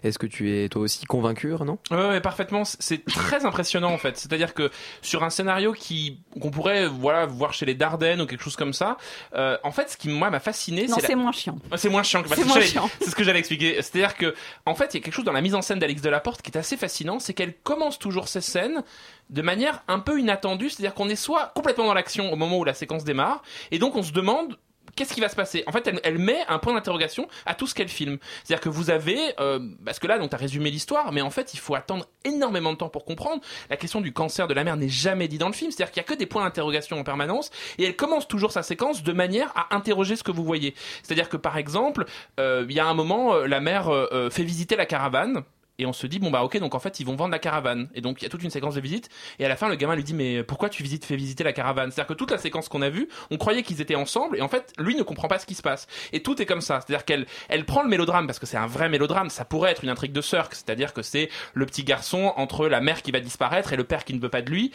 Est-ce 0.03 0.19
que 0.19 0.27
tu 0.27 0.51
es 0.57 0.69
toi 0.69 0.83
aussi 0.83 1.05
convaincu, 1.07 1.49
non 1.65 1.79
Ouais, 1.91 2.09
ouais, 2.09 2.21
parfaitement. 2.21 2.65
C'est 2.65 3.05
très 3.05 3.45
impressionnant 3.45 3.93
en 3.93 3.99
fait. 3.99 4.17
C'est-à-dire 4.17 4.55
que 4.55 4.71
sur 5.03 5.23
un 5.23 5.31
scénario 5.31 5.73
qui 5.73 6.21
qu'on 6.41 6.51
pourrait 6.51 6.87
voilà 6.87 7.27
voir 7.27 7.53
chez 7.53 7.67
les 7.67 7.75
Dardennes 7.75 8.21
ou 8.23 8.27
quelque 8.27 8.43
chose 8.43 8.57
comme 8.57 8.73
ça, 8.73 8.97
euh, 9.35 9.59
en 9.65 9.73
fait, 9.73 9.91
ce 9.91 9.97
qui 9.97 10.09
moi 10.09 10.31
m'a 10.31 10.41
fasciné, 10.41 10.87
Non, 10.87 10.95
c'est 10.97 11.03
la- 11.03 11.09
c'est 11.09 11.15
moins 11.15 11.33
chiant. 11.33 11.59
C'est 11.77 11.89
moins 11.91 12.03
chiant. 12.03 12.23
que- 12.23 12.29
C'est 12.31 12.37
ce 12.37 12.41
que 12.41 12.47
moins 12.47 12.55
j'allais- 12.55 12.67
chiant. 12.67 12.91
C'est 13.01 13.11
ce 13.11 13.15
que 13.17 13.25
j'allais 13.25 13.39
expliquer. 13.39 13.75
C'est-à-dire 13.83 14.17
que, 14.17 14.35
en 14.65 14.75
fait, 14.75 14.95
il 14.95 14.99
y 14.99 15.01
a 15.01 15.05
quelque 15.05 15.15
chose 15.15 15.25
dans 15.25 15.33
la 15.33 15.43
mise 15.43 15.55
en 15.55 15.63
scène 15.63 15.79
d'Alix 15.79 16.01
Delaporte 16.01 16.43
qui 16.43 16.51
est 16.51 16.57
assez 16.59 16.77
fascinant, 16.77 17.19
c'est 17.19 17.35
qu'elle 17.35 17.55
commence 17.55 17.99
toujours 17.99 18.29
ses 18.29 18.41
scènes 18.41 18.83
de 19.31 19.43
manière 19.43 19.83
un 19.89 19.99
peu 19.99 20.19
inattendue. 20.21 20.71
C'est-à-dire 20.71 20.95
qu'on 20.95 21.09
est 21.09 21.17
soit 21.17 21.53
complètement 21.55 21.87
dans 21.87 21.95
l'action 21.95 22.33
au 22.33 22.37
moment 22.37 22.59
où 22.59 22.65
la 22.65 22.75
séquence 22.75 23.05
démarre, 23.05 23.43
et 23.71 23.79
donc 23.79 23.95
on 23.97 24.03
se 24.03 24.13
demande 24.13 24.57
qu'est-ce 24.97 25.15
qui 25.15 25.21
va 25.21 25.29
se 25.29 25.37
passer? 25.37 25.63
En 25.67 25.73
fait, 25.73 25.87
elle, 25.87 26.01
elle 26.03 26.19
met 26.19 26.41
un 26.49 26.59
point 26.59 26.75
d'interrogation 26.75 27.29
à 27.45 27.55
tout 27.55 27.67
ce 27.67 27.75
qu'elle 27.75 27.89
filme. 27.89 28.19
C'est-à-dire 28.43 28.63
que 28.63 28.69
vous 28.69 28.91
avez, 28.91 29.19
euh, 29.39 29.61
parce 29.85 29.99
que 29.99 30.07
là, 30.07 30.19
donc, 30.19 30.35
as 30.35 30.39
résumé 30.39 30.71
l'histoire, 30.71 31.13
mais 31.13 31.21
en 31.21 31.31
fait, 31.31 31.55
il 31.55 31.59
faut 31.59 31.75
attendre 31.75 32.07
énormément 32.25 32.73
de 32.73 32.79
temps 32.79 32.89
pour 32.89 33.05
comprendre. 33.05 33.43
La 33.71 33.77
question 33.77 34.01
du 34.01 34.13
cancer 34.13 34.49
de 34.49 34.55
la 34.55 34.65
mère 34.65 34.77
n'est 34.77 34.89
jamais 34.89 35.29
dit 35.29 35.39
dans 35.39 35.49
le 35.49 35.55
film. 35.55 35.71
C'est-à-dire 35.71 35.93
qu'il 35.93 36.03
y 36.03 36.05
a 36.05 36.09
que 36.09 36.15
des 36.15 36.27
points 36.27 36.45
d'interrogation 36.45 36.99
en 36.99 37.05
permanence, 37.05 37.51
et 37.79 37.85
elle 37.85 37.97
commence 37.97 38.27
toujours 38.27 38.53
sa 38.53 38.63
séquence 38.63 39.03
de 39.03 39.13
manière 39.13 39.53
à 39.55 39.77
interroger 39.77 40.17
ce 40.17 40.23
que 40.25 40.33
vous 40.33 40.45
voyez. 40.45 40.75
C'est-à-dire 41.03 41.29
que, 41.29 41.37
par 41.37 41.57
exemple, 41.59 42.07
euh, 42.41 42.67
il 42.69 42.75
y 42.75 42.81
a 42.81 42.87
un 42.87 42.95
moment, 42.95 43.35
euh, 43.35 43.47
la 43.47 43.61
mère 43.61 43.89
euh, 43.89 44.09
euh, 44.13 44.31
fait 44.31 44.45
visiter 44.45 44.77
la 44.77 44.87
caravane. 44.87 45.43
Et 45.79 45.87
on 45.87 45.93
se 45.93 46.07
dit 46.07 46.19
bon 46.19 46.31
bah 46.31 46.43
ok 46.43 46.59
donc 46.59 46.75
en 46.75 46.79
fait 46.79 47.01
ils 47.01 47.07
vont 47.07 47.17
vendre 47.17 47.33
la 47.33 47.39
caravane. 47.39 47.89
Et 47.95 48.01
donc 48.01 48.21
il 48.21 48.25
y 48.25 48.27
a 48.27 48.31
toute 48.31 48.43
une 48.43 48.51
séquence 48.51 48.75
de 48.75 48.81
visite 48.81 49.09
et 49.39 49.45
à 49.45 49.49
la 49.49 49.57
fin 49.57 49.69
le 49.69 49.77
gamin 49.77 49.95
lui 49.95 50.05
dit 50.05 50.15
mais 50.15 50.43
pourquoi 50.43 50.69
tu 50.69 50.83
visites 50.83 51.05
fais 51.05 51.17
visiter 51.17 51.45
la 51.45 51.53
caravane? 51.53 51.91
C'est 51.91 52.01
à 52.01 52.05
dire 52.05 52.09
que 52.09 52.15
toute 52.15 52.31
la 52.31 52.39
séquence 52.39 52.69
qu'on 52.69 52.83
a 52.83 52.89
vue 52.89 53.09
on 53.31 53.37
croyait 53.37 53.63
qu'ils 53.63 53.81
étaient 53.81 53.95
ensemble 53.95 54.39
et 54.39 54.41
en 54.41 54.49
fait 54.49 54.73
lui 54.79 54.95
ne 54.97 55.03
comprend 55.03 55.29
pas 55.29 55.39
ce 55.39 55.47
qui 55.47 55.55
se 55.55 55.63
passe. 55.63 55.87
Et 56.13 56.23
tout 56.23 56.41
est 56.41 56.47
comme 56.47 56.61
ça. 56.61 56.81
C'est 56.81 56.93
à 56.95 56.97
dire 56.97 57.05
qu'elle 57.05 57.27
elle 57.49 57.65
prend 57.65 57.83
le 57.83 57.89
mélodrame 57.89 58.27
parce 58.27 58.39
que 58.39 58.47
c'est 58.47 58.57
un 58.57 58.67
vrai 58.67 58.89
mélodrame. 58.89 59.31
Ça 59.31 59.45
pourrait 59.45 59.71
être 59.71 59.85
une 59.85 59.91
intrigue 59.91 60.13
de 60.13 60.21
Cirque. 60.21 60.55
C'est 60.55 60.71
à 60.71 60.75
dire 60.75 60.93
que 60.93 61.03
c'est 61.03 61.29
le 61.55 61.67
petit 61.67 61.85
garçon 61.85 62.33
entre 62.37 62.69
la 62.69 62.81
mère 62.81 63.03
qui 63.03 63.13
va 63.13 63.21
disparaître 63.21 63.73
et 63.73 63.77
le 63.77 63.85
père 63.85 64.05
qui 64.05 64.15
ne 64.15 64.21
veut 64.21 64.29
pas 64.29 64.43
de 64.43 64.51
lui 64.51 64.73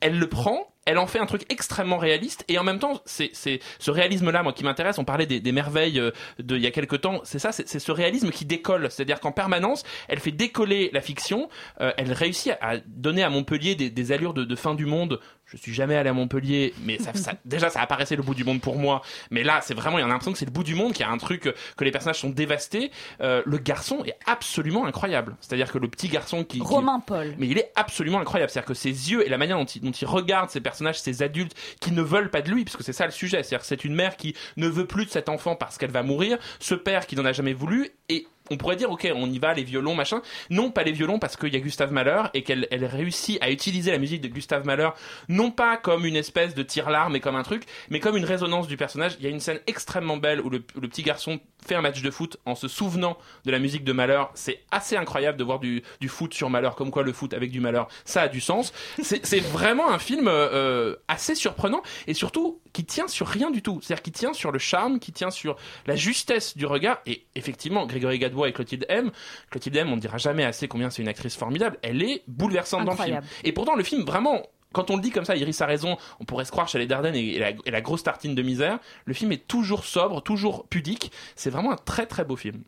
elle 0.00 0.18
le 0.18 0.28
prend, 0.28 0.72
elle 0.86 0.98
en 0.98 1.06
fait 1.06 1.18
un 1.18 1.26
truc 1.26 1.44
extrêmement 1.50 1.98
réaliste 1.98 2.44
et 2.48 2.58
en 2.58 2.64
même 2.64 2.78
temps 2.78 3.00
c'est 3.04 3.30
c'est 3.32 3.60
ce 3.78 3.90
réalisme 3.90 4.30
là 4.30 4.42
moi 4.42 4.52
qui 4.52 4.64
m'intéresse. 4.64 4.98
On 4.98 5.04
parlait 5.04 5.26
des, 5.26 5.40
des 5.40 5.52
merveilles 5.52 6.00
euh, 6.00 6.10
de 6.38 6.56
il 6.56 6.62
y 6.62 6.66
a 6.66 6.70
quelque 6.70 6.96
temps. 6.96 7.20
C'est 7.24 7.38
ça 7.38 7.52
c'est 7.52 7.68
c'est 7.68 7.78
ce 7.78 7.92
réalisme 7.92 8.30
qui 8.30 8.44
décolle. 8.44 8.90
C'est-à-dire 8.90 9.20
qu'en 9.20 9.32
permanence 9.32 9.84
elle 10.08 10.20
fait 10.20 10.32
décoller 10.32 10.90
la 10.92 11.00
fiction 11.00 11.48
euh, 11.80 11.92
elle 11.96 12.12
réussit 12.12 12.52
à 12.60 12.78
donner 12.86 13.22
à 13.22 13.30
Montpellier 13.30 13.74
des, 13.74 13.90
des 13.90 14.12
allures 14.12 14.34
de, 14.34 14.44
de 14.44 14.56
fin 14.56 14.74
du 14.74 14.86
monde 14.86 15.20
je 15.50 15.56
suis 15.56 15.74
jamais 15.74 15.96
allé 15.96 16.08
à 16.08 16.12
Montpellier 16.12 16.72
mais 16.84 16.98
ça, 16.98 17.12
ça- 17.14 17.32
déjà 17.44 17.70
ça 17.70 17.80
apparaissait 17.80 18.16
le 18.16 18.22
bout 18.22 18.34
du 18.34 18.44
monde 18.44 18.60
pour 18.60 18.76
moi 18.76 19.02
mais 19.30 19.42
là 19.42 19.60
c'est 19.62 19.74
vraiment 19.74 19.98
il 19.98 20.02
y 20.02 20.04
a 20.04 20.08
l'impression 20.08 20.32
que 20.32 20.38
c'est 20.38 20.44
le 20.46 20.50
bout 20.50 20.64
du 20.64 20.74
monde 20.74 20.92
qu'il 20.92 21.04
y 21.04 21.08
a 21.08 21.10
un 21.10 21.18
truc 21.18 21.46
euh, 21.46 21.52
que 21.76 21.84
les 21.84 21.90
personnages 21.90 22.20
sont 22.20 22.30
dévastés 22.30 22.90
Euh, 23.20 23.42
le 23.44 23.58
garçon 23.58 24.04
est 24.04 24.16
absolument 24.26 24.86
incroyable 24.86 25.36
c'est-à-dire 25.40 25.70
que 25.72 25.78
le 25.78 25.88
petit 25.88 26.08
garçon 26.08 26.44
qui, 26.44 26.58
qui- 26.58 26.64
Romain 26.64 27.00
Paul. 27.00 27.34
mais 27.38 27.46
il 27.48 27.58
est 27.58 27.72
absolument 27.76 28.20
incroyable. 28.20 28.50
C'est-à-dire 28.50 28.68
que 28.68 28.74
ses 28.74 28.90
yeux 29.10 29.26
et 29.26 29.28
la 29.28 29.38
manière 29.38 29.56
dont 29.58 29.64
il, 29.64 29.80
dont 29.82 29.90
il 29.90 30.06
regarde 30.06 30.50
ces 30.50 30.60
personnages, 30.60 31.00
ces 31.00 31.22
adultes 31.22 31.54
qui 31.80 31.92
ne 31.92 32.02
veulent 32.02 32.30
pas 32.30 32.42
de 32.42 32.50
lui, 32.50 32.64
puisque 32.64 32.82
c'est 32.82 32.92
ça 32.92 33.04
le 33.06 33.10
sujet. 33.12 33.42
C'est-à-dire 33.42 33.60
que 33.60 33.66
c'est 33.66 33.84
une 33.84 33.94
mère 33.94 34.16
qui 34.16 34.34
ne 34.56 34.68
veut 34.68 34.86
plus 34.86 35.04
de 35.06 35.10
cet 35.10 35.28
enfant 35.28 35.56
parce 35.56 35.78
qu'elle 35.78 35.90
va 35.90 36.02
mourir, 36.02 36.38
ce 36.60 36.74
père 36.74 37.06
qui 37.06 37.16
n'en 37.16 37.24
a 37.24 37.32
jamais 37.32 37.52
voulu, 37.52 37.90
et 38.08 38.26
on 38.50 38.56
pourrait 38.56 38.76
dire, 38.76 38.90
ok, 38.90 39.10
on 39.14 39.30
y 39.30 39.38
va, 39.38 39.54
les 39.54 39.62
violons, 39.62 39.94
machin. 39.94 40.22
Non, 40.50 40.70
pas 40.70 40.82
les 40.82 40.92
violons, 40.92 41.18
parce 41.18 41.36
qu'il 41.36 41.52
y 41.52 41.56
a 41.56 41.60
Gustave 41.60 41.92
Mahler 41.92 42.22
et 42.34 42.42
qu'elle 42.42 42.66
elle 42.70 42.84
réussit 42.84 43.38
à 43.42 43.50
utiliser 43.50 43.90
la 43.92 43.98
musique 43.98 44.20
de 44.20 44.28
Gustave 44.28 44.66
Mahler, 44.66 44.90
non 45.28 45.50
pas 45.50 45.76
comme 45.76 46.04
une 46.04 46.16
espèce 46.16 46.54
de 46.54 46.62
tire-larme 46.62 47.16
et 47.16 47.20
comme 47.20 47.36
un 47.36 47.42
truc, 47.42 47.64
mais 47.88 48.00
comme 48.00 48.16
une 48.16 48.24
résonance 48.24 48.66
du 48.66 48.76
personnage. 48.76 49.16
Il 49.18 49.24
y 49.24 49.28
a 49.28 49.30
une 49.30 49.40
scène 49.40 49.60
extrêmement 49.66 50.16
belle 50.16 50.40
où 50.40 50.50
le, 50.50 50.62
où 50.76 50.80
le 50.80 50.88
petit 50.88 51.02
garçon 51.02 51.40
fait 51.66 51.74
un 51.74 51.80
match 51.80 52.02
de 52.02 52.10
foot 52.10 52.36
en 52.46 52.54
se 52.54 52.68
souvenant 52.68 53.18
de 53.44 53.50
la 53.50 53.58
musique 53.58 53.84
de 53.84 53.92
Mahler. 53.92 54.22
C'est 54.34 54.60
assez 54.70 54.96
incroyable 54.96 55.38
de 55.38 55.44
voir 55.44 55.58
du, 55.58 55.82
du 56.00 56.08
foot 56.08 56.34
sur 56.34 56.50
Mahler, 56.50 56.70
comme 56.76 56.90
quoi 56.90 57.02
le 57.02 57.12
foot 57.12 57.34
avec 57.34 57.50
du 57.50 57.60
Mahler, 57.60 57.82
ça 58.04 58.22
a 58.22 58.28
du 58.28 58.40
sens. 58.40 58.72
C'est 59.02 59.40
vraiment 59.40 59.90
un 59.90 59.98
film 59.98 60.28
euh, 60.28 60.48
euh, 60.52 60.96
assez 61.08 61.34
surprenant 61.34 61.82
et 62.06 62.14
surtout 62.14 62.60
qui 62.72 62.84
tient 62.84 63.08
sur 63.08 63.26
rien 63.26 63.50
du 63.50 63.62
tout. 63.62 63.80
C'est-à-dire 63.82 64.02
qui 64.02 64.12
tient 64.12 64.32
sur 64.32 64.52
le 64.52 64.58
charme, 64.58 64.98
qui 64.98 65.12
tient 65.12 65.30
sur 65.30 65.56
la 65.86 65.96
justesse 65.96 66.56
du 66.56 66.66
regard. 66.66 67.00
Et 67.06 67.26
effectivement, 67.34 67.86
Grégory 67.86 68.18
Gadebois 68.18 68.48
et 68.48 68.52
Clotilde 68.52 68.86
M. 68.88 69.10
Clotilde 69.50 69.76
M, 69.76 69.92
on 69.92 69.96
ne 69.96 70.00
dira 70.00 70.18
jamais 70.18 70.44
assez 70.44 70.68
combien 70.68 70.90
c'est 70.90 71.02
une 71.02 71.08
actrice 71.08 71.36
formidable. 71.36 71.78
Elle 71.82 72.02
est 72.02 72.22
bouleversante 72.26 72.84
dans 72.84 72.92
le 72.92 73.02
film. 73.02 73.20
Et 73.44 73.52
pourtant, 73.52 73.74
le 73.74 73.82
film, 73.82 74.04
vraiment, 74.04 74.42
quand 74.72 74.90
on 74.90 74.96
le 74.96 75.02
dit 75.02 75.10
comme 75.10 75.24
ça, 75.24 75.36
Iris 75.36 75.60
a 75.60 75.66
raison, 75.66 75.96
on 76.20 76.24
pourrait 76.24 76.44
se 76.44 76.50
croire 76.52 76.68
chez 76.68 76.78
les 76.78 76.86
Dardennes 76.86 77.16
et, 77.16 77.34
et 77.34 77.38
la, 77.38 77.50
et 77.50 77.70
la 77.70 77.80
grosse 77.80 78.02
tartine 78.02 78.34
de 78.34 78.42
misère. 78.42 78.78
Le 79.04 79.14
film 79.14 79.32
est 79.32 79.46
toujours 79.46 79.84
sobre, 79.84 80.22
toujours 80.22 80.66
pudique. 80.68 81.12
C'est 81.36 81.50
vraiment 81.50 81.72
un 81.72 81.76
très 81.76 82.06
très 82.06 82.24
beau 82.24 82.36
film. 82.36 82.62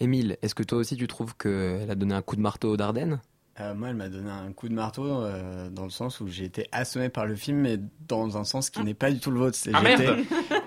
Émile, 0.00 0.36
est-ce 0.42 0.54
que 0.54 0.62
toi 0.62 0.78
aussi 0.78 0.96
tu 0.96 1.06
trouves 1.06 1.34
qu'elle 1.36 1.90
a 1.90 1.94
donné 1.94 2.14
un 2.14 2.22
coup 2.22 2.36
de 2.36 2.42
marteau 2.42 2.72
aux 2.72 2.76
Dardennes 2.76 3.20
Euh, 3.60 3.74
moi, 3.74 3.88
elle 3.88 3.96
m'a 3.96 4.08
donné 4.10 4.30
un 4.30 4.52
coup 4.52 4.68
de 4.68 4.74
marteau 4.74 5.06
euh, 5.06 5.70
dans 5.70 5.84
le 5.84 5.90
sens 5.90 6.20
où 6.20 6.28
j'ai 6.28 6.44
été 6.44 6.68
assommé 6.72 7.08
par 7.08 7.24
le 7.24 7.34
film, 7.34 7.60
mais 7.60 7.78
dans 8.06 8.36
un 8.36 8.44
sens 8.44 8.68
qui 8.68 8.82
n'est 8.82 8.92
pas 8.92 9.10
du 9.10 9.18
tout 9.18 9.30
le 9.30 9.38
vôtre. 9.38 9.56
Ah, 9.72 9.80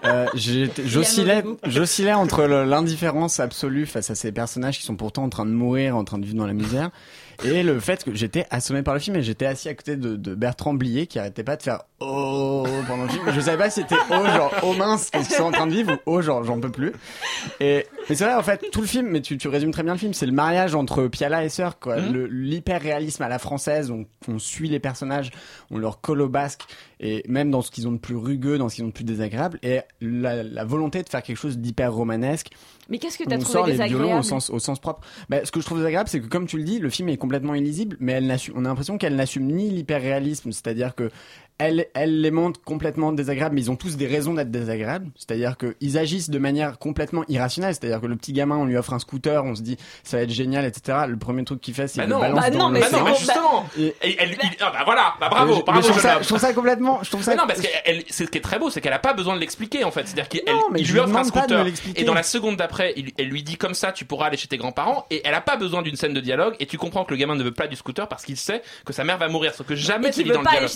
Euh, 0.05 0.25
J'oscillais, 1.65 2.13
entre 2.13 2.45
l'indifférence 2.45 3.39
absolue 3.39 3.85
face 3.85 4.09
à 4.09 4.15
ces 4.15 4.31
personnages 4.31 4.79
qui 4.79 4.85
sont 4.85 4.95
pourtant 4.95 5.23
en 5.23 5.29
train 5.29 5.45
de 5.45 5.51
mourir, 5.51 5.95
en 5.95 6.03
train 6.03 6.17
de 6.17 6.25
vivre 6.25 6.37
dans 6.37 6.47
la 6.47 6.53
misère, 6.53 6.89
et 7.43 7.63
le 7.63 7.79
fait 7.79 8.03
que 8.03 8.13
j'étais 8.13 8.45
assommé 8.49 8.83
par 8.83 8.93
le 8.93 8.99
film 8.99 9.15
et 9.15 9.23
j'étais 9.23 9.45
assis 9.45 9.69
à 9.69 9.73
côté 9.73 9.95
de, 9.95 10.15
de 10.15 10.35
Bertrand 10.35 10.73
Blier 10.73 11.07
qui 11.07 11.19
arrêtait 11.19 11.43
pas 11.43 11.55
de 11.55 11.63
faire 11.63 11.83
oh 11.99 12.65
pendant 12.87 13.03
le 13.03 13.09
film. 13.09 13.23
Je 13.31 13.39
savais 13.39 13.57
pas 13.57 13.69
si 13.69 13.81
c'était 13.81 13.95
oh 14.09 14.25
genre 14.25 14.53
oh 14.63 14.73
mince 14.73 15.09
qu'est-ce 15.09 15.29
qu'ils 15.29 15.37
sont 15.37 15.43
en 15.43 15.51
train 15.51 15.67
de 15.67 15.71
vivre 15.71 15.93
ou 15.93 15.97
oh 16.05 16.21
genre 16.21 16.43
j'en 16.43 16.59
peux 16.59 16.71
plus. 16.71 16.91
Et 17.59 17.85
mais 18.09 18.15
c'est 18.15 18.25
vrai 18.25 18.35
en 18.35 18.43
fait 18.43 18.65
tout 18.71 18.81
le 18.81 18.87
film, 18.87 19.07
mais 19.09 19.21
tu, 19.21 19.37
tu 19.37 19.47
résumes 19.47 19.71
très 19.71 19.83
bien 19.83 19.93
le 19.93 19.99
film, 19.99 20.13
c'est 20.13 20.25
le 20.25 20.31
mariage 20.31 20.75
entre 20.75 21.07
Piala 21.07 21.43
et 21.43 21.49
Sœur 21.49 21.79
quoi, 21.79 21.97
le 21.97 22.25
l'hyper 22.25 22.81
réalisme 22.81 23.23
à 23.23 23.29
la 23.29 23.39
française, 23.39 23.91
on, 23.91 24.05
on 24.27 24.39
suit 24.39 24.69
les 24.69 24.79
personnages, 24.79 25.31
on 25.71 25.77
leur 25.77 26.01
colle 26.01 26.21
au 26.21 26.29
basque 26.29 26.63
et 26.99 27.23
même 27.27 27.51
dans 27.51 27.61
ce 27.61 27.71
qu'ils 27.71 27.87
ont 27.87 27.93
de 27.93 27.97
plus 27.97 28.15
rugueux, 28.15 28.57
dans 28.57 28.69
ce 28.69 28.75
qu'ils 28.75 28.83
ont 28.83 28.87
de 28.89 28.93
plus 28.93 29.05
désagréable 29.05 29.59
et 29.63 29.79
la, 30.01 30.43
la 30.43 30.65
volonté 30.65 31.03
de 31.03 31.09
faire 31.09 31.23
quelque 31.23 31.37
chose 31.37 31.57
d'hyper 31.57 31.93
romanesque 31.93 32.49
Mais 32.89 32.97
qu'est-ce 32.97 33.17
que 33.17 33.23
t'as 33.23 33.37
on 33.37 33.39
trouvé 33.39 33.53
sort 33.53 33.67
les 33.67 33.73
violons 33.73 33.87
désagréable 33.89 34.19
au 34.19 34.23
sens, 34.23 34.49
au 34.49 34.59
sens 34.59 34.79
propre. 34.79 35.01
Bah, 35.29 35.45
ce 35.45 35.51
que 35.51 35.59
je 35.59 35.65
trouve 35.65 35.77
désagréable, 35.77 36.09
c'est 36.09 36.19
que 36.19 36.27
comme 36.27 36.47
tu 36.47 36.57
le 36.57 36.63
dis, 36.63 36.79
le 36.79 36.89
film 36.89 37.09
est 37.09 37.17
complètement 37.17 37.53
illisible, 37.53 37.97
mais 37.99 38.13
elle 38.13 38.35
on 38.55 38.65
a 38.65 38.69
l'impression 38.69 38.97
qu'elle 38.97 39.15
n'assume 39.15 39.45
ni 39.45 39.69
l'hyperréalisme, 39.69 40.51
c'est-à-dire 40.51 40.95
que 40.95 41.11
elle, 41.59 41.87
elle 41.93 42.21
les 42.21 42.31
montre 42.31 42.61
complètement 42.63 43.11
désagréables, 43.11 43.53
mais 43.53 43.61
ils 43.61 43.69
ont 43.71 43.75
tous 43.75 43.97
des 43.97 44.07
raisons 44.07 44.33
d'être 44.33 44.49
désagréables. 44.49 45.07
C'est-à-dire 45.15 45.55
qu'ils 45.57 45.97
agissent 45.97 46.29
de 46.29 46.39
manière 46.39 46.79
complètement 46.79 47.23
irrationnelle. 47.27 47.73
C'est-à-dire 47.75 47.99
que 48.01 48.07
le 48.07 48.15
petit 48.15 48.33
gamin, 48.33 48.55
on 48.57 48.65
lui 48.65 48.77
offre 48.77 48.93
un 48.93 48.99
scooter, 48.99 49.43
on 49.43 49.55
se 49.55 49.61
dit 49.61 49.77
ça 50.03 50.17
va 50.17 50.23
être 50.23 50.31
génial, 50.31 50.65
etc. 50.65 50.99
Le 51.07 51.17
premier 51.17 51.43
truc 51.43 51.61
qu'il 51.61 51.73
fait, 51.73 51.87
c'est 51.87 51.99
Bah 51.99 52.05
qu'il 52.05 52.13
balance 52.15 52.39
bah 52.39 52.49
dans 52.49 52.57
non, 52.59 52.69
mais, 52.69 52.79
l'océan. 52.79 52.99
non, 52.99 53.05
mais 53.05 53.15
justement. 53.15 53.65
Et- 53.77 53.95
Et 54.01 54.15
elle, 54.19 54.31
il- 54.41 54.49
ah 54.61 54.71
bah 54.73 54.79
voilà, 54.85 55.13
bah 55.19 55.27
bravo, 55.29 55.51
Mais 55.53 55.59
je- 55.59 55.63
bravo. 55.65 55.81
je 55.81 55.87
trouve 55.89 56.01
ça- 56.01 56.21
je 56.21 56.27
trouve 56.27 56.39
ça 56.39 56.53
complètement, 56.53 56.99
je 57.03 57.09
trouve 57.09 57.21
ça. 57.23 57.31
Mais 57.31 57.37
non, 57.37 57.47
parce 57.47 57.61
que 57.61 57.67
ce 58.09 58.23
qui 58.23 58.37
est 58.37 58.41
très 58.41 58.57
beau, 58.57 58.69
c'est 58.69 58.79
qu'elle 58.81 58.93
a 58.93 58.99
pas 58.99 59.13
besoin 59.13 59.35
de 59.35 59.39
l'expliquer 59.41 59.83
en 59.83 59.91
fait. 59.91 60.07
C'est-à-dire 60.07 60.29
qu'il 60.29 60.41
lui 60.73 60.83
lui 60.83 60.99
offre 60.99 61.15
un 61.17 61.23
scooter 61.25 61.65
et 61.95 62.03
dans 62.03 62.13
la 62.13 62.23
seconde 62.23 62.55
d'après, 62.55 62.93
il- 62.95 63.11
elle 63.17 63.27
lui 63.27 63.43
dit 63.43 63.57
comme 63.57 63.73
ça, 63.73 63.91
tu 63.91 64.05
pourras 64.05 64.27
aller 64.27 64.37
chez 64.37 64.47
tes 64.47 64.57
grands-parents 64.57 65.05
et 65.11 65.21
elle 65.25 65.33
a 65.33 65.41
pas 65.41 65.57
besoin 65.57 65.81
d'une 65.81 65.95
scène 65.97 66.13
de 66.13 66.21
dialogue 66.21 66.55
et 66.59 66.65
tu 66.67 66.77
comprends 66.77 67.03
que 67.03 67.11
le 67.11 67.17
gamin 67.17 67.35
ne 67.35 67.43
veut 67.43 67.51
pas 67.53 67.67
du 67.67 67.75
scooter 67.75 68.07
parce 68.07 68.23
qu'il 68.23 68.37
sait 68.37 68.61
que 68.85 68.93
sa 68.93 69.03
mère 69.03 69.17
va 69.17 69.27
mourir. 69.27 69.53
Sauf 69.53 69.67
que 69.67 69.75
jamais 69.75 70.07
Mais 70.07 70.11
c'est 70.13 70.23
dans 70.23 70.29
veut 70.29 70.37
le 70.37 70.43
pas 70.43 70.49
aller 70.51 70.59
dialogue. 70.67 70.69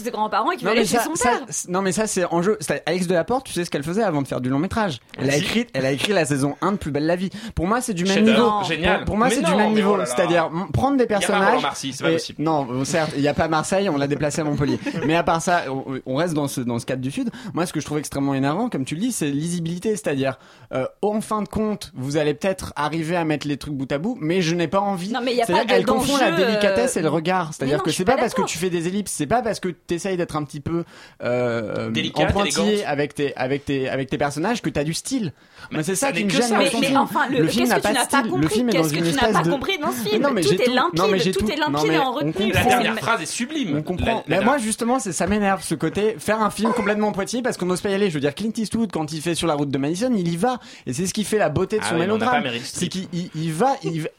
Non 0.73 0.79
aller 0.79 0.81
mais, 0.81 0.85
chez 0.87 0.97
ça, 0.97 1.03
son 1.05 1.15
ça- 1.15 1.29
père. 1.29 1.45
c'est- 1.49 1.69
non 1.69 1.81
mais 1.81 1.91
ça 1.91 2.07
c'est 2.07 2.25
en 2.25 2.41
jeu. 2.41 2.57
Alex 2.85 3.07
Delaporte, 3.07 3.45
tu 3.45 3.53
sais 3.53 3.65
ce 3.65 3.69
qu'elle 3.69 3.83
faisait 3.83 4.03
avant 4.03 4.21
de 4.21 4.27
faire 4.27 4.41
du 4.41 4.49
long 4.49 4.59
métrage. 4.59 4.99
Elle 5.17 5.29
a 5.29 5.33
Si. 5.33 5.39
écrit, 5.39 5.67
elle 5.73 5.85
a 5.85 5.91
écrit 5.91 6.13
la 6.13 6.25
saison 6.25 6.55
1 6.61 6.73
de 6.73 6.77
Plus 6.77 6.91
belle 6.91 7.05
la 7.05 7.15
vie. 7.15 7.29
Pour 7.55 7.67
moi 7.67 7.81
c'est 7.81 7.93
du 7.93 8.03
même 8.05 8.23
niveau. 8.25 8.49
génial. 8.67 9.05
Pour, 9.05 9.17
moi 9.17 9.29
c'est 9.29 9.41
du 9.41 9.55
même 9.55 9.73
niveau. 9.73 9.97
oh. 9.99 10.05
C'est-à-dire 10.05 10.49
prendre 10.73 10.97
des 10.97 11.05
personnages. 11.05 11.61
C'est 11.73 12.01
pas 12.03 12.11
possible. 12.11 12.41
Non, 12.43 12.67
euh, 12.71 12.85
certes, 12.85 13.11
il 13.15 13.21
y 13.21 13.27
a 13.27 13.33
pas 13.33 13.47
Marseille, 13.47 13.89
on 13.89 13.97
l'a 13.97 14.07
déplacé 14.07 14.41
à 14.41 14.43
Montpellier. 14.43 14.79
mais 15.05 15.15
à 15.15 15.23
part 15.23 15.41
ça, 15.41 15.63
on, 16.05 16.15
reste 16.15 16.33
dans 16.33 16.47
ce 16.47 16.61
dans 16.61 16.79
ce 16.79 16.85
cadre 16.85 17.01
du 17.01 17.11
sud. 17.11 17.29
Moi 17.53 17.65
ce 17.65 17.73
que 17.73 17.79
je 17.79 17.85
trouve 17.85 17.97
extrêmement 17.99 18.33
énervant, 18.33 18.69
comme 18.69 18.85
tu 18.85 18.95
le 18.95 19.01
dis, 19.01 19.11
c'est 19.11 19.29
lisibilité. 19.29 19.91
C'est-à-dire 19.91 20.37
euh, 20.73 20.85
en 21.01 21.21
fin 21.21 21.41
de 21.41 21.47
compte, 21.47 21.91
vous 21.95 22.17
allez 22.17 22.33
peut-être 22.33 22.73
arriver 22.75 23.15
à 23.15 23.23
mettre 23.25 23.47
les 23.47 23.57
trucs 23.57 23.73
bout 23.73 23.91
à 23.91 23.97
bout, 23.97 24.17
mais 24.19 24.41
je 24.41 24.55
n'ai 24.55 24.67
pas 24.67 24.79
envie. 24.79 25.11
Non, 25.11 25.19
mais 25.23 25.35
y 25.35 25.41
a 25.41 25.45
pas 25.45 25.63
de- 25.63 25.69
qu'elle 25.69 25.85
confond 25.85 26.17
la 26.17 26.31
d'enjeu, 26.31 26.45
délicatesse 26.45 26.95
euh, 26.97 26.99
et 26.99 27.03
le 27.03 27.09
regard. 27.09 27.53
C'est-à-dire 27.53 27.83
que 27.83 27.91
c'est 27.91 28.05
pas 28.05 28.17
parce 28.17 28.33
que 28.33 28.41
tu 28.43 28.57
fais 28.57 28.69
des 28.69 28.87
ellipses, 28.87 29.11
c'est 29.11 29.27
pas 29.27 29.41
parce 29.41 29.59
que 29.59 29.69
tu 29.69 29.93
essayes 29.95 30.17
d'être 30.17 30.35
un 30.35 30.43
petit 30.43 30.59
peu 30.63 30.83
euh, 31.23 31.89
Délicate, 31.91 32.29
en 32.29 32.33
pointillé 32.33 32.67
élégante. 32.73 32.87
avec 32.87 33.13
tes 33.15 33.35
avec 33.35 33.65
tes 33.65 33.89
avec 33.89 34.09
tes 34.09 34.17
personnages 34.17 34.61
que 34.61 34.69
t'as 34.69 34.83
du 34.83 34.93
style. 34.93 35.31
Mais 35.71 35.83
c'est 35.83 35.95
ça, 35.95 36.07
ça 36.07 36.11
qui 36.13 36.25
me 36.25 36.29
que 36.29 36.35
gêne 36.35 36.55
Mais, 36.57 36.69
film. 36.69 36.97
enfin, 36.97 37.27
le, 37.29 37.47
film 37.47 37.67
qu'est-ce 37.67 37.69
n'a 37.69 37.75
tu 37.81 37.87
de 37.87 37.93
pas 37.93 38.03
style. 38.03 38.31
Le 38.41 38.47
film 38.49 38.69
est 38.69 38.73
dans 38.73 38.81
Qu'est-ce 38.81 38.93
que 38.93 38.97
une 38.99 39.03
tu 39.05 39.09
n'as 39.11 39.17
espèce 39.21 39.33
pas 39.33 39.43
de 39.43 39.49
compris 39.51 39.77
dans 39.77 39.91
ce 39.91 40.09
film 40.09 40.21
non, 40.21 40.31
mais 40.33 40.41
Tout 40.41 40.53
est 40.53 40.57
tout. 40.65 40.71
Non, 40.73 41.07
mais 41.07 41.17
limpide, 41.17 41.33
tout 41.33 41.39
tout. 41.45 41.51
est 41.51 41.55
Non, 41.55 41.69
limpide 41.71 41.87
mais 41.89 41.95
et 41.95 41.99
en 41.99 42.09
on 42.09 42.13
retenue. 42.13 42.33
comprend. 42.33 42.49
La 42.53 42.63
dernière 42.65 42.97
phrase 42.99 43.21
est 43.21 43.25
sublime. 43.25 43.77
On 43.77 43.81
comprend. 43.81 44.23
La- 44.27 44.35
la 44.35 44.39
mais 44.39 44.45
moi 44.45 44.57
justement, 44.57 44.99
c'est 44.99 45.13
ça 45.13 45.25
m'énerve 45.27 45.63
ce 45.63 45.75
côté 45.75 46.15
faire 46.19 46.41
un 46.41 46.49
film 46.49 46.73
complètement 46.73 47.11
pointillé 47.11 47.41
parce 47.41 47.57
qu'on 47.57 47.65
n'ose 47.65 47.81
pas 47.81 47.89
y 47.89 47.93
aller. 47.93 48.09
Je 48.09 48.15
veux 48.15 48.19
dire, 48.19 48.35
Clint 48.35 48.51
Eastwood 48.57 48.91
quand 48.91 49.11
il 49.13 49.21
fait 49.21 49.35
sur 49.35 49.47
la 49.47 49.53
route 49.55 49.69
de 49.69 49.77
Madison, 49.77 50.11
il 50.15 50.27
y 50.27 50.37
va 50.37 50.59
et 50.85 50.93
c'est 50.93 51.05
ce 51.07 51.13
qui 51.13 51.23
fait 51.23 51.37
la 51.37 51.49
beauté 51.49 51.77
de 51.77 51.81
Ah 51.83 51.89
son 51.89 51.95
pas 51.95 51.99
mélodrame. 52.01 52.43
Meryl 52.43 52.61
C'est 52.63 52.87
qu'il 52.87 53.07
il- 53.13 53.29
il 53.35 53.51
va, 53.53 53.75
il 53.83 54.01
va- 54.01 54.09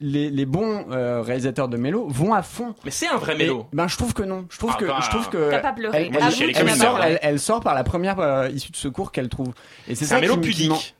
les, 0.00 0.30
les 0.30 0.46
bons 0.46 0.86
euh, 0.90 1.22
réalisateurs 1.22 1.68
de 1.68 1.76
mélo 1.76 2.06
vont 2.08 2.32
à 2.34 2.42
fond. 2.42 2.74
Mais 2.84 2.90
c'est 2.90 3.08
un 3.08 3.16
vrai 3.16 3.34
Et, 3.34 3.38
mélo. 3.38 3.66
ben 3.72 3.88
je 3.88 3.96
trouve 3.96 4.14
que 4.14 4.22
non. 4.22 4.46
Je 4.50 4.58
trouve 4.58 4.72
Ah 4.74 4.78
que 4.80 4.84
bah. 4.84 4.98
je 5.02 5.10
trouve 5.10 5.28
que 5.28 5.50
T'as 5.50 5.58
pas 5.60 5.72
pleuré. 5.72 6.10
Elle, 6.12 6.16
elle- 6.16 6.70
sort, 6.76 6.94
merde. 6.98 7.04
elle, 7.04 7.18
elle 7.22 7.40
sort 7.40 7.60
par 7.60 7.74
la 7.74 7.84
première 7.84 8.20
euh, 8.20 8.48
issue 8.50 8.70
de 8.72 8.76
secours 8.76 9.12
qu'elle 9.12 9.28
trouve. 9.28 9.52
Et 9.88 9.94
c'est 9.94 10.04
ça 10.04 10.16
un 10.16 10.20
mélo 10.20 10.36
pudique. 10.36 10.94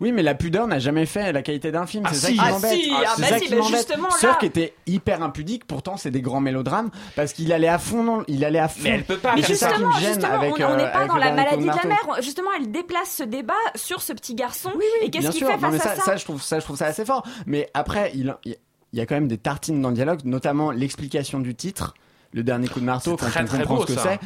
Oui, 0.00 0.12
mais 0.12 0.22
la 0.22 0.34
pudeur 0.34 0.66
n'a 0.68 0.78
jamais 0.78 1.06
fait 1.06 1.32
la 1.32 1.42
qualité 1.42 1.72
d'un 1.72 1.84
film. 1.86 2.04
Ah 2.06 2.10
c'est 2.12 2.20
ça 2.20 2.26
si. 2.28 2.34
qui 2.34 2.40
Ah 2.40 2.50
m'embête. 2.50 2.72
si, 2.72 2.92
ah 2.94 3.12
c'est 3.16 3.20
bah 3.22 3.28
ça 3.28 3.38
si, 3.38 3.44
qui 3.46 3.50
mais 3.50 3.56
m'embête. 3.58 3.76
justement, 3.76 4.10
Sœur 4.10 4.38
qui 4.38 4.46
était 4.46 4.74
hyper 4.86 5.22
impudique, 5.22 5.66
pourtant 5.66 5.96
c'est 5.96 6.10
des 6.12 6.20
grands 6.22 6.40
mélodrames 6.40 6.90
parce 7.16 7.32
qu'il 7.32 7.52
allait 7.52 7.66
à 7.68 7.78
fond, 7.78 8.02
non, 8.04 8.22
il 8.28 8.44
allait 8.44 8.60
à 8.60 8.68
fond. 8.68 8.80
Mais 8.84 8.90
elle 8.90 9.04
peut 9.04 9.16
pas 9.16 9.34
faire 9.36 9.44
c'est 9.46 9.54
ça 9.56 9.72
qui 9.72 9.82
me 9.82 9.90
Justement, 9.90 10.00
gêne 10.00 10.14
justement, 10.14 10.32
avec. 10.34 10.52
on 10.58 10.62
on 10.62 10.70
euh, 10.70 10.76
n'est 10.76 10.92
pas 10.92 11.06
dans 11.06 11.16
la 11.16 11.32
maladie 11.32 11.62
de 11.64 11.66
la 11.68 11.84
mer. 11.88 11.98
Justement, 12.20 12.50
elle 12.58 12.70
déplace 12.70 13.10
ce 13.10 13.22
débat 13.24 13.54
sur 13.74 14.00
ce 14.02 14.12
petit 14.12 14.34
garçon. 14.36 14.70
et 15.02 15.10
qu'est-ce 15.10 15.22
Bien 15.22 15.30
qu'il 15.30 15.38
sûr, 15.40 15.48
fait 15.48 15.58
face 15.58 15.72
mais 15.72 15.80
à 15.80 15.96
ça, 15.96 16.02
ça 16.02 16.16
je 16.16 16.24
trouve 16.24 16.40
ça, 16.42 16.60
je 16.60 16.64
trouve 16.64 16.76
ça 16.76 16.86
assez 16.86 17.04
fort. 17.04 17.26
Mais 17.46 17.68
après, 17.74 18.12
il, 18.14 18.34
il 18.44 18.56
y 18.92 19.00
a 19.00 19.06
quand 19.06 19.16
même 19.16 19.28
des 19.28 19.38
tartines 19.38 19.82
dans 19.82 19.88
le 19.88 19.94
dialogue, 19.96 20.20
notamment 20.24 20.70
l'explication 20.70 21.40
du 21.40 21.54
titre, 21.56 21.94
le 22.32 22.42
dernier 22.44 22.68
coup 22.68 22.78
de 22.80 22.84
marteau, 22.84 23.16
quand 23.16 23.26
très, 23.26 23.42
on 23.42 23.46
comprend 23.46 23.80
ce 23.80 23.86
que 23.86 23.98
c'est. 23.98 24.20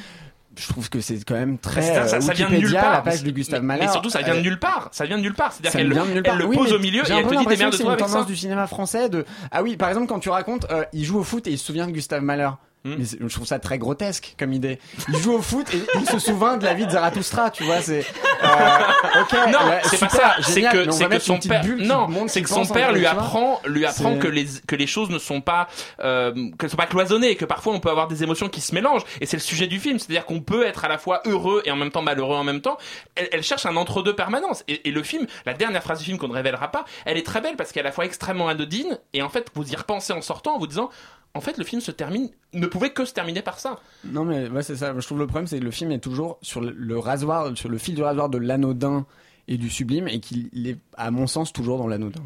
Je 0.59 0.69
trouve 0.69 0.91
que 0.91 1.01
c'est 1.01 1.25
quand 1.25 1.35
même 1.35 1.57
très 1.59 1.81
Ça, 1.81 2.07
ça, 2.07 2.17
euh, 2.17 2.21
ça 2.21 2.33
vient 2.35 2.51
de 2.51 2.57
nulle 2.57 2.73
part. 2.75 2.93
la 2.93 3.01
page 3.01 3.23
de 3.23 3.31
Gustave 3.31 3.61
mais, 3.63 3.69
Mahler. 3.69 3.87
mais 3.87 3.93
surtout, 3.93 4.11
ça 4.11 4.21
vient 4.23 4.35
de 4.35 4.39
Euh, 4.41 4.43
nulle 4.43 4.59
part. 4.59 4.89
Ça 4.93 5.07
vient 5.07 5.17
de 5.17 5.23
nulle 5.23 5.35
part. 5.35 5.53
C'est-à-dire 5.53 5.73
qu'elle 5.73 5.89
de 5.89 6.23
elle 6.29 6.37
le 6.39 6.45
Oui, 6.47 6.57
pose 6.57 6.73
au 6.75 6.79
milieu 6.79 7.03
et 7.09 7.13
un 7.13 7.19
elle 7.19 7.25
te 7.27 7.31
dit 7.31 7.47
démerde 7.47 7.71
que 7.71 7.77
c'est 7.79 7.83
toi 7.85 7.93
une 7.95 7.99
avec 8.01 8.07
tendance 8.13 8.27
du 8.27 8.37
cinéma 8.37 8.67
français 8.67 9.09
de 9.09 9.25
ah 9.51 9.63
oui 9.63 9.77
par 9.77 9.89
exemple 9.89 10.09
quand 10.09 10.19
tu 10.21 10.29
racontes 10.29 10.67
euh, 10.71 10.85
il 10.93 11.05
joue 11.05 11.19
au 11.19 11.25
foot 11.25 11.47
et 11.47 11.51
il 11.53 11.59
se 11.59 11.65
souvient 11.65 11.87
de 11.87 11.93
Gustave 11.93 12.23
Mahler 12.23 12.51
Hmm. 12.85 12.97
mais 12.99 13.05
je 13.05 13.35
trouve 13.35 13.47
ça 13.47 13.61
très 13.61 13.79
grotesque 13.79 14.35
comme 14.37 14.53
idée 14.53 14.81
il 15.09 15.17
joue 15.19 15.35
au 15.35 15.43
foot 15.43 15.73
et 15.73 15.81
il 16.01 16.09
se 16.09 16.19
souvient 16.19 16.57
de 16.57 16.65
la 16.65 16.75
vie 16.75 16.85
de 16.85 16.91
Zarathustra 16.91 17.51
tu 17.51 17.63
vois 17.63 17.81
c'est 17.81 18.05
euh, 18.45 19.21
ok 19.23 19.33
Non, 19.53 19.59
c'est 19.85 20.01
pas 20.01 20.09
ça. 20.09 20.37
C'est 20.43 20.63
que 20.63 20.91
c'est 20.91 21.09
que 21.09 21.19
son 21.19 21.39
père. 21.39 21.65
Non, 21.79 22.09
c'est 22.29 22.43
que 22.43 22.49
son 22.49 22.67
père 22.67 22.93
lui 22.93 23.07
apprend, 23.07 23.61
lui 23.67 23.87
apprend 23.87 24.19
que 24.19 24.29
les 24.29 24.47
que 24.67 24.77
les 24.77 24.87
choses 24.87 25.11
ne 25.11 25.19
sont 25.19 25.41
pas 25.41 25.69
euh, 26.01 26.33
qu'elles 26.59 26.71
sont 26.71 26.77
pas 26.77 26.87
cloisonnées, 26.87 27.31
et 27.31 27.37
que 27.37 27.45
parfois 27.45 27.73
on 27.73 27.81
peut 27.81 27.91
avoir 27.91 28.09
des 28.09 28.23
émotions 28.23 28.49
qui 28.49 28.61
se 28.61 28.75
mélangent. 28.75 29.05
Et 29.21 29.27
c'est 29.27 29.37
le 29.37 29.43
sujet 29.43 29.67
du 29.67 29.79
film, 29.79 29.99
c'est-à-dire 29.99 30.27
qu'on 30.27 30.41
peut 30.41 30.67
être 30.67 30.85
à 30.85 30.89
la 30.89 30.99
fois 30.99 31.23
heureux 31.27 31.63
et 31.65 31.71
en 31.71 31.77
même 31.77 31.91
temps 31.91 32.03
malheureux 32.03 32.37
en 32.37 32.45
même 32.45 32.61
temps. 32.61 32.79
Elle, 33.15 33.29
elle 33.33 33.43
cherche 33.43 33.67
un 33.67 33.77
entre-deux 33.77 34.15
permanence. 34.15 34.65
Et, 34.69 34.89
et 34.89 34.93
le 34.93 35.03
film, 35.03 35.27
la 35.47 35.55
dernière 35.55 35.83
phrase 35.83 35.99
du 36.01 36.05
film 36.05 36.19
qu'on 36.19 36.29
ne 36.29 36.35
révélera 36.35 36.71
pas, 36.71 36.85
elle 37.05 37.17
est 37.17 37.27
très 37.27 37.41
belle 37.41 37.57
parce 37.57 37.73
qu'elle 37.73 37.85
est 37.85 37.87
à 37.87 37.91
la 37.91 37.93
fois 37.93 38.05
extrêmement 38.05 38.49
anodine 38.49 38.99
et 39.13 39.23
en 39.23 39.29
fait 39.29 39.49
vous 39.55 39.71
y 39.71 39.77
repensez 39.77 40.13
en 40.13 40.23
sortant 40.23 40.55
en 40.55 40.59
vous 40.59 40.67
disant. 40.67 40.91
En 41.35 41.41
fait, 41.41 41.57
le 41.57 41.65
film 41.65 41.81
se 41.81 41.91
termine, 41.91 42.29
ne 42.53 42.67
pouvait 42.67 42.91
que 42.91 43.05
se 43.05 43.15
terminer 43.15 43.41
par 43.43 43.59
ça. 43.59 43.81
non 44.05 44.25
mais 44.25 44.49
ouais 44.49 44.63
c'est 44.63 44.77
ça 44.77 44.95
je 44.99 45.07
trouve 45.07 45.19
le 45.19 45.27
problème 45.27 45.47
c'est 45.47 45.59
que 45.59 45.65
le 45.65 45.71
film 45.71 45.91
est 45.93 45.99
toujours 45.99 46.39
sur 46.43 46.61
le, 46.61 46.99
rasoir 46.99 47.57
sur 47.57 47.69
le 47.69 47.79
fil 47.79 47.95
du 47.95 48.03
rasoir 48.03 48.29
de 48.29 48.39
l'anodin 48.39 49.07
et 49.49 49.57
du 49.57 49.71
sublime 49.71 50.09
et 50.09 50.21
qu'il 50.21 50.51
il 50.53 50.69
est 50.69 50.79
à 50.97 51.11
mon 51.11 51.27
sens 51.27 51.53
toujours 51.53 51.79
dans 51.79 51.87
l'anodin 51.87 52.23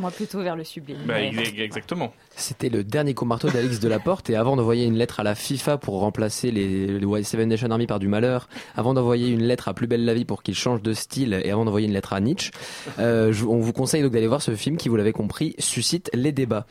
Moi, 0.00 0.10
plutôt 0.10 0.42
vers 0.42 0.56
le 0.56 0.64
sublime. 0.64 0.98
Bah, 1.06 1.20
exactement. 1.20 2.12
C'était 2.36 2.68
le 2.68 2.82
dernier 2.84 3.14
coup 3.14 3.24
de 3.24 3.28
marteau 3.28 3.48
d'Alix 3.48 3.78
Delaporte 3.80 4.28
et 4.30 4.36
avant 4.36 4.56
d'envoyer 4.56 4.84
une 4.86 4.96
lettre 4.96 5.20
à 5.20 5.22
la 5.22 5.34
FIFA 5.34 5.78
pour 5.78 6.00
remplacer 6.00 6.50
les, 6.50 6.98
les 6.98 7.22
Seven 7.22 7.48
Nation 7.48 7.70
Army 7.70 7.86
par 7.86 7.98
du 7.98 8.08
malheur, 8.08 8.48
avant 8.76 8.92
d'envoyer 8.94 9.28
une 9.28 9.42
lettre 9.44 9.68
à 9.68 9.74
Plus 9.74 9.86
belle 9.86 10.04
la 10.04 10.14
vie 10.14 10.24
pour 10.24 10.42
qu'il 10.42 10.54
change 10.54 10.82
de 10.82 10.92
style 10.94 11.40
et 11.44 11.50
avant 11.50 11.64
d'envoyer 11.64 11.86
une 11.86 11.92
lettre 11.92 12.12
à 12.12 12.20
Nietzsche, 12.20 12.50
euh, 12.98 13.32
je- 13.32 13.44
on 13.44 13.58
vous 13.60 13.72
conseille 13.72 14.02
donc 14.02 14.12
d'aller 14.12 14.26
voir 14.26 14.42
ce 14.42 14.54
film 14.56 14.76
qui, 14.76 14.88
vous 14.88 14.96
l'avez 14.96 15.12
compris, 15.12 15.54
suscite 15.58 16.10
les 16.12 16.32
débats. 16.32 16.66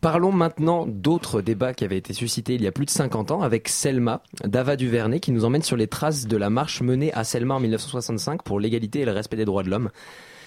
Parlons 0.00 0.32
maintenant 0.32 0.86
d'autres 0.86 1.42
débats 1.42 1.74
qui 1.74 1.84
avaient 1.84 1.98
été 1.98 2.12
suscités 2.14 2.54
il 2.54 2.62
y 2.62 2.66
a 2.66 2.72
plus 2.72 2.86
de 2.86 2.90
50 2.90 3.30
ans 3.30 3.42
avec 3.42 3.68
Selma, 3.68 4.22
d'Ava 4.44 4.76
Duvernay, 4.76 5.20
qui 5.20 5.32
nous 5.32 5.44
emmène 5.44 5.62
sur 5.62 5.76
les 5.76 5.86
traces 5.86 6.26
de 6.26 6.36
la 6.36 6.50
marche 6.50 6.80
menée 6.80 7.12
à 7.12 7.24
Selma 7.24 7.54
en 7.54 7.60
1965 7.60 8.42
pour 8.42 8.58
l'égalité 8.58 9.00
et 9.00 9.04
le 9.04 9.12
respect 9.12 9.36
des 9.36 9.44
droits 9.44 9.62
de 9.62 9.70
l'homme. 9.70 9.90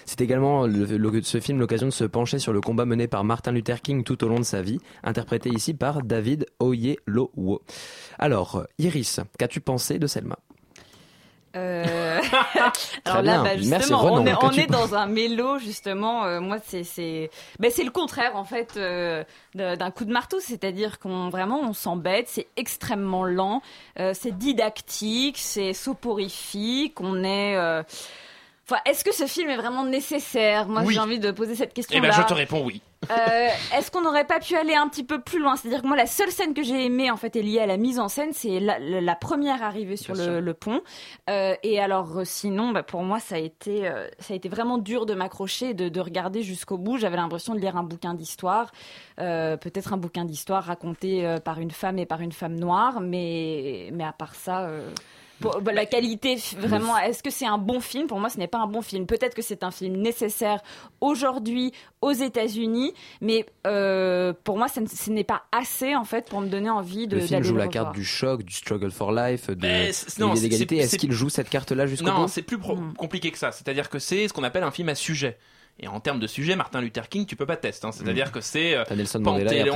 C'est 0.08 0.22
également 0.22 0.66
le, 0.66 0.86
le- 0.86 1.22
ce 1.22 1.38
film 1.38 1.58
l'occasion 1.60 1.86
de 1.86 1.92
se 1.92 2.04
pencher 2.04 2.38
sur 2.38 2.54
le 2.54 2.62
combat 2.62 2.86
mené 2.86 3.08
par 3.08 3.24
Martin 3.24 3.52
Luther 3.52 3.82
King 3.82 4.04
tout 4.04 4.24
au 4.24 4.28
long 4.28 4.38
de 4.38 4.42
sa 4.44 4.62
vie, 4.62 4.78
interprété 5.04 5.50
ici 5.50 5.74
par 5.74 6.02
David 6.02 6.46
Oyelowo. 6.60 7.60
Alors, 8.18 8.64
Iris, 8.78 9.20
qu'as-tu 9.38 9.60
pensé 9.60 9.98
de 9.98 10.06
Selma? 10.06 10.38
Euh, 11.56 12.20
Alors 13.04 13.22
là, 13.22 13.42
bah, 13.42 13.50
Merci, 13.56 13.64
justement, 13.88 13.98
Renan. 13.98 14.22
on 14.22 14.52
est, 14.52 14.64
on 14.64 14.66
dans 14.72 14.94
un 14.94 15.06
mélo 15.06 15.58
justement. 15.58 16.24
euh, 16.24 16.40
moi, 16.40 16.56
c'est 16.64 16.84
c'est 16.84 17.30
ben, 17.58 17.70
le 17.76 17.90
contraire 17.90 18.34
en 18.36 18.44
fait 18.44 18.78
euh, 18.78 19.24
d'un 19.54 19.90
coup 19.90 20.06
de 20.06 20.12
marteau, 20.12 20.40
c'est-à-dire 20.40 20.98
qu'on 20.98 21.28
vraiment 21.28 21.60
on 21.60 21.74
s'embête, 21.74 22.28
c'est 22.28 22.48
extrêmement 22.56 23.24
lent, 23.24 23.60
c'est 23.96 24.36
didactique, 24.38 25.36
c'est 25.38 25.74
soporifique, 25.74 26.98
on 27.00 27.22
est. 27.24 27.56
Enfin, 28.70 28.82
est-ce 28.84 29.02
que 29.02 29.14
ce 29.14 29.26
film 29.26 29.48
est 29.48 29.56
vraiment 29.56 29.84
nécessaire? 29.84 30.68
Moi, 30.68 30.82
Oui. 30.84 30.92
j'ai 30.92 31.00
envie 31.00 31.18
de 31.18 31.30
poser 31.30 31.54
cette 31.54 31.70
Et 31.70 31.74
question-là. 31.74 32.08
ben, 32.08 32.12
je 32.14 32.22
te 32.26 32.34
réponds 32.34 32.62
oui. 32.66 32.82
Euh, 33.10 33.48
Est-ce 33.74 33.90
qu'on 33.90 34.02
n'aurait 34.02 34.26
pas 34.26 34.40
pu 34.40 34.56
aller 34.56 34.74
un 34.74 34.88
petit 34.88 35.04
peu 35.04 35.20
plus 35.22 35.38
loin? 35.38 35.56
C'est-à-dire 35.56 35.80
que 35.80 35.86
moi, 35.86 35.96
la 35.96 36.04
seule 36.04 36.30
scène 36.30 36.52
que 36.52 36.62
j'ai 36.62 36.84
aimée, 36.84 37.10
en 37.10 37.16
fait, 37.16 37.34
est 37.36 37.40
liée 37.42 37.60
à 37.60 37.66
la 37.66 37.78
mise 37.78 37.98
en 37.98 38.08
scène. 38.08 38.30
C'est 38.34 38.60
la, 38.60 38.78
la- 38.78 39.00
la 39.00 39.14
première 39.14 39.62
arrivée 39.62 39.96
sur 39.96 40.14
le, 40.14 40.52
pont. 40.52 40.82
Euh, 41.30 41.54
et 41.62 41.80
alors, 41.80 42.18
euh, 42.18 42.24
sinon, 42.26 42.72
bah, 42.72 42.82
pour 42.82 43.02
moi, 43.04 43.20
ça 43.20 43.36
a 43.36 43.38
été, 43.38 43.88
euh, 43.88 44.06
ça 44.18 44.34
a 44.34 44.36
été 44.36 44.50
vraiment 44.50 44.76
dur 44.76 45.06
de 45.06 45.14
m'accrocher, 45.14 45.72
de, 45.72 45.88
de 45.88 46.00
regarder 46.00 46.42
jusqu'au 46.42 46.76
bout. 46.76 46.98
J'avais 46.98 47.16
l'impression 47.16 47.54
de 47.54 47.60
lire 47.60 47.76
un 47.78 47.84
bouquin 47.84 48.12
d'histoire, 48.12 48.70
peut-être 49.16 49.94
un 49.94 49.96
bouquin 49.98 50.24
d'histoire 50.26 50.64
raconté 50.64 51.36
par 51.42 51.58
une 51.58 51.70
femme 51.70 51.98
et 51.98 52.04
par 52.06 52.20
une 52.20 52.32
femme 52.32 52.56
noire, 52.56 53.00
mais, 53.00 53.88
mais 53.94 54.04
à 54.04 54.12
part 54.12 54.34
ça. 54.34 54.68
Pour 55.40 55.60
bah, 55.60 55.72
la 55.72 55.86
qualité 55.86 56.36
f- 56.36 56.56
vraiment 56.58 56.96
est-ce 56.98 57.22
que 57.22 57.30
c'est 57.30 57.46
un 57.46 57.58
bon 57.58 57.80
film? 57.80 58.06
Pour 58.06 58.18
moi 58.20 58.28
ce 58.30 58.38
n'est 58.38 58.46
pas 58.48 58.58
un 58.58 58.66
bon 58.66 58.82
film 58.82 59.06
peut-être 59.06 59.34
que 59.34 59.42
c'est 59.42 59.62
un 59.62 59.70
film 59.70 59.96
nécessaire 59.96 60.60
aujourd'hui 61.00 61.72
aux 62.00 62.12
États-Unis 62.12 62.92
mais 63.20 63.46
euh, 63.66 64.32
pour 64.44 64.56
moi 64.58 64.68
ça 64.68 64.80
ne- 64.80 64.86
ce 64.86 65.10
n'est 65.10 65.24
pas 65.24 65.42
assez 65.52 65.94
en 65.94 66.04
fait 66.04 66.28
pour 66.28 66.40
me 66.40 66.48
donner 66.48 66.70
envie 66.70 67.06
de 67.06 67.16
Le 67.16 67.22
film 67.22 67.42
joue 67.42 67.52
le 67.54 67.58
la 67.60 67.66
revoir. 67.66 67.84
carte 67.84 67.94
du 67.94 68.04
choc, 68.04 68.42
du 68.42 68.52
struggle 68.54 68.90
for 68.90 69.12
life, 69.12 69.48
de 69.50 69.54
non, 70.20 70.34
c'est- 70.34 70.74
Est-ce 70.76 70.96
qu'il 70.96 71.12
joue 71.12 71.28
cette 71.28 71.48
carte-là 71.50 71.86
jusqu'au 71.86 72.06
Non, 72.06 72.22
bout? 72.22 72.28
c'est 72.28 72.42
plus 72.42 72.58
pro- 72.58 72.78
compliqué 72.96 73.30
que 73.30 73.38
ça. 73.38 73.52
C'est-à-dire 73.52 73.88
que 73.90 73.98
c'est 73.98 74.28
ce 74.28 74.32
qu'on 74.32 74.44
appelle 74.44 74.62
un 74.64 74.70
film 74.70 74.88
à 74.88 74.94
sujet. 74.94 75.38
Et 75.80 75.86
en 75.86 76.00
termes 76.00 76.18
de 76.18 76.26
sujet, 76.26 76.56
Martin 76.56 76.80
Luther 76.80 77.08
King, 77.08 77.24
tu 77.24 77.36
peux 77.36 77.46
pas 77.46 77.56
tester. 77.56 77.86
hein. 77.86 77.92
C'est-à-dire 77.92 78.32
que 78.32 78.40
c'est 78.40 78.74
euh, 78.76 78.84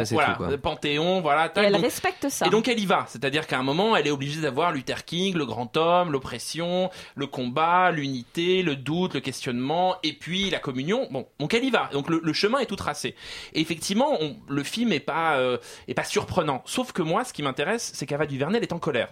c'est 0.04 0.14
voilà, 0.14 0.34
tout, 0.50 0.58
Panthéon, 0.58 1.20
voilà. 1.20 1.46
et 1.46 1.60
elle 1.60 1.72
donc- 1.74 1.82
respecte 1.82 2.28
ça 2.28 2.46
Et 2.46 2.50
donc 2.50 2.66
elle 2.66 2.80
y 2.80 2.86
va, 2.86 3.04
c'est-à-dire 3.08 3.46
qu'à 3.46 3.58
un 3.58 3.62
moment, 3.62 3.94
elle 3.94 4.06
est 4.08 4.10
obligée 4.10 4.40
d'avoir 4.40 4.72
Luther 4.72 5.04
King, 5.04 5.36
le 5.36 5.46
grand 5.46 5.76
homme, 5.76 6.10
l'oppression, 6.10 6.90
le 7.14 7.26
combat, 7.28 7.92
l'unité, 7.92 8.62
le 8.62 8.74
doute, 8.74 9.14
le 9.14 9.20
questionnement, 9.20 9.96
et 10.02 10.12
puis 10.12 10.50
la 10.50 10.58
communion. 10.58 11.06
Bon, 11.10 11.26
donc 11.38 11.54
elle 11.54 11.64
y 11.64 11.70
va. 11.70 11.88
Donc 11.92 12.10
le, 12.10 12.20
le 12.22 12.32
chemin 12.32 12.58
est 12.58 12.66
tout 12.66 12.76
tracé. 12.76 13.14
Et 13.52 13.60
effectivement, 13.60 14.16
on- 14.20 14.36
le 14.48 14.62
film 14.64 14.92
est 14.92 14.98
pas 15.00 15.36
euh, 15.36 15.58
est 15.86 15.94
pas 15.94 16.04
surprenant. 16.04 16.62
Sauf 16.66 16.92
que 16.92 17.02
moi, 17.02 17.24
ce 17.24 17.32
qui 17.32 17.42
m'intéresse, 17.44 17.92
c'est 17.94 18.06
qu'Ava 18.06 18.26
Duvernay 18.26 18.58
elle 18.58 18.64
est 18.64 18.72
en 18.72 18.78
colère. 18.80 19.08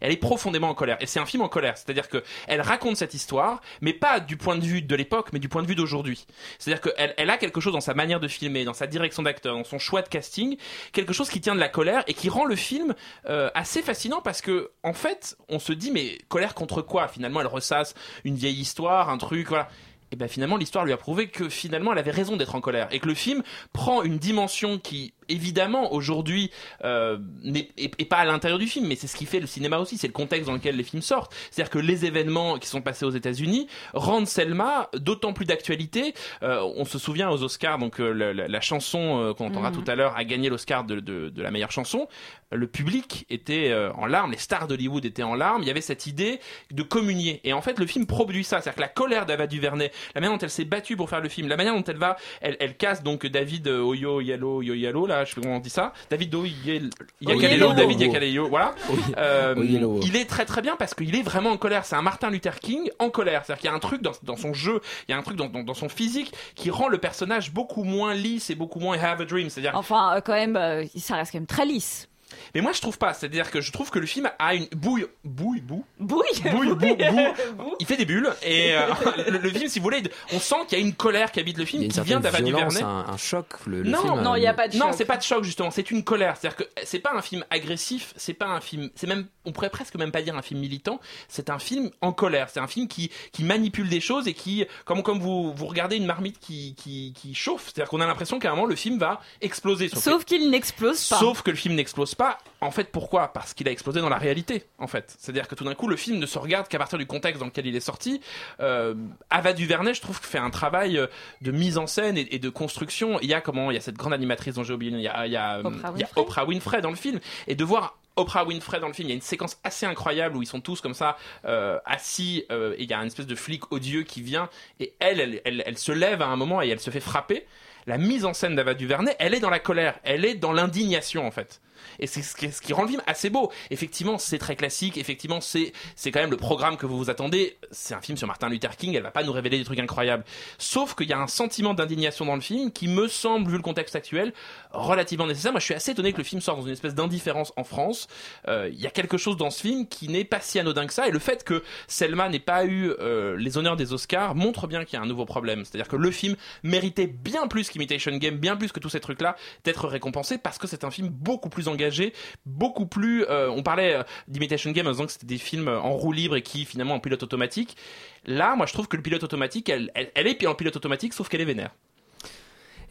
Elle 0.00 0.12
est 0.12 0.16
profondément 0.16 0.68
en 0.68 0.74
colère. 0.74 0.96
Et 1.00 1.06
c'est 1.06 1.20
un 1.20 1.26
film 1.26 1.42
en 1.42 1.48
colère. 1.48 1.76
C'est-à-dire 1.76 2.08
que 2.08 2.22
elle 2.46 2.60
raconte 2.60 2.96
cette 2.96 3.14
histoire, 3.14 3.60
mais 3.80 3.92
pas 3.92 4.20
du 4.20 4.36
point 4.36 4.56
de 4.56 4.64
vue 4.64 4.82
de 4.82 4.96
l'époque, 4.96 5.28
mais 5.32 5.38
du 5.38 5.48
point 5.48 5.62
de 5.62 5.66
vue 5.66 5.74
d'aujourd'hui. 5.74 6.26
C'est-à-dire 6.58 6.80
qu'elle 6.80 7.14
elle 7.16 7.30
a 7.30 7.38
quelque 7.38 7.60
chose 7.60 7.72
dans 7.72 7.80
sa 7.80 7.94
manière 7.94 8.20
de 8.20 8.28
filmer, 8.28 8.64
dans 8.64 8.74
sa 8.74 8.86
direction 8.86 9.22
d'acteur, 9.22 9.56
dans 9.56 9.64
son 9.64 9.78
choix 9.78 10.02
de 10.02 10.08
casting, 10.08 10.56
quelque 10.92 11.12
chose 11.12 11.28
qui 11.28 11.40
tient 11.40 11.54
de 11.54 11.60
la 11.60 11.68
colère 11.68 12.04
et 12.06 12.14
qui 12.14 12.28
rend 12.28 12.44
le 12.44 12.56
film 12.56 12.94
euh, 13.28 13.50
assez 13.54 13.82
fascinant 13.82 14.20
parce 14.20 14.40
que, 14.40 14.70
en 14.82 14.92
fait, 14.92 15.36
on 15.48 15.58
se 15.58 15.72
dit, 15.72 15.90
mais 15.90 16.18
colère 16.28 16.54
contre 16.54 16.82
quoi? 16.82 17.08
Finalement, 17.08 17.40
elle 17.40 17.46
ressasse 17.46 17.94
une 18.24 18.36
vieille 18.36 18.60
histoire, 18.60 19.10
un 19.10 19.18
truc, 19.18 19.48
voilà. 19.48 19.68
Et 20.12 20.16
ben 20.16 20.28
finalement, 20.28 20.56
l'histoire 20.56 20.84
lui 20.84 20.92
a 20.92 20.96
prouvé 20.96 21.28
que 21.28 21.48
finalement, 21.48 21.92
elle 21.92 21.98
avait 21.98 22.12
raison 22.12 22.36
d'être 22.36 22.54
en 22.54 22.60
colère 22.60 22.86
et 22.92 23.00
que 23.00 23.08
le 23.08 23.14
film 23.14 23.42
prend 23.72 24.02
une 24.02 24.18
dimension 24.18 24.78
qui, 24.78 25.14
évidemment, 25.28 25.92
aujourd'hui, 25.92 26.50
euh, 26.84 27.18
n'est 27.42 27.68
est, 27.76 27.92
est 28.00 28.04
pas 28.04 28.16
à 28.18 28.24
l'intérieur 28.24 28.58
du 28.58 28.66
film, 28.66 28.86
mais 28.86 28.96
c'est 28.96 29.06
ce 29.06 29.16
qui 29.16 29.26
fait 29.26 29.40
le 29.40 29.46
cinéma 29.46 29.78
aussi, 29.78 29.98
c'est 29.98 30.06
le 30.06 30.12
contexte 30.12 30.46
dans 30.46 30.54
lequel 30.54 30.76
les 30.76 30.82
films 30.84 31.02
sortent. 31.02 31.34
C'est-à-dire 31.50 31.70
que 31.70 31.78
les 31.78 32.04
événements 32.04 32.58
qui 32.58 32.68
sont 32.68 32.80
passés 32.82 33.04
aux 33.04 33.10
États-Unis 33.10 33.66
rendent 33.94 34.26
Selma 34.26 34.88
d'autant 34.94 35.32
plus 35.32 35.44
d'actualité. 35.46 36.14
Euh, 36.42 36.60
on 36.76 36.84
se 36.84 36.98
souvient 36.98 37.30
aux 37.30 37.42
Oscars, 37.42 37.78
donc 37.78 38.00
euh, 38.00 38.10
la, 38.12 38.32
la- 38.32 38.48
la 38.48 38.60
chanson 38.60 39.20
euh, 39.20 39.32
qu'on 39.34 39.46
entendra 39.48 39.70
Mhm. 39.70 39.82
tout 39.84 39.90
à 39.90 39.94
l'heure 39.94 40.16
a 40.16 40.24
gagné 40.24 40.48
l'Oscar 40.48 40.84
de, 40.84 41.00
de, 41.00 41.28
de 41.30 41.42
la 41.42 41.50
meilleure 41.50 41.72
chanson. 41.72 42.08
Le 42.52 42.66
public 42.68 43.26
était 43.28 43.74
en 43.96 44.06
larmes, 44.06 44.30
les 44.30 44.38
stars 44.38 44.68
d'Hollywood 44.68 45.04
étaient 45.04 45.24
en 45.24 45.34
larmes. 45.34 45.62
Il 45.62 45.66
y 45.68 45.70
avait 45.70 45.80
cette 45.80 46.06
idée 46.06 46.38
de 46.70 46.82
communier. 46.84 47.40
Et 47.42 47.52
en 47.52 47.60
fait, 47.60 47.78
le 47.80 47.86
film 47.86 48.06
produit 48.06 48.44
ça, 48.44 48.60
c'est-à-dire 48.60 48.76
que 48.76 48.80
la 48.82 48.88
colère 48.88 49.26
d'Ava 49.26 49.48
DuVernay, 49.48 49.90
la 50.14 50.20
manière 50.20 50.36
dont 50.38 50.42
elle 50.42 50.50
s'est 50.50 50.64
battue 50.64 50.96
pour 50.96 51.10
faire 51.10 51.20
le 51.20 51.28
film, 51.28 51.48
la 51.48 51.56
manière 51.56 51.74
dont 51.74 51.82
elle 51.82 51.96
va, 51.96 52.16
elle, 52.40 52.56
elle 52.60 52.76
casse 52.76 53.02
donc 53.02 53.26
David 53.26 53.66
Oyo 53.66 54.20
Yalo 54.20 54.62
Yo 54.62 54.74
Yalo, 54.74 55.06
là, 55.06 55.15
je 55.24 55.30
sais 55.30 55.34
pas 55.36 55.42
comment 55.42 55.56
on 55.56 55.60
dit 55.60 55.70
ça, 55.70 55.92
David 56.10 56.34
Yakalelo, 56.34 56.88
Oyelowo. 57.20 57.74
David 57.74 58.00
Yakalelo, 58.00 58.48
voilà. 58.48 58.74
Euh, 59.16 59.54
Oyelowo. 59.56 60.00
il 60.02 60.16
est 60.16 60.26
très 60.26 60.44
très 60.44 60.62
bien 60.62 60.76
parce 60.76 60.94
qu'il 60.94 61.14
est 61.14 61.22
vraiment 61.22 61.50
en 61.50 61.56
colère. 61.56 61.84
C'est 61.84 61.96
un 61.96 62.02
Martin 62.02 62.30
Luther 62.30 62.58
King 62.60 62.90
en 62.98 63.10
colère. 63.10 63.44
C'est-à-dire 63.44 63.60
qu'il 63.60 63.70
y 63.70 63.72
a 63.72 63.76
un 63.76 63.80
truc 63.80 64.02
dans, 64.02 64.12
dans 64.22 64.36
son 64.36 64.52
jeu, 64.52 64.80
il 65.08 65.12
y 65.12 65.14
a 65.14 65.18
un 65.18 65.22
truc 65.22 65.36
dans, 65.36 65.48
dans, 65.48 65.62
dans 65.62 65.74
son 65.74 65.88
physique 65.88 66.32
qui 66.54 66.70
rend 66.70 66.88
le 66.88 66.98
personnage 66.98 67.52
beaucoup 67.52 67.84
moins 67.84 68.14
lisse 68.14 68.50
et 68.50 68.54
beaucoup 68.54 68.80
moins 68.80 68.98
have 68.98 69.20
a 69.20 69.24
dream. 69.24 69.48
C'est-à-dire 69.50 69.72
enfin 69.74 70.16
euh, 70.16 70.20
quand 70.20 70.34
même 70.34 70.56
euh, 70.56 70.84
ça 70.96 71.16
reste 71.16 71.32
quand 71.32 71.38
même 71.38 71.46
très 71.46 71.66
lisse 71.66 72.08
mais 72.54 72.60
moi 72.60 72.72
je 72.72 72.80
trouve 72.80 72.98
pas, 72.98 73.14
c'est-à-dire 73.14 73.50
que 73.50 73.60
je 73.60 73.70
trouve 73.72 73.90
que 73.90 73.98
le 73.98 74.06
film 74.06 74.30
a 74.38 74.54
une 74.54 74.66
bouille, 74.74 75.06
bouille, 75.24 75.60
boue, 75.60 75.84
bouille, 75.98 76.24
bouille, 76.50 76.74
boue, 76.74 76.96
boue. 76.96 77.74
Il 77.80 77.86
fait 77.86 77.96
des 77.96 78.04
bulles 78.04 78.30
et 78.42 78.74
euh, 78.74 78.80
le, 79.30 79.38
le 79.38 79.50
film, 79.50 79.68
si 79.68 79.78
vous 79.78 79.84
voulez, 79.84 80.02
on 80.32 80.40
sent 80.40 80.56
qu'il 80.68 80.78
y 80.78 80.82
a 80.82 80.84
une 80.84 80.94
colère 80.94 81.30
qui 81.32 81.40
habite 81.40 81.56
le 81.58 81.64
Il 81.64 81.66
y 81.66 81.68
film, 81.70 81.82
a 81.82 81.84
une 81.86 81.92
qui 81.92 82.00
vient 82.00 82.20
d'Ava 82.20 82.40
DuVernay. 82.40 82.82
un, 82.82 83.06
un 83.08 83.16
choc. 83.16 83.46
Le, 83.66 83.82
le 83.82 83.90
Non, 83.90 84.02
film, 84.02 84.20
non, 84.22 84.32
euh, 84.34 84.38
il 84.38 84.42
y 84.42 84.46
a 84.46 84.54
pas 84.54 84.68
de 84.68 84.76
Non, 84.76 84.86
choc. 84.86 84.94
c'est 84.98 85.04
pas 85.04 85.16
de 85.16 85.22
choc 85.22 85.44
justement, 85.44 85.70
c'est 85.70 85.90
une 85.90 86.02
colère. 86.04 86.36
C'est-à-dire 86.40 86.56
que 86.56 86.64
c'est 86.84 86.98
pas 87.00 87.12
un 87.14 87.22
film 87.22 87.44
agressif, 87.50 88.12
c'est 88.16 88.34
pas 88.34 88.46
un 88.46 88.60
film, 88.60 88.90
c'est 88.94 89.06
même, 89.06 89.26
on 89.44 89.52
pourrait 89.52 89.70
presque 89.70 89.94
même 89.96 90.10
pas 90.12 90.22
dire 90.22 90.36
un 90.36 90.42
film 90.42 90.60
militant. 90.60 91.00
C'est 91.28 91.50
un 91.50 91.58
film 91.58 91.90
en 92.00 92.12
colère. 92.12 92.48
C'est 92.50 92.60
un 92.60 92.66
film 92.66 92.88
qui 92.88 93.10
qui 93.32 93.44
manipule 93.44 93.88
des 93.88 94.00
choses 94.00 94.26
et 94.28 94.34
qui, 94.34 94.64
comme 94.84 95.02
comme 95.02 95.20
vous 95.20 95.52
vous 95.54 95.66
regardez 95.66 95.96
une 95.96 96.06
marmite 96.06 96.38
qui 96.40 96.74
qui, 96.76 97.12
qui 97.16 97.34
chauffe. 97.34 97.64
C'est-à-dire 97.66 97.88
qu'on 97.90 98.00
a 98.00 98.06
l'impression 98.06 98.38
qu'à 98.38 98.48
un 98.50 98.54
moment 98.54 98.66
le 98.66 98.76
film 98.76 98.98
va 98.98 99.20
exploser. 99.40 99.88
Sauf, 99.88 100.24
qu'il 100.24 100.50
n'explose 100.50 101.08
pas 101.08 101.18
sauf 101.18 101.42
que 101.42 101.50
le 101.50 101.56
film 101.56 101.74
n'explose 101.74 102.14
pas. 102.16 102.38
En 102.60 102.70
fait, 102.70 102.90
pourquoi? 102.90 103.32
Parce 103.32 103.54
qu'il 103.54 103.68
a 103.68 103.70
explosé 103.70 104.00
dans 104.00 104.08
la 104.08 104.18
réalité. 104.18 104.64
En 104.78 104.86
fait, 104.86 105.14
c'est-à-dire 105.18 105.48
que 105.48 105.54
tout 105.54 105.64
d'un 105.64 105.74
coup 105.74 105.88
le 105.88 105.96
film 105.96 106.18
ne 106.18 106.26
se 106.26 106.38
regarde 106.38 106.68
qu'à 106.68 106.78
partir 106.78 106.98
du 106.98 107.06
contexte 107.06 107.40
dans 107.40 107.46
lequel 107.46 107.66
il 107.66 107.76
est 107.76 107.80
sorti. 107.80 108.20
Euh, 108.60 108.94
Ava 109.30 109.52
DuVernay, 109.52 109.94
je 109.94 110.00
trouve, 110.00 110.18
fait 110.20 110.38
un 110.38 110.50
travail 110.50 110.98
euh, 110.98 111.06
de 111.42 111.52
mise 111.52 111.78
en 111.78 111.86
scène 111.86 112.18
et, 112.18 112.34
et 112.34 112.38
de 112.38 112.48
construction. 112.48 113.18
Il 113.20 113.28
y 113.28 113.34
a 113.34 113.40
comment 113.40 113.70
Il 113.70 113.74
y 113.74 113.78
a 113.78 113.80
cette 113.80 113.96
grande 113.96 114.14
animatrice 114.14 114.54
dont 114.54 114.64
j'ai 114.64 114.74
oublié. 114.74 114.92
Il 114.92 115.00
y 115.00 115.08
a, 115.08 115.26
il 115.26 115.32
y 115.32 115.36
a, 115.36 115.60
Oprah 115.60 115.92
il 115.94 116.00
y 116.00 116.04
a 116.04 116.06
Winfrey. 116.06 116.20
Oprah 116.20 116.44
Winfrey 116.44 116.80
dans 116.80 116.90
le 116.90 116.96
film 116.96 117.20
et 117.46 117.54
de 117.54 117.64
voir 117.64 117.98
Oprah 118.16 118.44
Winfrey 118.44 118.80
dans 118.80 118.88
le 118.88 118.94
film, 118.94 119.08
il 119.08 119.10
y 119.10 119.12
a 119.12 119.16
une 119.16 119.20
séquence 119.20 119.58
assez 119.62 119.84
incroyable 119.84 120.36
où 120.36 120.42
ils 120.42 120.46
sont 120.46 120.60
tous 120.60 120.80
comme 120.80 120.94
ça 120.94 121.18
euh, 121.44 121.78
assis 121.84 122.44
euh, 122.50 122.74
et 122.78 122.84
il 122.84 122.90
y 122.90 122.94
a 122.94 122.98
une 122.98 123.08
espèce 123.08 123.26
de 123.26 123.34
flic 123.34 123.70
odieux 123.72 124.04
qui 124.04 124.22
vient 124.22 124.48
et 124.80 124.94
elle, 125.00 125.20
elle, 125.20 125.42
elle, 125.44 125.62
elle 125.66 125.76
se 125.76 125.92
lève 125.92 126.22
à 126.22 126.26
un 126.26 126.36
moment 126.36 126.62
et 126.62 126.68
elle 126.68 126.80
se 126.80 126.90
fait 126.90 127.00
frapper. 127.00 127.46
La 127.86 127.98
mise 127.98 128.24
en 128.24 128.32
scène 128.32 128.56
d'Ava 128.56 128.74
DuVernay, 128.74 129.14
elle 129.18 129.34
est 129.34 129.40
dans 129.40 129.50
la 129.50 129.58
colère, 129.58 130.00
elle 130.02 130.24
est 130.24 130.34
dans 130.34 130.52
l'indignation 130.52 131.26
en 131.26 131.30
fait. 131.30 131.60
Et 131.98 132.06
c'est 132.06 132.22
ce 132.22 132.60
qui, 132.60 132.72
rend 132.72 132.82
le 132.82 132.88
film 132.88 133.02
assez 133.06 133.30
beau. 133.30 133.50
Effectivement, 133.70 134.18
c'est 134.18 134.38
très 134.38 134.56
classique. 134.56 134.98
Effectivement, 134.98 135.40
c'est 135.40 135.72
c'est 135.94 136.10
quand 136.10 136.20
même 136.20 136.30
le 136.30 136.36
programme 136.36 136.76
que 136.76 136.86
vous 136.86 136.98
vous 136.98 137.10
attendez. 137.10 137.56
C'est 137.70 137.94
un 137.94 138.00
film 138.00 138.16
sur 138.16 138.26
Martin 138.26 138.48
Luther 138.48 138.76
King. 138.76 138.94
Elle 138.94 139.02
va 139.02 139.10
pas 139.10 139.22
nous 139.22 139.32
révéler 139.32 139.58
des 139.58 139.64
trucs 139.64 139.78
incroyables. 139.78 140.24
Sauf 140.58 140.94
qu'il 140.94 141.08
y 141.08 141.12
a 141.12 141.18
un 141.18 141.26
sentiment 141.26 141.74
d'indignation 141.74 142.24
dans 142.24 142.34
le 142.34 142.40
film 142.40 142.70
qui 142.72 142.88
me 142.88 143.08
semble, 143.08 143.50
vu 143.50 143.56
le 143.56 143.62
contexte 143.62 143.96
actuel, 143.96 144.32
relativement 144.70 145.26
nécessaire. 145.26 145.52
Moi, 145.52 145.60
je 145.60 145.66
suis 145.66 145.74
assez 145.74 145.92
étonné 145.92 146.12
que 146.12 146.18
le 146.18 146.24
film 146.24 146.40
sorte 146.40 146.60
dans 146.60 146.66
une 146.66 146.72
espèce 146.72 146.94
d'indifférence 146.94 147.52
en 147.56 147.64
France. 147.64 148.08
Euh, 148.48 148.68
Il 148.72 148.80
y 148.80 148.86
a 148.86 148.90
quelque 148.90 149.16
chose 149.16 149.36
dans 149.36 149.50
ce 149.50 149.60
film 149.60 149.86
qui 149.86 150.08
n'est 150.08 150.24
pas 150.24 150.40
si 150.40 150.58
anodin 150.58 150.86
que 150.86 150.92
ça. 150.92 151.08
Et 151.08 151.10
le 151.10 151.18
fait 151.18 151.44
que 151.44 151.62
Selma 151.88 152.28
n'ait 152.28 152.38
pas 152.38 152.64
eu 152.64 152.90
euh, 153.00 153.36
les 153.36 153.58
honneurs 153.58 153.76
des 153.76 153.92
Oscars 153.92 154.34
montre 154.34 154.66
bien 154.66 154.84
qu'il 154.84 154.98
y 154.98 155.00
a 155.00 155.02
un 155.02 155.06
nouveau 155.06 155.24
problème. 155.24 155.64
C'est-à-dire 155.64 155.88
que 155.88 155.96
le 155.96 156.10
film 156.10 156.36
méritait 156.62 157.06
bien 157.06 157.46
plus 157.48 157.70
qu'Imitation 157.70 158.16
Game, 158.16 158.36
bien 158.36 158.56
plus 158.56 158.72
que 158.72 158.80
tous 158.80 158.88
ces 158.88 159.00
trucs-là, 159.00 159.36
d'être 159.64 159.88
récompensé 159.88 160.38
parce 160.38 160.58
que 160.58 160.66
c'est 160.66 160.84
un 160.84 160.90
film 160.90 161.08
beaucoup 161.08 161.48
plus 161.48 161.65
engagé, 161.68 162.12
beaucoup 162.44 162.86
plus. 162.86 163.24
euh, 163.24 163.48
on 163.50 163.62
parlait 163.62 163.94
euh, 163.94 164.02
d'Imitation 164.28 164.70
Game 164.72 164.86
en 164.86 164.92
disant 164.92 165.06
que 165.06 165.12
c'était 165.12 165.26
des 165.26 165.38
films 165.38 165.68
en 165.68 165.92
roue 165.92 166.12
libre 166.12 166.36
et 166.36 166.42
qui 166.42 166.64
finalement 166.64 166.94
en 166.94 167.00
pilote 167.00 167.22
automatique. 167.22 167.76
Là, 168.24 168.56
moi, 168.56 168.66
je 168.66 168.72
trouve 168.72 168.88
que 168.88 168.96
le 168.96 169.02
pilote 169.02 169.22
automatique, 169.22 169.68
elle, 169.68 169.90
elle, 169.94 170.10
elle 170.14 170.26
est 170.26 170.46
en 170.46 170.54
pilote 170.54 170.76
automatique, 170.76 171.12
sauf 171.12 171.28
qu'elle 171.28 171.40
est 171.40 171.46
vénère. 171.46 171.70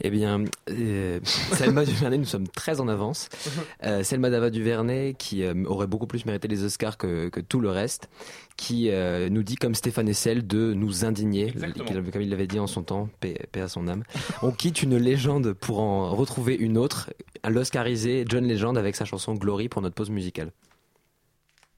Eh 0.01 0.09
bien, 0.09 0.43
euh, 0.69 1.19
Selma 1.23 1.85
Duvernay, 1.85 2.17
nous 2.17 2.25
sommes 2.25 2.47
très 2.47 2.79
en 2.79 2.87
avance. 2.87 3.29
Euh, 3.83 4.03
Selma 4.03 4.29
Dava 4.29 4.49
Duvernay, 4.49 5.15
qui 5.17 5.43
euh, 5.43 5.53
aurait 5.65 5.85
beaucoup 5.85 6.07
plus 6.07 6.25
mérité 6.25 6.47
les 6.47 6.63
Oscars 6.63 6.97
que, 6.97 7.29
que 7.29 7.39
tout 7.39 7.59
le 7.59 7.69
reste, 7.69 8.09
qui 8.57 8.89
euh, 8.89 9.29
nous 9.29 9.43
dit, 9.43 9.55
comme 9.57 9.75
Stéphane 9.75 10.07
Essel, 10.07 10.47
de 10.47 10.73
nous 10.73 11.05
indigner, 11.05 11.49
Exactement. 11.49 12.01
comme 12.11 12.21
il 12.21 12.29
l'avait 12.29 12.47
dit 12.47 12.59
en 12.59 12.65
son 12.67 12.81
temps, 12.81 13.09
paix, 13.19 13.37
paix 13.51 13.61
à 13.61 13.67
son 13.67 13.87
âme. 13.87 14.03
On 14.41 14.51
quitte 14.51 14.81
une 14.81 14.97
légende 14.97 15.53
pour 15.53 15.79
en 15.79 16.09
retrouver 16.15 16.55
une 16.55 16.77
autre, 16.77 17.11
l'Oscarisé 17.47 18.25
John 18.27 18.47
Legend 18.47 18.77
avec 18.77 18.95
sa 18.95 19.05
chanson 19.05 19.35
Glory 19.35 19.69
pour 19.69 19.81
notre 19.83 19.95
pause 19.95 20.09
musicale. 20.09 20.51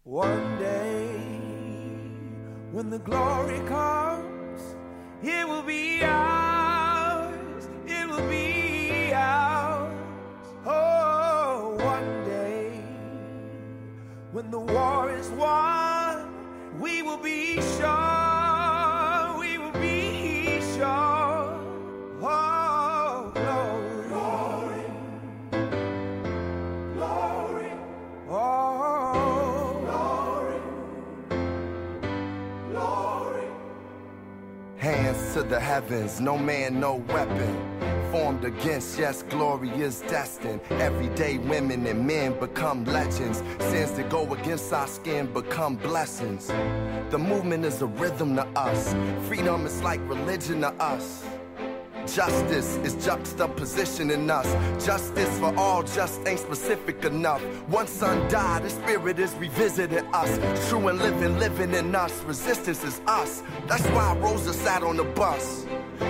One 0.05 0.30
day, 0.59 1.07
when 2.72 2.89
the 2.89 3.03
glory 3.03 3.59
comes, 3.68 4.61
it 5.24 5.45
will 5.45 5.63
be 5.63 6.03
ours. 6.03 6.46
Heavens, 35.88 36.19
no 36.19 36.38
man, 36.38 36.79
no 36.79 36.95
weapon. 37.09 38.11
Formed 38.11 38.43
against, 38.43 38.99
yes, 38.99 39.23
glory 39.23 39.69
is 39.69 40.01
destined. 40.01 40.61
Everyday 40.69 41.38
women 41.38 41.85
and 41.85 42.05
men 42.05 42.38
become 42.39 42.83
legends. 42.85 43.41
Sins 43.59 43.91
that 43.91 44.09
go 44.09 44.33
against 44.33 44.71
our 44.73 44.88
skin 44.88 45.31
become 45.33 45.75
blessings. 45.75 46.47
The 47.09 47.17
movement 47.17 47.65
is 47.65 47.81
a 47.81 47.85
rhythm 47.85 48.35
to 48.35 48.45
us. 48.57 48.93
Freedom 49.27 49.65
is 49.65 49.81
like 49.81 50.01
religion 50.09 50.61
to 50.61 50.69
us. 50.73 51.25
Justice 52.07 52.77
is 52.77 52.95
juxtapositioning 52.95 54.29
us. 54.29 54.85
Justice 54.85 55.39
for 55.39 55.53
all 55.57 55.83
just 55.83 56.25
ain't 56.25 56.39
specific 56.39 57.03
enough. 57.03 57.41
One 57.67 57.88
son 57.88 58.29
died, 58.29 58.63
the 58.63 58.69
spirit 58.69 59.19
is 59.19 59.33
revisiting 59.35 60.05
us. 60.13 60.69
True 60.69 60.88
and 60.88 60.99
living, 60.99 61.38
living 61.38 61.73
in 61.73 61.93
us. 61.93 62.23
Resistance 62.23 62.83
is 62.85 63.01
us. 63.07 63.43
That's 63.67 63.85
why 63.88 64.15
Rosa 64.19 64.53
sat 64.53 64.83
on 64.83 64.95
the 64.95 65.03
bus. 65.03 65.65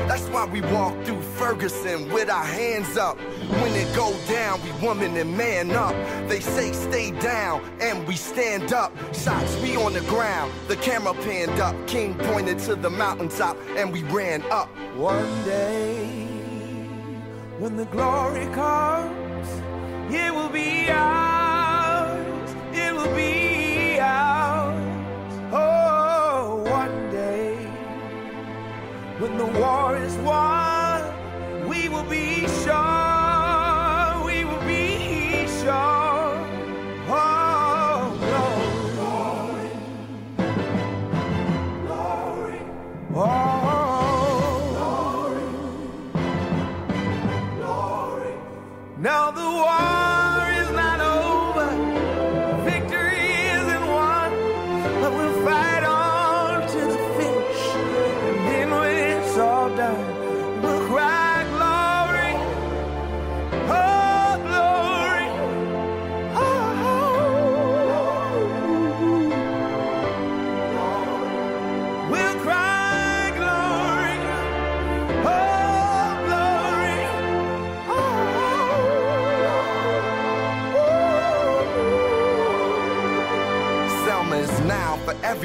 That's 0.08 0.30
why 0.30 0.46
we 0.46 0.62
walk 0.62 0.96
through 1.04 1.22
Ferguson 1.22 2.10
with 2.14 2.30
our 2.30 2.46
hands 2.46 2.96
up. 2.96 3.20
When 3.60 3.74
it 3.74 3.94
go 3.94 4.16
down, 4.30 4.64
we 4.64 4.72
woman 4.86 5.18
and 5.18 5.38
man 5.38 5.72
up. 5.72 5.94
They 6.30 6.40
say 6.40 6.72
stay 6.72 7.12
down, 7.12 7.62
and 7.82 8.08
we 8.08 8.16
stand 8.16 8.72
up. 8.72 8.94
Shots 9.14 9.58
we 9.62 9.76
on 9.76 9.92
the 9.92 10.02
ground, 10.02 10.54
the 10.70 10.78
camera 10.78 11.14
panned 11.14 11.60
up. 11.60 11.76
King 11.88 12.16
pointed 12.16 12.58
to 12.60 12.76
the 12.76 12.90
mountaintop, 12.90 13.58
and 13.76 13.92
we 13.92 14.04
ran 14.04 14.44
up. 14.44 14.70
One 14.96 15.44
day, 15.44 16.06
when 17.60 17.76
the 17.76 17.86
glory 17.86 18.46
comes, 18.54 19.50
it 20.10 20.34
will 20.34 20.50
be 20.50 20.90
ours. 20.90 21.37
The 29.38 29.46
war 29.46 29.96
is 29.98 30.16
won, 30.18 31.02
we 31.68 31.90
will 31.90 32.04
be 32.10 32.48
sure. 32.64 34.26
We 34.26 34.46
will 34.46 34.66
be 34.66 35.48
sure. 35.62 36.34
Oh, 37.10 38.18
glory. 38.98 39.70
Glory. 41.86 42.60
Oh, 43.14 44.74
glory. 47.60 48.34
Now 48.98 49.32
the 49.32 49.42
war 49.42 50.07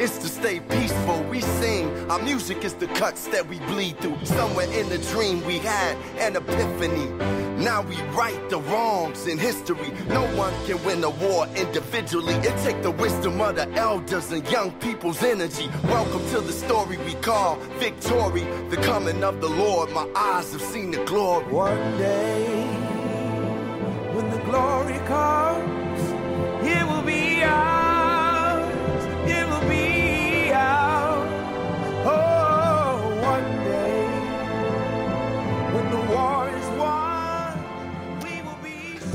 It's 0.00 0.16
to 0.18 0.28
stay 0.28 0.60
peaceful, 0.60 1.24
we 1.24 1.40
sing. 1.40 2.08
Our 2.08 2.20
music 2.20 2.64
is 2.64 2.74
the 2.74 2.86
cuts 2.86 3.26
that 3.28 3.48
we 3.48 3.58
bleed 3.58 3.98
through. 3.98 4.24
Somewhere 4.24 4.70
in 4.70 4.88
the 4.88 4.98
dream 4.98 5.44
we 5.44 5.58
had 5.58 5.96
an 6.18 6.36
epiphany. 6.36 7.06
Now 7.64 7.82
we 7.82 7.96
right 8.12 8.38
the 8.48 8.60
wrongs 8.60 9.26
in 9.26 9.38
history. 9.38 9.90
No 10.06 10.22
one 10.36 10.54
can 10.66 10.80
win 10.84 11.02
a 11.02 11.10
war 11.10 11.48
individually. 11.56 12.34
It 12.34 12.56
take 12.62 12.80
the 12.84 12.92
wisdom 12.92 13.40
of 13.40 13.56
the 13.56 13.68
elders 13.72 14.30
and 14.30 14.48
young 14.48 14.70
people's 14.78 15.20
energy. 15.24 15.68
Welcome 15.82 16.24
to 16.30 16.42
the 16.42 16.52
story 16.52 16.96
we 16.98 17.14
call 17.14 17.56
victory. 17.80 18.44
The 18.70 18.76
coming 18.76 19.24
of 19.24 19.40
the 19.40 19.48
Lord. 19.48 19.90
My 19.90 20.08
eyes 20.14 20.52
have 20.52 20.62
seen 20.62 20.92
the 20.92 21.04
glory. 21.06 21.52
One 21.52 21.98
day, 21.98 22.46
when 24.14 24.30
the 24.30 24.38
glory 24.44 24.98
comes, 25.08 26.00
it 26.64 26.86
will 26.86 27.02
be 27.02 27.42
ours. 27.42 27.87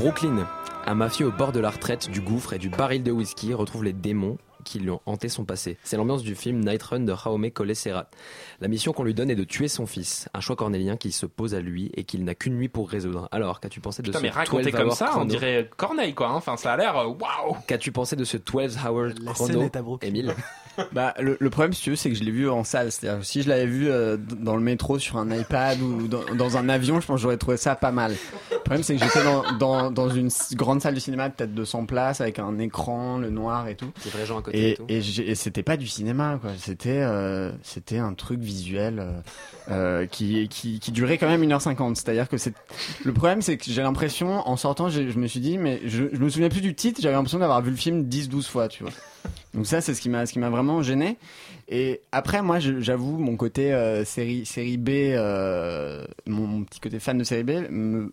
Brooklyn. 0.04 0.46
Un 0.84 0.94
mafieux 0.94 1.28
au 1.28 1.32
bord 1.32 1.50
de 1.52 1.60
la 1.60 1.70
retraite, 1.70 2.10
du 2.10 2.20
gouffre 2.20 2.52
et 2.52 2.58
du 2.58 2.68
baril 2.68 3.02
de 3.02 3.10
whisky 3.10 3.54
retrouve 3.54 3.84
les 3.84 3.94
démons 3.94 4.36
qui 4.62 4.78
lui 4.78 4.90
ont 4.90 5.00
hanté 5.06 5.30
son 5.30 5.46
passé. 5.46 5.78
C'est 5.82 5.96
l'ambiance 5.96 6.22
du 6.22 6.34
film 6.34 6.60
Night 6.60 6.82
Run 6.82 7.00
de 7.00 7.14
Jaume 7.14 7.50
Collet 7.50 7.74
Serra. 7.74 8.06
La 8.60 8.68
mission 8.68 8.92
qu'on 8.92 9.04
lui 9.04 9.14
donne 9.14 9.30
est 9.30 9.34
de 9.34 9.44
tuer 9.44 9.68
son 9.68 9.86
fils, 9.86 10.28
un 10.34 10.40
choix 10.40 10.56
cornélien 10.56 10.98
qui 10.98 11.10
se 11.10 11.24
pose 11.24 11.54
à 11.54 11.60
lui 11.60 11.90
et 11.94 12.04
qu'il 12.04 12.24
n'a 12.24 12.34
qu'une 12.34 12.56
nuit 12.56 12.68
pour 12.68 12.90
résoudre. 12.90 13.28
Alors, 13.32 13.60
qu'as-tu 13.60 13.80
pensé 13.80 14.02
de 14.02 14.08
Putain, 14.08 14.18
ce 14.18 14.22
mais 14.24 14.30
raconté 14.30 14.64
12 14.64 14.72
comme 14.72 14.88
hour 14.88 14.94
ça, 14.96 15.12
on 15.18 15.24
dirait 15.24 15.70
Corneille, 15.76 16.12
quoi. 16.14 16.28
hein. 16.28 16.34
Enfin, 16.34 16.58
ça 16.58 16.74
a 16.74 16.76
l'air 16.76 16.96
euh, 16.98 17.06
waouh. 17.06 17.56
Qu'as-tu 17.66 17.90
pensé 17.92 18.14
de 18.14 18.24
ce 18.24 18.36
12 18.36 18.78
hour 18.86 19.08
scène 19.08 19.24
chrono, 19.32 19.62
est 19.62 19.76
à 19.76 19.80
Brooklyn. 19.82 20.08
Émile 20.08 20.34
Bah, 20.92 21.14
le, 21.20 21.36
le 21.38 21.50
problème, 21.50 21.72
si 21.72 21.82
tu 21.82 21.90
veux, 21.90 21.96
c'est 21.96 22.10
que 22.10 22.16
je 22.16 22.24
l'ai 22.24 22.32
vu 22.32 22.50
en 22.50 22.64
salle. 22.64 22.90
C'est-à-dire, 22.90 23.24
si 23.24 23.42
je 23.42 23.48
l'avais 23.48 23.66
vu 23.66 23.88
euh, 23.88 24.16
dans 24.16 24.56
le 24.56 24.62
métro 24.62 24.98
sur 24.98 25.18
un 25.18 25.30
iPad 25.30 25.80
ou 25.80 26.08
dans, 26.08 26.24
dans 26.34 26.56
un 26.56 26.68
avion, 26.68 27.00
je 27.00 27.06
pense 27.06 27.16
que 27.16 27.22
j'aurais 27.22 27.36
trouvé 27.36 27.56
ça 27.56 27.76
pas 27.76 27.92
mal. 27.92 28.16
Le 28.64 28.68
problème, 28.68 28.82
c'est 28.82 28.96
que 28.96 29.04
j'étais 29.04 29.22
dans, 29.22 29.42
dans, 29.58 29.90
dans 29.90 30.08
une 30.08 30.30
grande 30.54 30.80
salle 30.80 30.94
de 30.94 30.98
cinéma, 31.00 31.28
peut-être 31.28 31.52
200 31.52 31.84
places, 31.84 32.22
avec 32.22 32.38
un 32.38 32.58
écran, 32.58 33.18
le 33.18 33.28
noir 33.28 33.68
et 33.68 33.74
tout. 33.74 33.92
Des 34.02 34.08
vrais 34.08 34.24
gens 34.24 34.38
à 34.38 34.42
côté 34.42 34.58
et 34.58 34.70
Et, 34.70 34.74
tout. 34.74 34.84
et, 34.88 35.34
c'était 35.34 35.62
pas 35.62 35.76
du 35.76 35.86
cinéma, 35.86 36.38
quoi. 36.40 36.50
C'était, 36.56 37.02
euh, 37.02 37.52
c'était 37.62 37.98
un 37.98 38.14
truc 38.14 38.40
visuel 38.40 39.00
euh, 39.00 39.12
euh, 39.70 40.06
qui, 40.06 40.48
qui, 40.48 40.80
qui 40.80 40.92
durait 40.92 41.18
quand 41.18 41.28
même 41.28 41.42
1h50. 41.44 41.94
C'est-à-dire 41.96 42.26
que 42.26 42.38
c'est. 42.38 42.54
Le 43.04 43.12
problème, 43.12 43.42
c'est 43.42 43.58
que 43.58 43.64
j'ai 43.66 43.82
l'impression, 43.82 44.48
en 44.48 44.56
sortant, 44.56 44.88
je 44.88 45.02
me 45.02 45.26
suis 45.26 45.40
dit, 45.40 45.58
mais 45.58 45.82
je, 45.84 46.04
je 46.10 46.18
me 46.18 46.30
souviens 46.30 46.48
plus 46.48 46.62
du 46.62 46.74
titre, 46.74 47.02
j'avais 47.02 47.14
l'impression 47.16 47.40
d'avoir 47.40 47.60
vu 47.60 47.70
le 47.70 47.76
film 47.76 48.04
10-12 48.08 48.48
fois, 48.48 48.68
tu 48.68 48.82
vois. 48.82 48.92
Donc 49.52 49.66
ça, 49.66 49.82
c'est 49.82 49.92
ce 49.92 50.00
qui 50.00 50.08
m'a, 50.08 50.24
ce 50.24 50.32
qui 50.32 50.38
m'a 50.38 50.48
vraiment 50.50 50.82
gêné. 50.82 51.18
Et 51.68 52.00
après, 52.12 52.40
moi, 52.42 52.58
j'avoue, 52.60 53.18
mon 53.18 53.36
côté 53.36 53.72
euh, 53.74 54.04
série, 54.06 54.46
série 54.46 54.78
B, 54.78 54.88
euh, 54.90 56.04
mon, 56.26 56.46
mon 56.46 56.64
petit 56.64 56.80
côté 56.80 56.98
fan 56.98 57.18
de 57.18 57.24
série 57.24 57.44
B, 57.44 57.50
me 57.70 58.12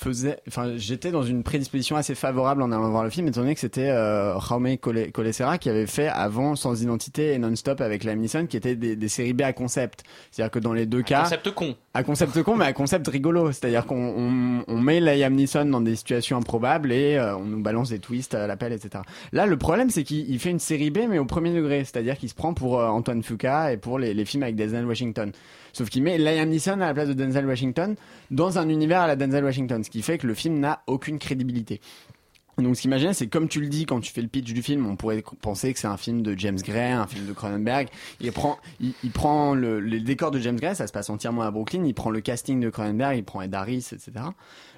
faisait, 0.00 0.38
enfin, 0.48 0.72
j'étais 0.76 1.10
dans 1.10 1.22
une 1.22 1.42
prédisposition 1.42 1.96
assez 1.96 2.14
favorable 2.14 2.62
en 2.62 2.72
allant 2.72 2.88
voir 2.90 3.04
le 3.04 3.10
film, 3.10 3.28
étant 3.28 3.42
donné 3.42 3.54
que 3.54 3.60
c'était 3.60 3.90
euh, 3.90 4.38
Jaume 4.40 4.76
Cole- 4.78 5.12
Colesera 5.12 5.58
qui 5.58 5.68
avait 5.68 5.86
fait 5.86 6.08
avant 6.08 6.56
Sans 6.56 6.82
Identité 6.82 7.32
et 7.34 7.38
Non-Stop 7.38 7.80
avec 7.82 8.04
Liam 8.04 8.18
Neeson, 8.18 8.46
qui 8.46 8.56
étaient 8.56 8.76
des, 8.76 8.96
des 8.96 9.08
séries 9.08 9.34
B 9.34 9.42
à 9.42 9.52
concept. 9.52 10.04
C'est-à-dire 10.30 10.50
que 10.50 10.58
dans 10.58 10.72
les 10.72 10.86
deux 10.86 11.02
cas, 11.02 11.22
Concept 11.24 11.50
con. 11.50 11.76
à 11.92 12.02
concept 12.02 12.42
con, 12.42 12.56
mais 12.56 12.64
à 12.64 12.72
concept 12.72 13.06
rigolo. 13.08 13.52
C'est-à-dire 13.52 13.84
qu'on 13.86 14.14
on, 14.16 14.64
on 14.66 14.78
met 14.80 15.00
Liam 15.00 15.34
Neeson 15.34 15.66
dans 15.66 15.80
des 15.82 15.96
situations 15.96 16.38
improbables 16.38 16.92
et 16.92 17.16
euh, 17.16 17.36
on 17.36 17.44
nous 17.44 17.60
balance 17.62 17.90
des 17.90 17.98
twists 17.98 18.34
à 18.34 18.46
l'appel, 18.46 18.72
etc. 18.72 19.04
Là, 19.32 19.46
le 19.46 19.56
problème, 19.58 19.90
c'est 19.90 20.02
qu'il 20.04 20.30
il 20.30 20.38
fait 20.38 20.50
une 20.50 20.58
série 20.58 20.90
B, 20.90 21.00
mais 21.08 21.18
au 21.18 21.26
premier 21.26 21.52
degré. 21.54 21.84
C'est-à-dire 21.84 22.16
qu'il 22.16 22.28
se 22.28 22.34
prend 22.34 22.54
pour 22.54 22.80
euh, 22.80 22.88
Antoine 22.88 23.22
Fuqua 23.22 23.72
et 23.72 23.76
pour 23.76 23.98
les, 23.98 24.14
les 24.14 24.24
films 24.24 24.42
avec 24.44 24.56
Denzel 24.56 24.86
Washington. 24.86 25.32
Sauf 25.72 25.88
qu'il 25.88 26.02
met 26.02 26.18
Liam 26.18 26.48
Neeson 26.48 26.72
à 26.72 26.86
la 26.86 26.94
place 26.94 27.08
de 27.08 27.14
Denzel 27.14 27.46
Washington 27.46 27.96
dans 28.30 28.58
un 28.58 28.68
univers 28.68 29.00
à 29.00 29.06
la 29.06 29.16
Denzel 29.16 29.44
Washington, 29.44 29.82
ce 29.84 29.90
qui 29.90 30.02
fait 30.02 30.18
que 30.18 30.26
le 30.26 30.34
film 30.34 30.58
n'a 30.58 30.82
aucune 30.86 31.18
crédibilité. 31.18 31.80
Donc 32.62 32.76
ce 32.76 32.82
qui 32.82 32.88
m'imagine, 32.88 33.12
c'est 33.12 33.28
comme 33.28 33.48
tu 33.48 33.60
le 33.60 33.68
dis 33.68 33.86
quand 33.86 34.00
tu 34.00 34.12
fais 34.12 34.22
le 34.22 34.28
pitch 34.28 34.52
du 34.52 34.62
film, 34.62 34.86
on 34.86 34.96
pourrait 34.96 35.22
penser 35.40 35.72
que 35.72 35.78
c'est 35.78 35.86
un 35.86 35.96
film 35.96 36.22
de 36.22 36.38
James 36.38 36.58
Gray, 36.58 36.92
un 36.92 37.06
film 37.06 37.26
de 37.26 37.32
Cronenberg. 37.32 37.88
Il 38.20 38.32
prend, 38.32 38.58
il, 38.80 39.10
prend 39.12 39.54
le, 39.54 39.80
les 39.80 40.00
décors 40.00 40.30
de 40.30 40.38
James 40.38 40.58
Gray, 40.58 40.74
ça 40.74 40.86
se 40.86 40.92
passe 40.92 41.10
entièrement 41.10 41.42
à 41.42 41.50
Brooklyn. 41.50 41.84
Il 41.84 41.94
prend 41.94 42.10
le 42.10 42.20
casting 42.20 42.60
de 42.60 42.70
Cronenberg, 42.70 43.16
il 43.16 43.24
prend 43.24 43.42
Ed 43.42 43.54
Harris, 43.54 43.88
etc. 43.92 44.12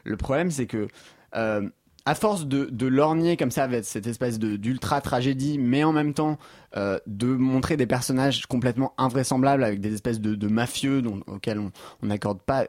Le 0.05 0.17
problème, 0.17 0.51
c'est 0.51 0.67
que 0.67 0.89
euh, 1.35 1.69
à 2.05 2.15
force 2.15 2.47
de, 2.47 2.69
de 2.71 2.87
lorgner 2.87 3.37
comme 3.37 3.51
ça 3.51 3.65
avec 3.65 3.85
cette 3.85 4.07
espèce 4.07 4.39
d'ultra 4.39 5.01
tragédie, 5.01 5.59
mais 5.59 5.85
en 5.85 5.93
même 5.93 6.15
temps 6.15 6.39
euh, 6.77 6.99
de 7.07 7.27
montrer 7.27 7.77
des 7.77 7.87
personnages 7.87 8.47
complètement 8.47 8.93
invraisemblables 8.99 9.63
avec 9.63 9.81
des 9.81 9.95
espèces 9.95 10.21
de, 10.21 10.49
mafieux 10.49 11.03
auxquels 11.27 11.59
on 11.59 12.07
n'accorde 12.07 12.41
pas 12.41 12.67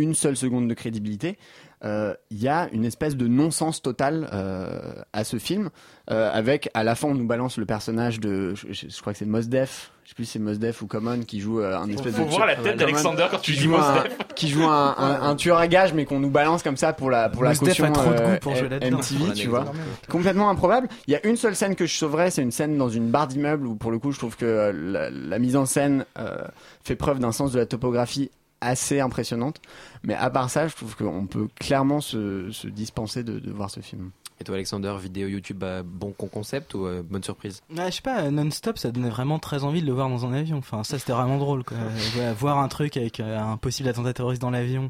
une 0.00 0.14
seule 0.14 0.36
seconde 0.36 0.68
de 0.68 0.74
crédibilité. 0.74 1.38
Euh, 1.82 2.14
Il 2.30 2.42
y 2.42 2.48
a 2.48 2.68
une 2.72 2.84
espèce 2.84 3.16
de 3.16 3.26
non-sens 3.26 3.80
total 3.80 4.28
euh, 4.34 4.80
à 5.14 5.24
ce 5.24 5.38
film, 5.38 5.70
euh, 6.10 6.30
avec 6.30 6.68
à 6.74 6.84
la 6.84 6.94
fin 6.94 7.08
on 7.08 7.14
nous 7.14 7.26
balance 7.26 7.56
le 7.56 7.64
personnage 7.64 8.20
de, 8.20 8.54
je, 8.54 8.66
je- 8.70 8.88
je 8.90 9.00
crois 9.00 9.14
que 9.14 9.18
c'est 9.18 9.24
Mos 9.24 9.40
Def, 9.48 9.90
je 10.04 10.10
sais 10.10 10.14
plus 10.14 10.24
si 10.26 10.32
c'est 10.32 10.38
Mos 10.40 10.56
Def 10.58 10.82
ou 10.82 10.86
Common 10.86 11.20
qui 11.20 11.40
joue 11.40 11.60
euh, 11.62 11.78
un 11.78 11.88
espèce 11.88 12.14
faut 12.16 12.24
de 12.24 12.28
voir 12.28 12.44
la 12.46 12.56
tête 12.56 12.76
d'Alexander 12.76 13.26
quand 13.30 13.38
tu 13.38 13.52
qui 13.52 13.58
dis 13.58 13.64
joue 13.64 13.70
Mos 13.70 13.78
un- 13.78 14.02
Def. 14.02 14.18
qui 14.36 14.48
joue 14.50 14.64
un, 14.64 14.94
un- 14.98 15.22
un 15.30 15.36
tueur 15.36 15.56
à 15.56 15.68
gages 15.68 15.94
mais 15.94 16.04
qu'on 16.04 16.20
nous 16.20 16.28
balance 16.28 16.62
comme 16.62 16.76
ça 16.76 16.92
pour 16.92 17.08
la 17.10 17.30
pour 17.30 17.44
la 17.44 17.50
Mos 17.54 17.60
caution 17.60 17.86
a 17.86 17.90
trop 17.92 18.10
de 18.10 18.16
goût 18.18 18.38
pour. 18.42 18.52
MTV, 18.52 19.32
tu 19.34 19.48
vois 19.48 19.64
complètement 20.06 20.50
improbable. 20.50 20.86
Il 21.06 21.12
y 21.12 21.16
a 21.16 21.26
une 21.26 21.36
seule 21.36 21.56
scène 21.56 21.76
que 21.76 21.86
je 21.86 21.94
sauverais, 21.96 22.30
c'est 22.30 22.42
une 22.42 22.50
scène 22.52 22.76
dans 22.76 22.90
une 22.90 23.10
barre 23.10 23.28
d'immeuble 23.28 23.66
où 23.66 23.74
pour 23.74 23.90
le 23.90 23.98
coup 23.98 24.12
je 24.12 24.18
trouve 24.18 24.36
que 24.36 24.70
la, 24.74 25.08
la 25.08 25.38
mise 25.38 25.56
en 25.56 25.64
scène 25.64 26.04
euh, 26.18 26.36
fait 26.84 26.96
preuve 26.96 27.20
d'un 27.20 27.32
sens 27.32 27.52
de 27.52 27.58
la 27.58 27.64
topographie 27.64 28.30
assez 28.60 29.00
impressionnante. 29.00 29.60
Mais 30.02 30.14
à 30.14 30.30
part 30.30 30.50
ça, 30.50 30.68
je 30.68 30.76
trouve 30.76 30.96
qu'on 30.96 31.26
peut 31.26 31.48
clairement 31.58 32.00
se, 32.00 32.50
se 32.50 32.68
dispenser 32.68 33.24
de, 33.24 33.38
de 33.38 33.50
voir 33.50 33.70
ce 33.70 33.80
film. 33.80 34.10
Et 34.40 34.44
toi, 34.44 34.54
Alexander, 34.54 34.94
vidéo 34.98 35.28
YouTube, 35.28 35.62
euh, 35.64 35.82
bon 35.84 36.12
con 36.12 36.26
concept 36.26 36.72
ou 36.72 36.86
euh, 36.86 37.02
bonne 37.02 37.22
surprise? 37.22 37.62
Je 37.70 37.90
sais 37.90 38.00
pas, 38.00 38.30
non-stop, 38.30 38.78
ça 38.78 38.90
donnait 38.90 39.10
vraiment 39.10 39.38
très 39.38 39.64
envie 39.64 39.82
de 39.82 39.86
le 39.86 39.92
voir 39.92 40.08
dans 40.08 40.24
un 40.24 40.32
avion. 40.32 40.56
Enfin, 40.56 40.82
ça, 40.82 40.98
c'était 40.98 41.12
vraiment 41.12 41.36
drôle, 41.36 41.62
quoi. 41.62 41.76
Euh, 41.90 41.90
voilà, 42.14 42.32
voir 42.32 42.58
un 42.58 42.68
truc 42.68 42.96
avec 42.96 43.20
euh, 43.20 43.38
un 43.38 43.56
possible 43.56 43.88
attentat 43.88 44.12
terroriste 44.14 44.40
dans 44.40 44.50
l'avion, 44.50 44.88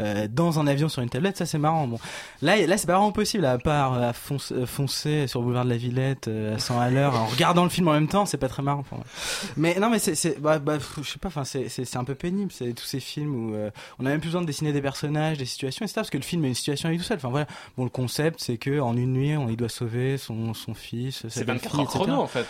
euh, 0.00 0.28
dans 0.30 0.58
un 0.58 0.66
avion 0.66 0.88
sur 0.88 1.02
une 1.02 1.08
tablette, 1.08 1.36
ça, 1.36 1.46
c'est 1.46 1.58
marrant. 1.58 1.86
Bon, 1.86 1.98
là, 2.42 2.56
là, 2.66 2.76
c'est 2.76 2.86
pas 2.86 2.94
vraiment 2.94 3.12
possible, 3.12 3.44
à 3.44 3.58
part 3.58 3.94
euh, 3.94 4.10
à 4.10 4.12
euh, 4.52 4.66
foncer 4.66 5.26
sur 5.26 5.40
le 5.40 5.46
boulevard 5.46 5.64
de 5.64 5.70
la 5.70 5.76
Villette 5.76 6.28
à 6.28 6.58
100 6.58 6.80
à 6.80 6.90
l'heure 6.90 7.14
en 7.14 7.26
regardant 7.26 7.64
le 7.64 7.70
film 7.70 7.88
en 7.88 7.92
même 7.92 8.08
temps, 8.08 8.26
c'est 8.26 8.38
pas 8.38 8.48
très 8.48 8.62
marrant. 8.62 8.80
Enfin, 8.80 8.96
ouais. 8.96 9.02
Mais 9.56 9.78
non, 9.80 9.90
mais 9.90 9.98
c'est, 9.98 10.40
bah, 10.40 10.58
bah, 10.58 10.78
je 11.02 11.08
sais 11.08 11.18
pas, 11.18 11.28
enfin, 11.28 11.44
c'est, 11.44 11.96
un 11.96 12.04
peu 12.04 12.14
pénible. 12.14 12.52
C'est 12.52 12.72
tous 12.72 12.84
ces 12.84 13.00
films 13.00 13.34
où 13.34 13.54
euh, 13.54 13.70
on 13.98 14.06
a 14.06 14.10
même 14.10 14.20
plus 14.20 14.28
besoin 14.28 14.42
de 14.42 14.46
dessiner 14.46 14.72
des 14.72 14.82
personnages, 14.82 15.38
des 15.38 15.46
situations, 15.46 15.84
etc. 15.84 15.94
Parce 15.96 16.10
que 16.10 16.18
le 16.18 16.22
film 16.22 16.44
est 16.44 16.48
une 16.48 16.54
situation 16.54 16.88
lui 16.88 16.98
tout 16.98 17.04
seul. 17.04 17.16
Enfin 17.16 17.30
voilà. 17.30 17.46
Bon, 17.76 17.84
le 17.84 17.90
concept, 17.90 18.40
c'est 18.40 18.56
que 18.56 18.80
en 18.80 18.96
une 18.96 19.12
nuit, 19.12 19.36
on 19.36 19.48
il 19.48 19.56
doit 19.56 19.68
sauver 19.68 20.18
son, 20.18 20.54
son 20.54 20.74
fils. 20.74 21.24
C'est 21.28 21.44
belle 21.44 21.56
24 21.56 21.70
fille, 21.70 21.80
heures 21.80 21.88
chrono 21.88 22.20
en 22.20 22.26
fait. 22.26 22.46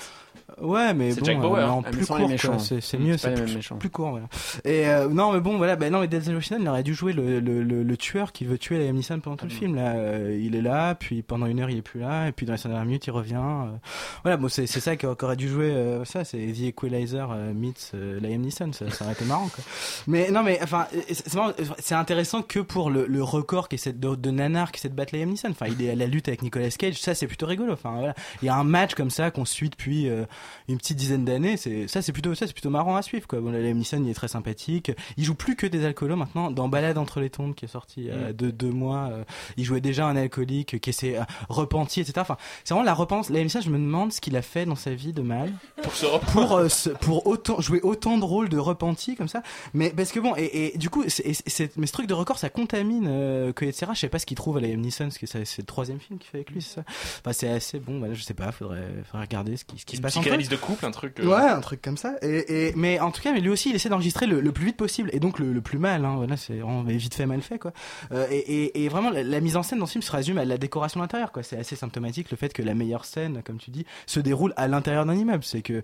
Ouais, 0.61 0.94
mais 0.94 1.12
bon, 1.14 1.24
Jack 1.24 1.40
Bauer. 1.40 1.59
euh, 1.59 1.66
en 1.68 1.82
Ah, 1.84 1.90
plus 1.90 2.07
court. 2.07 2.16
C'est, 2.59 2.99
mieux, 2.99 3.16
c'est 3.18 3.34
plus, 3.78 3.90
court. 3.90 4.11
Voilà. 4.11 4.26
Et 4.64 4.88
euh, 4.88 5.09
non, 5.09 5.32
mais 5.32 5.40
bon, 5.40 5.57
voilà. 5.59 5.76
Ben 5.76 5.92
non, 5.92 6.01
mais 6.01 6.09
Denzel 6.09 6.34
Washington, 6.34 6.62
il 6.62 6.68
aurait 6.68 6.82
dû 6.82 6.94
jouer 6.94 7.12
le, 7.12 7.38
le, 7.38 7.62
le, 7.62 7.82
le 7.82 7.96
tueur 7.96 8.32
qui 8.32 8.44
veut 8.44 8.59
tuer 8.59 8.78
Liam 8.78 8.96
Neeson 8.96 9.20
pendant 9.20 9.36
tout 9.36 9.44
le 9.44 9.51
film. 9.53 9.76
Là, 9.76 9.92
Euh, 9.96 10.38
il 10.40 10.57
est 10.57 10.62
là, 10.62 10.94
puis 10.94 11.22
pendant 11.22 11.46
une 11.46 11.61
heure, 11.61 11.70
il 11.70 11.78
est 11.78 11.82
plus 11.82 12.01
là, 12.01 12.28
et 12.28 12.32
puis 12.32 12.46
dans 12.46 12.53
les 12.53 12.59
cinq 12.59 12.70
dernières 12.70 12.86
minutes, 12.86 13.07
il 13.07 13.11
revient. 13.11 13.34
euh. 13.36 13.76
Voilà, 14.24 14.36
bon, 14.36 14.49
c'est, 14.49 14.66
c'est 14.66 14.80
ça 14.80 14.96
qu'au- 14.96 15.14
qu'aurait 15.14 15.36
dû 15.36 15.49
jouer. 15.49 15.70
euh, 15.70 16.05
ça, 16.05 16.24
c'est 16.24 16.38
The 16.38 16.62
Equalizer 16.68 17.30
euh, 17.30 17.53
meets 17.53 17.92
euh, 17.94 18.18
Liam 18.20 18.40
Neeson. 18.40 18.72
Ça, 18.72 18.90
ça 18.90 19.05
aurait 19.05 19.14
été 19.14 19.24
marrant. 19.26 19.49
Quoi. 19.49 19.62
Mais 20.07 20.30
non, 20.30 20.42
mais 20.42 20.59
enfin, 20.62 20.86
c'est, 21.09 21.14
c'est 21.28 21.34
marrant, 21.34 21.53
c'est 21.78 21.94
intéressant 21.94 22.42
que 22.42 22.61
pour 22.61 22.90
le, 22.90 23.07
le 23.07 23.22
record 23.22 23.68
qui 23.68 23.74
est 23.76 23.78
cette 23.78 24.01
de, 24.01 24.14
de 24.14 24.30
nanar 24.30 24.72
qui 24.72 24.84
est 24.86 24.90
de 24.90 24.94
battre 24.94 25.14
Liam 25.14 25.28
Neeson. 25.28 25.51
Enfin, 25.51 25.66
il 25.68 25.80
est 25.84 25.90
à 25.90 25.94
la 25.94 26.07
lutte 26.07 26.28
avec 26.28 26.42
Nicolas 26.42 26.70
Cage. 26.70 26.99
Ça, 27.01 27.14
c'est 27.14 27.26
plutôt 27.26 27.46
rigolo. 27.46 27.72
Enfin, 27.74 27.92
voilà, 27.96 28.14
il 28.42 28.46
y 28.46 28.49
a 28.49 28.57
un 28.57 28.64
match 28.64 28.94
comme 28.94 29.11
ça 29.11 29.30
qu'on 29.30 29.44
suit 29.44 29.68
depuis 29.70 30.09
euh, 30.09 30.24
une 30.68 30.78
petite 30.78 30.97
dizaine 30.97 31.24
d'années. 31.24 31.57
C'est 31.57 31.89
ça, 31.89 32.03
c'est 32.03 32.12
plutôt 32.12 32.34
ça, 32.34 32.47
c'est 32.47 32.53
plutôt 32.53 32.70
marrant 32.70 32.97
à 32.97 33.03
suivre. 33.03 33.26
Quoi. 33.26 33.41
Bon, 33.41 33.51
là, 33.51 33.59
Liam 33.61 33.76
Neeson, 33.78 34.03
il 34.05 34.11
est 34.11 34.14
très 34.14 34.28
sympathique. 34.28 34.93
Il 35.16 35.24
joue 35.24 35.34
plus 35.34 35.57
que 35.57 35.66
des 35.66 35.84
alcoolos 35.84 36.16
maintenant. 36.16 36.51
Dans 36.51 36.68
Balade 36.68 36.99
entre 36.99 37.20
les 37.20 37.30
tombes, 37.30 37.55
qui 37.55 37.64
est 37.64 37.68
sorti 37.68 38.03
il 38.03 38.07
y 38.07 38.11
a 38.11 38.30
Mm. 38.30 38.32
deux, 38.32 38.53
deux 38.53 38.70
mois, 38.70 39.09
euh, 39.12 39.24
il 39.57 39.64
jouait 39.64 39.80
déjà 39.80 40.07
un 40.07 40.16
alcoolique 40.16 40.80
qui 40.80 40.93
s'est 40.93 41.16
euh, 41.18 41.22
repenti, 41.49 42.01
etc. 42.01 42.14
Enfin, 42.20 42.36
c'est 42.64 42.74
vraiment 42.74 42.84
la 42.86 42.95
repentance. 42.95 43.30
Liam 43.30 43.45
Neeson, 43.45 43.61
je 43.61 43.70
me 43.70 43.78
demande 43.78 44.12
ce 44.12 44.20
qu'il 44.20 44.36
a 44.36 44.43
fait 44.43 44.66
dans 44.66 44.76
sa 44.76 44.95
vie 44.95 45.12
de 45.12 45.22
mal 45.22 45.53
Pour 45.82 45.95
se 45.95 46.07
pour 46.32 46.57
euh, 46.57 46.68
pour 47.01 47.26
autant 47.26 47.61
jouer 47.61 47.80
autant 47.82 48.18
de 48.18 48.24
rôles 48.24 48.49
de 48.49 48.59
repenti 48.59 49.14
comme 49.16 49.28
ça 49.28 49.43
mais 49.74 49.91
parce 49.91 50.11
que 50.12 50.20
bon 50.20 50.34
et, 50.36 50.74
et 50.74 50.78
du 50.78 50.91
coup 50.91 51.05
c'est, 51.09 51.76
mais 51.76 51.86
ce 51.86 51.93
truc 51.93 52.07
de 52.07 52.14
record 52.14 52.39
ça 52.39 52.49
contamine 52.51 53.07
euh, 53.09 53.53
que 53.53 53.64
etc 53.64 53.93
je 53.95 53.99
sais 54.01 54.09
pas 54.09 54.18
ce 54.18 54.26
qu'il 54.26 54.36
trouve 54.36 54.57
à 54.57 54.61
Liam 54.61 54.80
Neeson 54.80 55.05
parce 55.05 55.18
que 55.18 55.26
ça- 55.26 55.45
c'est 55.45 55.62
le 55.62 55.66
troisième 55.66 56.01
film 56.01 56.18
qu'il 56.18 56.28
fait 56.30 56.39
avec 56.39 56.51
lui 56.51 56.62
c'est 56.62 56.76
ça 56.76 56.84
enfin 57.20 57.32
c'est 57.32 57.49
assez 57.49 57.78
bon 57.78 57.99
voilà 57.99 58.14
je 58.14 58.22
sais 58.22 58.34
pas 58.34 58.53
faudrait, 58.53 58.82
faudrait 59.11 59.26
regarder 59.26 59.57
ce 59.57 59.64
qui, 59.64 59.78
ce 59.78 59.84
qui 59.86 59.97
se 59.97 60.03
passe. 60.03 60.14
Psychanalyse 60.28 60.48
de 60.48 60.56
couple, 60.56 60.86
un 60.86 60.90
truc. 60.90 61.18
euh, 61.20 61.26
Ouais, 61.26 61.48
un 61.50 61.60
truc 61.60 61.82
comme 61.82 61.96
ça. 61.96 62.14
Et, 62.22 62.68
et 62.68 62.72
mais 62.76 63.00
en 63.00 63.10
tout 63.10 63.20
cas, 63.22 63.32
mais 63.32 63.40
lui 63.40 63.50
aussi, 63.50 63.70
il 63.70 63.74
essaie 63.76 63.88
d'enregistrer 63.88 64.26
le, 64.26 64.40
le 64.40 64.52
plus 64.52 64.66
vite 64.66 64.76
possible 64.76 65.10
et 65.12 65.20
donc 65.20 65.38
le, 65.38 65.52
le 65.52 65.60
plus 65.60 65.78
mal. 65.78 66.04
Hein. 66.04 66.16
Voilà, 66.16 66.36
c'est 66.36 66.54
vraiment 66.58 66.82
vite 66.82 67.14
fait, 67.14 67.26
mal 67.26 67.40
fait, 67.42 67.58
quoi. 67.58 67.72
Euh, 68.12 68.26
et, 68.30 68.36
et, 68.38 68.84
et 68.84 68.88
vraiment, 68.88 69.10
la, 69.10 69.22
la 69.22 69.40
mise 69.40 69.56
en 69.56 69.62
scène 69.62 69.78
dans 69.78 69.86
ce 69.86 69.92
film 69.92 70.02
se 70.02 70.12
résume 70.12 70.38
à 70.38 70.44
la 70.44 70.58
décoration 70.58 71.00
de 71.00 71.04
l'intérieur, 71.04 71.32
quoi. 71.32 71.42
C'est 71.42 71.58
assez 71.58 71.76
symptomatique 71.76 72.30
le 72.30 72.36
fait 72.36 72.52
que 72.52 72.62
la 72.62 72.74
meilleure 72.74 73.04
scène, 73.04 73.42
comme 73.44 73.58
tu 73.58 73.70
dis, 73.70 73.84
se 74.06 74.20
déroule 74.20 74.52
à 74.56 74.68
l'intérieur 74.68 75.06
d'un 75.06 75.14
immeuble. 75.16 75.44
C'est 75.44 75.62
que, 75.62 75.82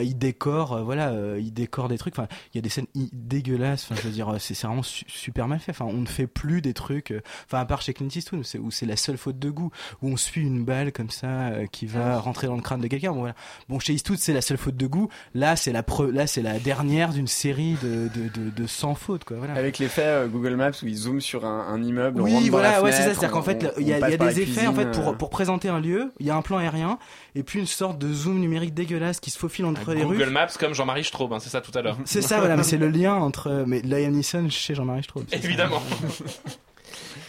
il 0.00 0.16
décore, 0.18 0.72
euh, 0.74 0.82
voilà, 0.82 1.10
euh, 1.10 1.38
il 1.40 1.52
décore 1.52 1.88
des 1.88 1.98
trucs. 1.98 2.14
Enfin, 2.18 2.28
il 2.52 2.56
y 2.56 2.60
a 2.60 2.62
des 2.62 2.68
scènes 2.68 2.86
i- 2.94 3.10
dégueulasses. 3.12 3.84
Enfin, 3.90 4.00
je 4.00 4.06
veux 4.08 4.12
dire, 4.14 4.34
c'est 4.38 4.54
c'est 4.54 4.66
vraiment 4.66 4.82
su- 4.82 5.04
super 5.08 5.48
mal 5.48 5.58
fait. 5.60 5.72
Enfin, 5.72 5.84
on 5.86 5.98
ne 5.98 6.06
fait 6.06 6.26
plus 6.26 6.62
des 6.62 6.72
trucs. 6.74 7.10
euh, 7.10 7.20
Enfin, 7.46 7.60
à 7.60 7.64
part 7.66 7.82
chez 7.82 7.92
Clint 7.92 8.08
Eastwood, 8.14 8.42
c'est 8.44 8.58
où 8.58 8.70
c'est 8.70 8.86
la 8.86 8.96
seule 8.96 9.18
faute 9.18 9.38
de 9.38 9.50
goût, 9.50 9.70
où 10.02 10.08
on 10.08 10.16
suit 10.16 10.40
une 10.42 10.64
balle 10.64 10.92
comme 10.92 11.10
ça 11.10 11.26
euh, 11.48 11.66
qui 11.66 11.86
va 11.86 12.18
rentrer 12.18 12.46
dans 12.46 12.56
le 12.56 12.62
crâne 12.62 12.80
de 12.80 12.86
quelqu'un. 12.88 13.12
Bon, 13.12 13.20
voilà. 13.20 13.34
Bon, 13.68 13.78
chez 13.86 13.92
Eastwood, 13.94 14.18
c'est 14.18 14.32
la 14.32 14.40
seule 14.40 14.56
faute 14.58 14.76
de 14.76 14.86
goût. 14.86 15.08
Là, 15.34 15.54
c'est 15.56 15.72
la 15.72 15.82
pre- 15.82 16.10
là, 16.10 16.26
c'est 16.26 16.42
la 16.42 16.58
dernière 16.58 17.10
d'une 17.12 17.28
série 17.28 17.76
de, 17.82 18.08
de, 18.08 18.28
de, 18.28 18.50
de 18.50 18.66
100 18.66 18.94
fautes, 18.96 19.24
quoi. 19.24 19.36
Voilà. 19.38 19.54
Avec 19.54 19.78
l'effet 19.78 20.02
euh, 20.04 20.26
Google 20.26 20.56
Maps 20.56 20.70
où 20.82 20.86
ils 20.86 20.96
zooment 20.96 21.20
sur 21.20 21.44
un, 21.44 21.66
un 21.68 21.82
immeuble. 21.82 22.20
Oui, 22.20 22.48
voilà, 22.50 22.82
ouais, 22.82 22.90
c'est 22.92 22.98
ça. 22.98 23.04
C'est-à-dire 23.14 23.30
qu'en 23.30 23.42
fait, 23.42 23.66
il 23.78 23.86
y 23.86 23.92
a, 23.92 24.10
y 24.10 24.18
des 24.18 24.40
effets 24.40 24.66
en 24.66 24.74
fait 24.74 24.90
pour, 24.90 25.08
euh, 25.10 25.12
pour 25.12 25.30
présenter 25.30 25.68
un 25.68 25.78
lieu. 25.80 26.12
Il 26.18 26.26
y 26.26 26.30
a 26.30 26.36
un 26.36 26.42
plan 26.42 26.58
aérien 26.58 26.98
et 27.34 27.42
puis 27.42 27.60
une 27.60 27.66
sorte 27.66 27.98
de 27.98 28.12
zoom 28.12 28.40
numérique 28.40 28.74
dégueulasse 28.74 29.20
qui 29.20 29.30
se 29.30 29.38
faufile 29.38 29.66
entre 29.66 29.92
les 29.94 30.02
rues. 30.02 30.16
Google 30.16 30.30
Maps 30.30 30.48
comme 30.58 30.74
Jean-Marie 30.74 31.04
Straub, 31.04 31.32
hein, 31.32 31.38
c'est 31.40 31.50
ça 31.50 31.60
tout 31.60 31.76
à 31.78 31.82
l'heure. 31.82 31.96
C'est 32.04 32.22
ça, 32.22 32.38
voilà, 32.40 32.56
mais 32.56 32.62
c'est 32.64 32.76
le 32.78 32.88
lien 32.88 33.14
entre 33.14 33.64
mais 33.66 33.80
Liam 33.82 34.12
Neeson 34.12 34.48
chez 34.50 34.74
Jean-Marie 34.74 35.04
Straub. 35.04 35.24
Évidemment. 35.32 35.80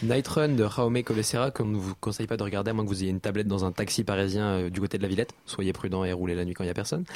Night 0.02 0.28
Run 0.28 0.48
de 0.50 0.66
Jaume 0.68 1.02
Colessera, 1.02 1.50
qu'on 1.50 1.64
ne 1.64 1.76
vous 1.76 1.94
conseille 2.00 2.26
pas 2.26 2.36
de 2.36 2.42
regarder 2.42 2.70
à 2.70 2.74
moins 2.74 2.84
que 2.84 2.88
vous 2.88 3.02
ayez 3.02 3.10
une 3.10 3.20
tablette 3.20 3.48
dans 3.48 3.64
un 3.64 3.72
taxi 3.72 4.04
parisien 4.04 4.46
euh, 4.46 4.70
du 4.70 4.80
côté 4.80 4.98
de 4.98 5.02
la 5.02 5.08
Villette. 5.08 5.32
Soyez 5.46 5.72
prudent 5.72 6.04
et 6.04 6.12
roulez 6.12 6.34
la 6.34 6.44
nuit 6.44 6.54
quand 6.54 6.64
il 6.64 6.68
n'y 6.68 6.70
a 6.70 6.74
personne. 6.74 7.04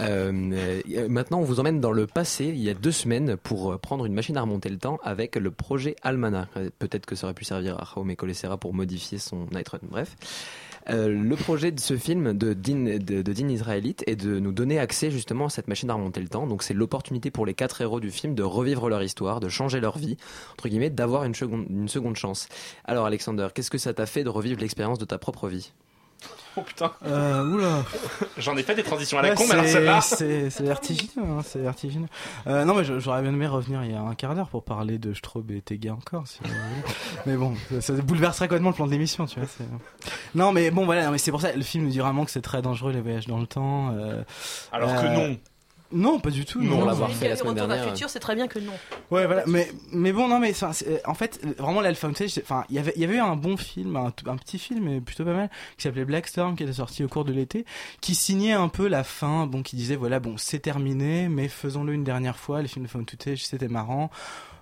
Euh, 0.00 0.82
euh, 0.96 1.08
maintenant, 1.08 1.38
on 1.38 1.44
vous 1.44 1.60
emmène 1.60 1.80
dans 1.80 1.92
le 1.92 2.06
passé, 2.06 2.46
il 2.46 2.58
y 2.58 2.68
a 2.68 2.74
deux 2.74 2.90
semaines, 2.90 3.36
pour 3.36 3.72
euh, 3.72 3.78
prendre 3.78 4.06
une 4.06 4.12
machine 4.12 4.36
à 4.36 4.40
remonter 4.40 4.68
le 4.68 4.76
temps 4.76 4.98
avec 5.04 5.36
le 5.36 5.50
projet 5.50 5.94
Almana. 6.02 6.48
Peut-être 6.78 7.06
que 7.06 7.14
ça 7.14 7.26
aurait 7.26 7.34
pu 7.34 7.44
servir 7.44 7.80
à 7.80 7.84
Jaume 7.94 8.14
Colessera 8.16 8.56
pour 8.56 8.74
modifier 8.74 9.18
son 9.18 9.46
Night 9.52 9.68
Run. 9.68 9.78
Bref. 9.88 10.16
Euh, 10.90 11.08
le 11.08 11.36
projet 11.36 11.72
de 11.72 11.80
ce 11.80 11.96
film 11.96 12.34
de 12.34 12.52
Dean, 12.52 12.98
de, 12.98 13.22
de 13.22 13.32
Dean 13.32 13.48
Israelite 13.48 14.04
est 14.06 14.16
de 14.16 14.38
nous 14.38 14.52
donner 14.52 14.78
accès 14.78 15.10
justement 15.10 15.46
à 15.46 15.50
cette 15.50 15.68
machine 15.68 15.88
à 15.90 15.94
remonter 15.94 16.20
le 16.20 16.28
temps. 16.28 16.46
Donc 16.46 16.62
c'est 16.62 16.74
l'opportunité 16.74 17.30
pour 17.30 17.46
les 17.46 17.54
quatre 17.54 17.80
héros 17.80 18.00
du 18.00 18.10
film 18.10 18.34
de 18.34 18.42
revivre 18.42 18.88
leur 18.88 19.02
histoire, 19.02 19.40
de 19.40 19.48
changer 19.48 19.80
leur 19.80 19.98
vie, 19.98 20.16
entre 20.52 20.68
guillemets, 20.68 20.90
d'avoir 20.90 21.24
une 21.24 21.34
seconde 21.34 22.16
chance. 22.16 22.48
Alors 22.84 23.06
Alexander, 23.06 23.48
qu'est-ce 23.54 23.70
que 23.70 23.78
ça 23.78 23.94
t'a 23.94 24.06
fait 24.06 24.24
de 24.24 24.28
revivre 24.28 24.60
l'expérience 24.60 24.98
de 24.98 25.04
ta 25.04 25.18
propre 25.18 25.48
vie? 25.48 25.72
Oh 26.56 26.60
putain. 26.62 26.92
Euh, 27.04 27.44
oula. 27.50 27.82
J'en 28.38 28.56
ai 28.56 28.62
fait 28.62 28.76
des 28.76 28.84
transitions 28.84 29.18
à 29.18 29.22
la 29.22 29.30
Ouais, 29.30 29.34
con, 29.34 29.42
mais 29.48 29.54
alors 29.54 29.64
c'est- 29.66 29.72
celle-là. 29.72 30.00
C'est 30.00 30.50
c'est 30.50 30.62
vertigineux, 30.62 31.24
hein, 31.28 31.40
c'est 31.44 31.58
vertigineux. 31.58 32.06
Euh, 32.46 32.64
non, 32.64 32.74
mais 32.76 32.84
j'aurais 32.84 33.22
bien 33.22 33.32
aimé 33.32 33.48
revenir 33.48 33.82
il 33.84 33.90
y 33.90 33.94
a 33.94 34.00
un 34.00 34.14
quart 34.14 34.36
d'heure 34.36 34.48
pour 34.48 34.62
parler 34.62 34.98
de 34.98 35.12
Straub 35.14 35.50
et 35.50 35.60
Tégué 35.62 35.90
encore, 35.90 36.28
si. 36.28 36.38
Mais 37.26 37.36
bon, 37.36 37.54
ça, 37.72 37.80
ça 37.80 37.92
bouleverserait 37.94 38.46
complètement 38.46 38.68
le 38.70 38.74
plan 38.76 38.86
de 38.86 38.92
l'émission, 38.92 39.26
tu 39.26 39.40
vois. 39.40 39.48
Non, 40.36 40.52
mais 40.52 40.70
bon, 40.70 40.84
voilà, 40.84 41.06
non, 41.06 41.10
mais 41.10 41.18
c'est 41.18 41.30
pour 41.32 41.40
ça, 41.40 41.52
le 41.54 41.62
film 41.62 41.84
nous 41.84 41.90
dit 41.90 41.98
vraiment 41.98 42.24
que 42.24 42.30
c'est 42.30 42.42
très 42.42 42.62
dangereux 42.62 42.92
les 42.92 43.00
voyages 43.00 43.26
dans 43.26 43.38
le 43.38 43.46
temps. 43.48 43.90
euh, 43.94 44.22
Alors 44.70 44.94
que 44.94 45.06
euh, 45.06 45.28
non. 45.30 45.36
Non, 45.94 46.18
pas 46.18 46.30
du 46.30 46.44
tout. 46.44 46.60
Non, 46.60 46.78
Non, 46.80 46.84
l'avoir 46.84 47.10
fait 47.10 47.28
la 47.28 47.34
Retour 47.34 47.46
semaine 47.46 47.54
vers 47.54 47.68
le 47.68 47.74
dernière. 47.74 47.94
futur, 47.94 48.10
c'est 48.10 48.18
très 48.20 48.34
bien 48.34 48.48
que 48.48 48.58
non. 48.58 48.72
Ouais, 49.10 49.26
voilà. 49.26 49.44
Mais, 49.46 49.70
mais 49.92 50.12
bon, 50.12 50.28
non, 50.28 50.40
mais 50.40 50.52
euh, 50.62 50.98
en 51.06 51.14
fait, 51.14 51.40
vraiment, 51.58 51.80
l'Alpha 51.80 52.08
enfin, 52.08 52.64
il 52.68 52.76
y 52.76 52.78
avait, 52.78 52.92
il 52.96 53.00
y 53.02 53.04
avait 53.04 53.14
eu 53.14 53.20
un 53.20 53.36
bon 53.36 53.56
film, 53.56 53.96
un 53.96 54.10
petit 54.10 54.58
film, 54.58 54.84
mais 54.84 55.00
plutôt 55.00 55.24
pas 55.24 55.32
mal, 55.34 55.50
qui 55.76 55.84
s'appelait 55.84 56.04
Black 56.04 56.26
Storm, 56.26 56.56
qui 56.56 56.64
était 56.64 56.72
sorti 56.74 57.04
au 57.04 57.08
cours 57.08 57.24
de 57.24 57.32
l'été, 57.32 57.64
qui 58.00 58.14
signait 58.14 58.52
un 58.52 58.68
peu 58.68 58.88
la 58.88 59.04
fin, 59.04 59.46
bon, 59.46 59.62
qui 59.62 59.76
disait, 59.76 59.96
voilà, 59.96 60.18
bon, 60.20 60.36
c'est 60.36 60.58
terminé, 60.58 61.28
mais 61.28 61.48
faisons-le 61.48 61.92
une 61.94 62.04
dernière 62.04 62.36
fois. 62.38 62.60
Les 62.60 62.68
films 62.68 62.84
de 62.86 62.90
found 62.90 63.08
footage, 63.08 63.44
c'était 63.44 63.68
marrant. 63.68 64.10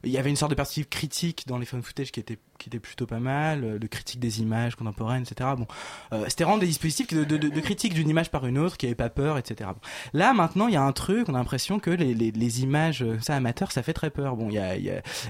Il 0.04 0.10
y 0.10 0.18
avait 0.18 0.30
une 0.30 0.36
sorte 0.36 0.50
de 0.50 0.56
perspective 0.56 0.88
critique 0.88 1.44
dans 1.46 1.58
les 1.58 1.64
found 1.66 1.84
footage 1.84 2.10
qui 2.10 2.20
était, 2.20 2.38
qui 2.62 2.68
était 2.68 2.78
plutôt 2.78 3.06
pas 3.06 3.18
mal, 3.18 3.64
euh, 3.64 3.78
de 3.78 3.86
critique 3.86 4.20
des 4.20 4.40
images 4.40 4.76
contemporaines, 4.76 5.24
etc. 5.28 5.50
Bon, 5.56 5.66
euh, 6.12 6.24
c'était 6.28 6.44
vraiment 6.44 6.58
des 6.58 6.66
dispositifs 6.66 7.08
de, 7.12 7.60
critique 7.60 7.94
d'une 7.94 8.08
image 8.08 8.30
par 8.30 8.46
une 8.46 8.58
autre, 8.58 8.76
qui 8.76 8.86
avait 8.86 8.94
pas 8.94 9.10
peur, 9.10 9.38
etc. 9.38 9.70
Là, 10.12 10.32
maintenant, 10.32 10.68
il 10.68 10.74
y 10.74 10.76
a 10.76 10.82
un 10.82 10.92
truc, 10.92 11.28
on 11.28 11.34
a 11.34 11.38
l'impression 11.38 11.78
que 11.78 11.90
les, 11.90 12.62
images, 12.62 13.02
euh, 13.02 13.18
ça, 13.20 13.34
amateurs, 13.34 13.72
ça 13.72 13.82
fait 13.82 13.92
très 13.92 14.10
peur. 14.10 14.36
Bon, 14.36 14.48
il 14.48 14.54
y 14.54 14.58
a, 14.58 14.76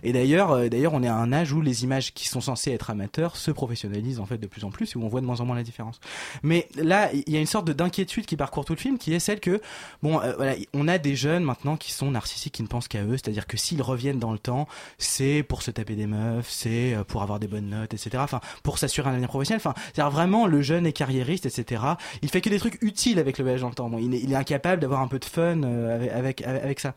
et 0.03 0.13
d'ailleurs, 0.13 0.69
d'ailleurs, 0.69 0.93
on 0.95 1.03
est 1.03 1.09
à 1.09 1.17
un 1.17 1.33
âge 1.33 1.53
où 1.53 1.61
les 1.61 1.85
images 1.85 2.13
qui 2.13 2.29
sont 2.29 2.41
censées 2.41 2.73
être 2.73 2.91
amateurs 2.91 3.37
se 3.37 3.51
professionnalisent 3.51 4.21
en 4.21 4.27
fait 4.27 4.39
de 4.39 4.47
plus 4.47 4.65
en 4.65 4.71
plus 4.71 4.95
et 4.95 4.99
où 4.99 5.05
on 5.05 5.09
voit 5.09 5.21
de 5.21 5.27
moins 5.27 5.41
en 5.41 5.47
moins 5.47 5.57
la 5.57 5.63
différence. 5.63 6.01
Mais 6.43 6.69
là, 6.77 7.11
il 7.13 7.33
y 7.33 7.37
a 7.37 7.41
une 7.41 7.47
sorte 7.47 7.67
de 7.67 7.73
d'inquiétude 7.73 8.27
qui 8.27 8.37
parcourt 8.37 8.65
tout 8.65 8.75
le 8.75 8.79
film, 8.79 8.99
qui 8.99 9.15
est 9.15 9.19
celle 9.19 9.41
que, 9.41 9.61
bon, 10.03 10.21
voilà, 10.37 10.55
on 10.75 10.89
a 10.89 10.99
des 10.99 11.17
jeunes 11.17 11.45
maintenant 11.45 11.77
qui 11.77 11.93
sont 11.93 12.11
narcissiques, 12.11 12.53
qui 12.53 12.63
ne 12.63 12.69
pensent 12.69 12.89
qu'à 12.89 13.03
eux, 13.03 13.13
c'est-à-dire 13.13 13.47
que 13.47 13.57
s'ils 13.57 13.83
reviennent 13.83 14.19
dans 14.19 14.33
le 14.33 14.39
temps, 14.39 14.69
c'est 14.99 15.43
pour 15.43 15.63
se 15.63 15.71
taper 15.71 15.97
des 15.97 16.07
meufs, 16.07 16.49
c'est 16.51 16.95
euh, 16.95 17.05
avoir 17.23 17.39
des 17.39 17.49
bonnes 17.49 17.71
notes, 17.71 17.95
etc. 17.95 18.11
Enfin, 18.19 18.41
pour 18.63 18.79
s'assurer 18.79 19.09
un 19.09 19.13
avenir 19.13 19.29
professionnel. 19.29 19.61
Enfin, 19.65 19.75
c'est-à-dire 19.93 20.11
vraiment 20.11 20.47
le 20.47 20.63
jeune 20.63 20.87
est 20.87 20.93
carriériste, 20.93 21.47
etc. 21.47 21.83
Il 22.23 22.31
fait 22.31 22.41
que 22.41 22.51
des 22.51 22.59
trucs 22.59 22.79
utiles 22.83 23.19
avec 23.19 23.39
le 23.39 23.45
voyage 23.45 23.61
dans 23.63 23.69
le 23.69 23.75
temps. 23.75 23.91
Il, 23.99 24.15
est, 24.15 24.35
incapable 24.35 24.81
d'avoir 24.81 25.01
un 25.01 25.09
peu 25.09 25.19
de 25.19 25.25
fun 25.25 25.63
euh, 25.63 26.19
avec, 26.19 26.43
avec 26.43 26.81
ça. 26.81 26.95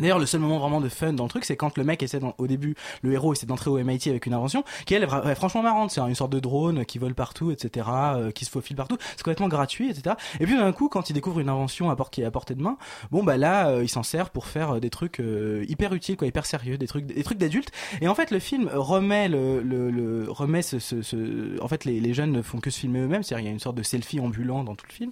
D'ailleurs, 0.00 0.18
le 0.18 0.26
seul 0.26 0.40
moment 0.40 0.58
vraiment 0.58 0.80
de 0.80 0.88
fun 0.88 1.12
dans 1.12 1.24
le 1.24 1.28
truc, 1.30 1.44
c'est 1.44 1.56
quand 1.56 1.76
le 1.78 1.84
mec 1.84 2.02
essaie, 2.02 2.18
d'en- 2.20 2.34
au 2.38 2.46
début, 2.46 2.74
le 3.02 3.12
héros 3.12 3.32
essaie 3.32 3.46
d'entrer 3.46 3.70
au 3.70 3.78
MIT 3.78 4.08
avec 4.10 4.26
une 4.26 4.34
invention 4.34 4.64
qui 4.86 4.94
elle 4.94 5.04
est 5.04 5.34
franchement 5.34 5.62
marrante. 5.62 5.90
C'est 5.90 6.00
une 6.00 6.14
sorte 6.14 6.32
de 6.32 6.40
drone 6.40 6.84
qui 6.84 6.98
vole 6.98 7.14
partout, 7.14 7.50
etc., 7.50 7.86
euh, 8.16 8.30
qui 8.30 8.44
se 8.44 8.50
faufile 8.50 8.76
partout. 8.76 8.96
C'est 9.16 9.22
complètement 9.22 9.48
gratuit, 9.48 9.90
etc. 9.90 10.16
Et 10.40 10.46
puis 10.46 10.56
d'un 10.56 10.72
coup, 10.72 10.88
quand 10.88 11.10
il 11.10 11.12
découvre 11.12 11.40
une 11.40 11.48
invention 11.48 11.90
à 11.90 11.96
qui 12.10 12.22
est 12.22 12.24
à 12.24 12.30
portée 12.30 12.54
de 12.54 12.62
main, 12.62 12.76
bon 13.10 13.24
bah 13.24 13.36
là, 13.36 13.68
euh, 13.68 13.82
il 13.82 13.88
s'en 13.88 14.02
sert 14.02 14.30
pour 14.30 14.46
faire 14.46 14.76
euh, 14.76 14.80
des 14.80 14.90
trucs 14.90 15.18
euh, 15.20 15.64
hyper 15.68 15.92
utiles, 15.94 16.16
quoi, 16.16 16.28
hyper 16.28 16.46
sérieux, 16.46 16.78
des 16.78 16.86
trucs, 16.86 17.06
des 17.06 17.22
trucs 17.22 17.38
d'adultes. 17.38 17.70
Et 18.00 18.08
en 18.08 18.14
fait, 18.14 18.30
le 18.30 18.38
film 18.38 18.70
remet 18.72 19.28
le, 19.28 19.60
le, 19.62 19.90
le- 19.90 20.26
remet 20.30 20.62
ce, 20.62 20.78
ce, 20.78 21.02
ce- 21.02 21.60
en 21.62 21.68
fait, 21.68 21.84
les, 21.84 22.00
les 22.00 22.14
jeunes 22.14 22.32
ne 22.32 22.42
font 22.42 22.58
que 22.60 22.70
se 22.70 22.78
filmer 22.80 23.00
eux-mêmes. 23.00 23.22
C'est-à-dire, 23.22 23.44
il 23.44 23.48
y 23.48 23.50
a 23.50 23.52
une 23.52 23.58
sorte 23.60 23.76
de 23.76 23.82
selfie 23.82 24.20
ambulant 24.20 24.62
dans 24.62 24.74
tout 24.74 24.86
le 24.88 24.92
film. 24.94 25.10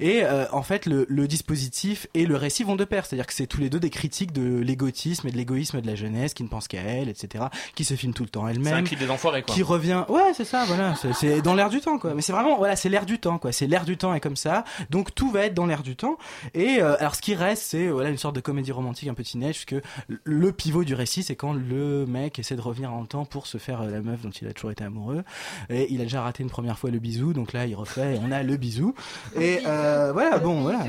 Et 0.00 0.22
euh, 0.24 0.44
en 0.52 0.62
fait, 0.62 0.86
le, 0.86 1.06
le 1.08 1.26
dispositif 1.28 2.06
et 2.14 2.26
le 2.26 2.36
récit 2.36 2.64
vont 2.64 2.76
de 2.76 2.84
pair. 2.84 3.06
C'est-à-dire 3.06 3.26
que 3.26 3.32
c'est 3.34 3.46
tous 3.46 3.60
les 3.60 3.70
deux 3.70 3.80
des 3.80 3.90
critiques 3.90 4.23
de 4.32 4.58
l'égotisme 4.58 5.28
et 5.28 5.30
de 5.30 5.36
l'égoïsme 5.36 5.80
de 5.80 5.86
la 5.86 5.94
jeunesse 5.94 6.34
qui 6.34 6.42
ne 6.42 6.48
pense 6.48 6.68
qu'à 6.68 6.80
elle, 6.80 7.08
etc. 7.08 7.44
Qui 7.74 7.84
se 7.84 7.94
filme 7.94 8.12
tout 8.14 8.22
le 8.22 8.28
temps 8.28 8.42
C'est 8.46 8.52
un 8.52 8.54
elle-même. 8.54 8.84
clip 8.84 8.98
des 8.98 9.10
enfoirés, 9.10 9.42
quoi. 9.42 9.54
Qui 9.54 9.62
revient. 9.62 10.04
Ouais, 10.08 10.32
c'est 10.34 10.44
ça, 10.44 10.64
voilà. 10.66 10.94
C'est- 10.96 11.12
C'est 11.14 11.42
dans 11.42 11.54
l'air 11.54 11.68
du 11.70 11.80
temps, 11.80 11.98
quoi. 11.98 12.14
Mais 12.14 12.22
c'est 12.22 12.32
vraiment, 12.32 12.56
voilà, 12.56 12.76
c'est 12.76 12.88
l'air 12.88 13.06
du 13.06 13.18
temps, 13.18 13.38
quoi. 13.38 13.52
C'est 13.52 13.66
l'air 13.66 13.84
du 13.84 13.96
temps 13.96 14.14
est 14.14 14.20
comme 14.20 14.36
ça. 14.36 14.64
Donc 14.90 15.14
tout 15.14 15.30
va 15.30 15.46
être 15.46 15.54
dans 15.54 15.66
l'air 15.66 15.82
du 15.82 15.96
temps. 15.96 16.16
Et 16.54 16.78
euh, 16.80 16.96
alors, 16.98 17.14
ce 17.14 17.20
qui 17.22 17.34
reste, 17.34 17.62
c'est 17.64 17.88
voilà 17.88 18.10
une 18.10 18.18
sorte 18.18 18.34
de 18.36 18.40
comédie 18.40 18.72
romantique 18.72 19.08
un 19.08 19.14
peu 19.14 19.22
teenage, 19.22 19.64
puisque 19.64 19.84
le 20.24 20.52
pivot 20.52 20.84
du 20.84 20.94
récit, 20.94 21.22
c'est 21.22 21.36
quand 21.36 21.52
le 21.52 22.06
mec 22.06 22.38
essaie 22.38 22.56
de 22.56 22.60
revenir 22.60 22.92
en 22.92 23.04
temps 23.04 23.24
pour 23.24 23.46
se 23.46 23.58
faire 23.58 23.82
euh, 23.82 23.90
la 23.90 24.00
meuf 24.00 24.20
dont 24.22 24.30
il 24.30 24.48
a 24.48 24.52
toujours 24.52 24.70
été 24.70 24.84
amoureux. 24.84 25.24
Et 25.70 25.92
il 25.92 26.00
a 26.00 26.04
déjà 26.04 26.22
raté 26.22 26.42
une 26.42 26.50
première 26.50 26.78
fois 26.78 26.90
le 26.90 26.98
bisou, 26.98 27.32
donc 27.32 27.52
là, 27.52 27.66
il 27.66 27.74
refait. 27.74 28.16
Et 28.16 28.20
on 28.22 28.30
a 28.32 28.42
le 28.42 28.56
bisou. 28.56 28.94
Et 29.38 29.60
euh, 29.66 30.10
voilà, 30.12 30.38
bon, 30.38 30.62
voilà. 30.62 30.84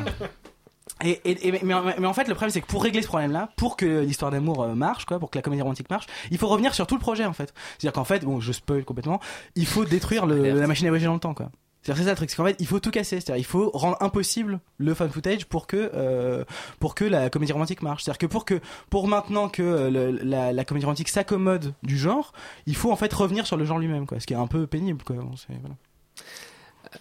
Et, 1.03 1.19
et, 1.25 1.47
et- 1.47 1.59
mais, 1.63 1.73
en- 1.73 1.83
mais 1.83 2.05
en 2.07 2.13
fait, 2.13 2.27
le 2.27 2.35
problème, 2.35 2.51
c'est 2.51 2.61
que 2.61 2.67
pour 2.67 2.83
régler 2.83 3.01
ce 3.01 3.07
problème-là, 3.07 3.49
pour 3.57 3.75
que 3.75 4.01
l'histoire 4.01 4.31
d'amour 4.31 4.63
euh, 4.63 4.75
marche, 4.75 5.05
quoi, 5.05 5.19
pour 5.19 5.29
que 5.31 5.37
la 5.37 5.41
comédie 5.41 5.61
romantique 5.61 5.89
marche, 5.89 6.05
il 6.31 6.37
faut 6.37 6.47
revenir 6.47 6.73
sur 6.73 6.87
tout 6.87 6.95
le 6.95 7.01
projet, 7.01 7.25
en 7.25 7.33
fait. 7.33 7.53
C'est-à-dire 7.77 7.93
qu'en 7.93 8.03
fait, 8.05 8.23
bon, 8.23 8.39
je 8.39 8.51
spoil 8.51 8.83
complètement, 8.85 9.19
il 9.55 9.65
faut 9.65 9.83
détruire 9.85 10.25
le- 10.25 10.51
la 10.59 10.67
machine 10.67 10.87
à 10.87 10.89
voyager 10.91 11.07
dans 11.07 11.13
le 11.15 11.19
temps, 11.19 11.33
quoi. 11.33 11.49
C'est-à-dire, 11.81 12.01
c'est 12.01 12.05
ça 12.05 12.11
le 12.11 12.15
truc, 12.17 12.29
c'est 12.31 12.35
qu'en 12.37 12.45
fait, 12.45 12.55
il 12.59 12.65
faut 12.65 12.79
tout 12.79 12.89
casser. 12.91 13.19
C'est-à-dire, 13.19 13.37
il 13.37 13.45
faut 13.45 13.69
rendre 13.71 13.97
impossible 13.99 14.59
le 14.77 14.93
fan 14.95 15.09
footage 15.11 15.45
pour 15.45 15.67
que, 15.67 15.91
euh, 15.93 16.43
pour 16.79 16.95
que 16.95 17.05
la 17.05 17.29
comédie 17.29 17.51
romantique 17.51 17.83
marche. 17.83 18.03
C'est-à-dire 18.03 18.17
que 18.17 18.25
pour 18.25 18.43
que, 18.45 18.59
pour 18.89 19.07
maintenant 19.07 19.49
que 19.49 19.61
euh, 19.61 19.89
le- 19.91 20.11
la, 20.23 20.51
la 20.51 20.65
comédie 20.65 20.85
romantique 20.85 21.09
s'accommode 21.09 21.73
du 21.83 21.95
genre, 21.97 22.31
il 22.65 22.75
faut 22.75 22.91
en 22.91 22.95
fait 22.95 23.13
revenir 23.13 23.45
sur 23.45 23.55
le 23.57 23.65
genre 23.65 23.77
lui-même, 23.77 24.07
quoi. 24.07 24.19
Ce 24.19 24.25
qui 24.25 24.33
est 24.33 24.37
un 24.37 24.47
peu 24.47 24.65
pénible, 24.65 25.03
quoi. 25.03 25.15
Bon, 25.17 25.35
c'est- 25.35 25.53
voilà. 25.59 25.75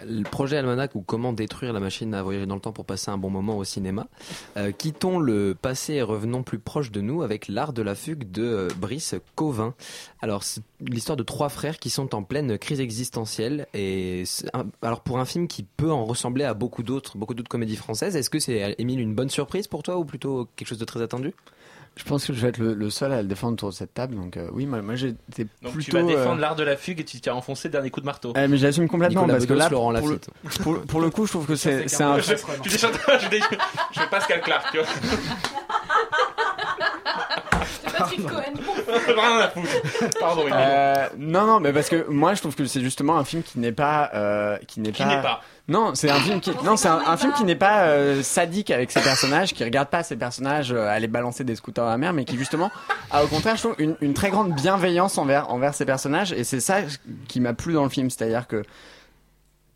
Le 0.07 0.23
projet 0.23 0.57
Almanac 0.57 0.95
ou 0.95 1.03
comment 1.03 1.33
détruire 1.33 1.73
la 1.73 1.81
machine 1.81 2.15
à 2.15 2.23
voyager 2.23 2.47
dans 2.47 2.55
le 2.55 2.61
temps 2.61 2.73
pour 2.73 2.85
passer 2.85 3.11
un 3.11 3.19
bon 3.19 3.31
moment 3.31 3.57
au 3.57 3.65
cinéma. 3.65 4.07
Euh, 4.57 4.73
quittons 4.73 5.19
le 5.19 5.55
passé 5.61 5.95
et 5.95 6.03
revenons 6.03 6.43
plus 6.43 6.59
proche 6.59 6.91
de 6.91 7.01
nous 7.01 7.23
avec 7.23 7.49
l'art 7.49 7.73
de 7.73 7.83
la 7.83 7.95
fugue 7.95 8.31
de 8.31 8.43
euh, 8.43 8.69
Brice 8.79 9.15
Covin. 9.35 9.75
Alors 10.21 10.43
c'est 10.43 10.63
l'histoire 10.81 11.17
de 11.17 11.23
trois 11.23 11.49
frères 11.49 11.79
qui 11.79 11.91
sont 11.91 12.15
en 12.15 12.23
pleine 12.23 12.59
crise 12.59 12.81
existentielle 12.81 13.67
et 13.75 14.25
alors 14.83 15.01
pour 15.01 15.19
un 15.19 15.25
film 15.25 15.49
qui 15.49 15.63
peut 15.63 15.93
en 15.93 16.05
ressembler 16.05 16.45
à 16.45 16.55
beaucoup 16.55 16.83
d'autres 16.83 17.17
beaucoup 17.17 17.35
d'autres 17.35 17.49
comédies 17.49 17.77
françaises, 17.77 18.17
est-ce 18.17 18.31
que 18.31 18.39
c'est 18.39 18.75
Émile 18.79 19.01
une 19.01 19.15
bonne 19.15 19.31
surprise 19.31 19.69
pour 19.69 19.83
toi 19.83 19.99
ou 19.99 20.05
plutôt 20.05 20.49
quelque 20.57 20.69
chose 20.69 20.79
de 20.79 20.85
très 20.85 21.03
attendu? 21.03 21.33
Je 21.97 22.03
pense 22.03 22.27
que 22.27 22.33
je 22.33 22.41
vais 22.41 22.49
être 22.49 22.59
le, 22.59 22.75
le 22.75 22.91
seul 22.91 23.13
à 23.13 23.23
le 23.23 23.29
défendre 23.29 23.53
autour 23.53 23.69
de 23.71 23.75
cette 23.75 23.95
table. 23.95 24.17
Donc 24.17 24.37
euh, 24.37 24.49
oui, 24.53 24.67
moi, 24.67 24.83
moi 24.83 24.97
j'étais 24.97 25.47
Donc 25.63 25.75
plutôt. 25.75 25.91
tu 25.91 25.91
vas 25.93 26.03
défendre 26.03 26.39
euh, 26.39 26.41
l'art 26.41 26.57
de 26.57 26.65
la 26.65 26.77
fugue 26.77 26.99
et 27.01 27.05
tu 27.05 27.21
t'as 27.21 27.33
enfoncé 27.33 27.69
le 27.69 27.73
dernier 27.73 27.91
coup 27.91 28.01
de 28.01 28.07
marteau. 28.07 28.33
eh, 28.37 28.49
mais 28.49 28.57
j'assume 28.57 28.89
complètement 28.89 29.23
Nicolas 29.23 29.35
parce 29.35 29.47
que 29.47 29.55
là, 29.55 29.69
Laurent 29.69 29.95
pour 29.95 30.09
le, 30.09 30.19
pour, 30.63 30.81
pour 30.83 31.01
le 31.01 31.11
coup, 31.11 31.27
je 31.27 31.31
trouve 31.33 31.47
que 31.47 31.55
c'est 31.55 31.87
c'est 31.89 32.03
un. 32.03 32.19
Je, 32.19 32.33
je, 32.33 32.37
je, 32.65 32.79
je 32.79 34.01
fais 34.01 34.07
Pascal 34.11 34.41
Clark, 34.41 34.67
tu 34.73 34.79
vois. 34.79 34.87
Pardon. 40.21 40.45
Euh, 40.55 41.09
non, 41.19 41.47
non, 41.47 41.61
mais 41.61 41.73
parce 41.73 41.89
que 41.89 42.07
moi 42.09 42.35
je 42.35 42.41
trouve 42.41 42.55
que 42.55 42.65
c'est 42.67 42.81
justement 42.81 43.17
un 43.19 43.25
film 43.25 43.43
qui 43.43 43.59
n'est 43.59 43.73
pas, 43.73 44.11
euh, 44.15 44.57
qui 44.67 44.81
n'est 44.81 44.93
Qui 44.93 45.03
pas. 45.03 45.09
n'est 45.17 45.23
pas. 45.23 45.41
Non, 45.67 45.93
c'est 45.95 46.11
un 46.11 46.17
film 46.21 46.41
qui, 46.41 46.51
non, 46.63 46.77
c'est 46.77 46.89
un, 46.89 47.01
un 47.07 47.17
film 47.17 47.33
qui 47.33 47.43
n'est 47.45 47.55
pas 47.57 47.85
euh, 47.87 48.23
sadique 48.23 48.71
avec 48.71 48.91
ses 48.91 49.01
personnages, 49.01 49.55
qui 49.55 49.65
regarde 49.65 49.89
pas 49.89 50.03
ses 50.03 50.17
personnages 50.17 50.73
euh, 50.73 50.89
aller 50.89 51.07
balancer 51.09 51.43
des 51.43 51.57
scooters 51.57 51.85
à 51.87 51.91
la 51.91 51.97
mer, 51.97 52.13
mais 52.13 52.27
qui 52.27 52.37
justement 52.37 52.71
a 53.11 53.25
au 53.25 53.29
contraire, 53.29 53.57
je 53.57 53.63
trouve, 53.63 53.75
une, 53.79 53.97
une 54.03 54.13
très 54.13 54.29
grande 54.29 54.53
bienveillance 54.55 55.17
envers 55.17 55.51
envers 55.51 55.73
ses 55.73 55.87
personnages, 55.87 56.35
et 56.35 56.45
c'est 56.45 56.61
ça 56.61 56.81
qui 57.29 57.41
m'a 57.41 57.55
plu 57.55 57.73
dans 57.73 57.83
le 57.85 57.89
film, 57.89 58.11
c'est-à-dire 58.11 58.47
que 58.47 58.63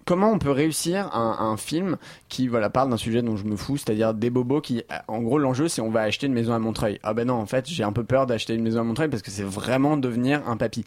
comment 0.05 0.31
on 0.31 0.39
peut 0.39 0.51
réussir 0.51 1.09
un, 1.17 1.37
un 1.41 1.57
film 1.57 1.97
qui 2.29 2.49
voilà 2.49 2.69
parle 2.69 2.91
d'un 2.91 2.97
sujet 2.99 3.23
dont 3.23 3.37
je 3.39 3.45
me 3.45 3.57
fous, 3.57 3.79
c'est-à-dire 3.79 4.13
des 4.13 4.29
bobos 4.29 4.61
qui, 4.61 4.83
en 5.07 5.21
gros, 5.23 5.39
l'enjeu 5.39 5.69
c'est 5.69 5.81
on 5.81 5.91
va 5.91 6.03
acheter 6.03 6.27
une 6.27 6.35
maison 6.35 6.53
à 6.53 6.59
Montreuil. 6.59 6.99
Ah 7.03 7.15
ben 7.15 7.27
non, 7.29 7.35
en 7.37 7.47
fait, 7.47 7.67
j'ai 7.67 7.83
un 7.85 7.93
peu 7.93 8.05
peur 8.05 8.27
d'acheter 8.27 8.53
une 8.53 8.63
maison 8.63 8.81
à 8.81 8.85
Montreuil 8.85 9.09
parce 9.09 9.23
que 9.23 9.31
c'est 9.31 9.43
vraiment 9.43 9.97
devenir 9.97 10.43
un 10.47 10.59
papy. 10.59 10.85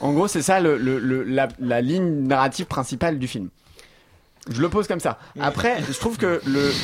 En 0.00 0.12
gros, 0.12 0.26
c'est 0.26 0.42
ça 0.42 0.58
le, 0.58 0.76
le- 0.76 0.98
le- 0.98 1.22
la, 1.22 1.46
la 1.60 1.80
ligne 1.80 2.26
narrative 2.26 2.66
principale 2.66 3.20
du 3.20 3.28
film. 3.28 3.48
Je 4.50 4.60
le 4.60 4.68
pose 4.68 4.86
comme 4.88 5.00
ça. 5.00 5.18
Après, 5.40 5.80
je 5.82 5.98
trouve 5.98 6.18
que 6.18 6.40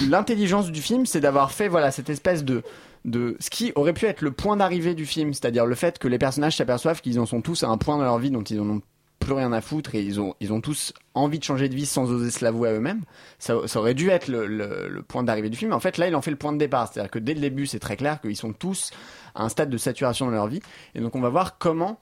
l'intelligence 0.08 0.70
du 0.70 0.80
film, 0.80 1.06
c'est 1.06 1.20
d'avoir 1.20 1.50
fait 1.52 1.68
voilà 1.68 1.90
cette 1.90 2.10
espèce 2.10 2.44
de 2.44 2.62
de 3.04 3.36
ce 3.38 3.50
qui 3.50 3.72
aurait 3.76 3.92
pu 3.92 4.06
être 4.06 4.20
le 4.22 4.32
point 4.32 4.56
d'arrivée 4.56 4.94
du 4.94 5.06
film, 5.06 5.32
c'est-à-dire 5.32 5.64
le 5.66 5.74
fait 5.76 5.98
que 5.98 6.08
les 6.08 6.18
personnages 6.18 6.56
s'aperçoivent 6.56 7.00
qu'ils 7.00 7.20
en 7.20 7.26
sont 7.26 7.40
tous 7.40 7.62
à 7.62 7.68
un 7.68 7.76
point 7.78 7.98
dans 7.98 8.02
leur 8.04 8.18
vie 8.18 8.30
dont 8.30 8.42
ils 8.42 8.60
en 8.60 8.68
ont 8.68 8.82
plus 9.20 9.32
rien 9.32 9.52
à 9.52 9.60
foutre 9.60 9.94
et 9.94 10.02
ils 10.02 10.20
ont 10.20 10.34
ils 10.40 10.52
ont 10.52 10.60
tous 10.60 10.92
envie 11.14 11.38
de 11.38 11.44
changer 11.44 11.68
de 11.68 11.74
vie 11.74 11.86
sans 11.86 12.10
oser 12.10 12.30
se 12.32 12.44
l'avouer 12.44 12.68
à 12.68 12.72
eux-mêmes. 12.72 13.02
Ça, 13.38 13.54
ça 13.66 13.78
aurait 13.78 13.94
dû 13.94 14.10
être 14.10 14.26
le, 14.28 14.46
le- 14.46 14.88
le 14.88 15.02
point 15.02 15.22
d'arrivée 15.22 15.50
du 15.50 15.56
film. 15.56 15.72
En 15.72 15.80
fait, 15.80 15.98
là, 15.98 16.08
il 16.08 16.14
en 16.16 16.22
fait 16.22 16.30
le 16.32 16.36
point 16.36 16.52
de 16.52 16.58
départ, 16.58 16.90
c'est-à-dire 16.92 17.10
que 17.10 17.18
dès 17.20 17.34
le 17.34 17.40
début, 17.40 17.66
c'est 17.66 17.78
très 17.78 17.96
clair 17.96 18.20
qu'ils 18.20 18.36
sont 18.36 18.52
tous 18.52 18.90
à 19.34 19.44
un 19.44 19.48
stade 19.48 19.70
de 19.70 19.78
saturation 19.78 20.26
dans 20.26 20.32
leur 20.32 20.48
vie 20.48 20.60
et 20.94 21.00
donc 21.00 21.14
on 21.14 21.20
va 21.20 21.28
voir 21.28 21.58
comment 21.58 21.98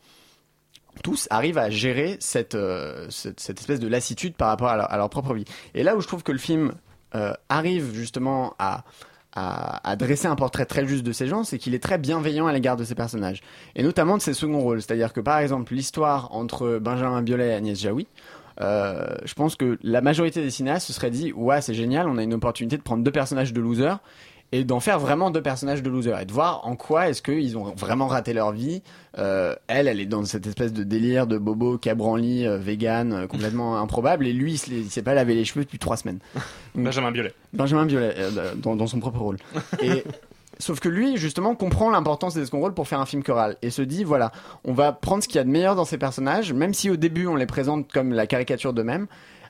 tous 1.02 1.26
arrivent 1.30 1.58
à 1.58 1.70
gérer 1.70 2.16
cette, 2.20 2.54
euh, 2.54 3.06
cette, 3.10 3.40
cette 3.40 3.58
espèce 3.60 3.80
de 3.80 3.88
lassitude 3.88 4.34
par 4.34 4.48
rapport 4.48 4.68
à 4.68 4.96
leur, 4.96 5.10
propre 5.10 5.34
vie. 5.34 5.44
Et 5.74 5.82
là 5.82 5.96
où 5.96 6.00
je 6.00 6.06
trouve 6.06 6.22
que 6.22 6.32
le 6.32 6.38
film 6.38 6.72
euh, 7.14 7.32
arrive 7.48 7.94
justement 7.94 8.54
à, 8.58 8.84
à, 9.32 9.88
à 9.88 9.96
dresser 9.96 10.26
un 10.26 10.36
portrait 10.36 10.66
très 10.66 10.86
juste 10.86 11.04
de 11.04 11.12
ces 11.12 11.26
gens, 11.26 11.44
c'est 11.44 11.58
qu'il 11.58 11.74
est 11.74 11.82
très 11.82 11.98
bienveillant 11.98 12.46
à 12.46 12.52
l'égard 12.52 12.76
de 12.76 12.84
ces 12.84 12.94
personnages. 12.94 13.42
Et 13.74 13.82
notamment 13.82 14.16
de 14.16 14.22
ses 14.22 14.34
seconds 14.34 14.60
rôles. 14.60 14.82
C'est-à-dire 14.82 15.12
que 15.12 15.20
par 15.20 15.38
exemple, 15.38 15.74
l'histoire 15.74 16.32
entre 16.32 16.78
Benjamin 16.78 17.22
Biolay 17.22 17.48
et 17.48 17.54
Agnès 17.54 17.78
Jaoui, 17.78 18.06
euh, 18.60 19.04
je 19.24 19.34
pense 19.34 19.56
que 19.56 19.78
la 19.82 20.00
majorité 20.00 20.40
des 20.40 20.50
cinéastes 20.50 20.86
se 20.86 20.92
seraient 20.92 21.10
dit 21.10 21.32
ouais 21.32 21.60
c'est 21.60 21.74
génial 21.74 22.08
on 22.08 22.18
a 22.18 22.22
une 22.22 22.34
opportunité 22.34 22.76
de 22.76 22.82
prendre 22.82 23.02
deux 23.02 23.10
personnages 23.10 23.52
de 23.52 23.60
losers 23.60 23.98
et 24.52 24.64
d'en 24.64 24.80
faire 24.80 24.98
vraiment 24.98 25.30
deux 25.30 25.42
personnages 25.42 25.82
de 25.82 25.90
losers 25.90 26.20
et 26.20 26.24
de 26.24 26.32
voir 26.32 26.66
en 26.66 26.76
quoi 26.76 27.08
est-ce 27.08 27.22
qu'ils 27.22 27.58
ont 27.58 27.74
vraiment 27.76 28.06
raté 28.06 28.32
leur 28.32 28.52
vie 28.52 28.82
Euh, 29.18 29.54
elle 29.68 29.86
elle 29.86 30.00
est 30.00 30.06
dans 30.06 30.24
cette 30.24 30.46
espèce 30.46 30.72
de 30.72 30.82
délire 30.82 31.28
de 31.28 31.38
bobo 31.38 31.78
cabranli 31.78 32.46
euh, 32.46 32.58
vegan 32.58 33.12
euh, 33.12 33.26
complètement 33.28 33.78
improbable 33.80 34.26
et 34.26 34.32
lui 34.32 34.54
il 34.54 34.90
s'est 34.90 35.02
pas 35.02 35.14
lavé 35.14 35.34
les 35.36 35.44
cheveux 35.44 35.64
depuis 35.64 35.78
trois 35.78 35.96
semaines 35.96 36.18
Donc, 36.74 36.84
Benjamin 36.84 37.12
Biolay. 37.12 37.32
Benjamin 37.52 37.86
Biolay 37.86 38.14
dans, 38.56 38.74
dans 38.74 38.86
son 38.88 38.98
propre 38.98 39.20
rôle 39.20 39.36
et 39.82 40.02
Sauf 40.60 40.78
que 40.78 40.88
lui, 40.88 41.16
justement, 41.16 41.56
comprend 41.56 41.90
l'importance 41.90 42.34
des 42.34 42.44
second 42.44 42.60
rôles 42.60 42.74
pour 42.74 42.86
faire 42.86 43.00
un 43.00 43.06
film 43.06 43.24
choral 43.24 43.56
et 43.60 43.70
se 43.70 43.82
dit 43.82 44.04
voilà, 44.04 44.30
on 44.64 44.72
va 44.72 44.92
prendre 44.92 45.22
ce 45.22 45.28
qu'il 45.28 45.36
y 45.36 45.40
a 45.40 45.44
de 45.44 45.50
meilleur 45.50 45.74
dans 45.74 45.84
ces 45.84 45.98
personnages, 45.98 46.52
même 46.52 46.74
si 46.74 46.90
au 46.90 46.96
début 46.96 47.26
on 47.26 47.34
les 47.34 47.46
présente 47.46 47.90
comme 47.92 48.12
la 48.12 48.26
caricature 48.26 48.72
d'eux-mêmes. 48.72 49.06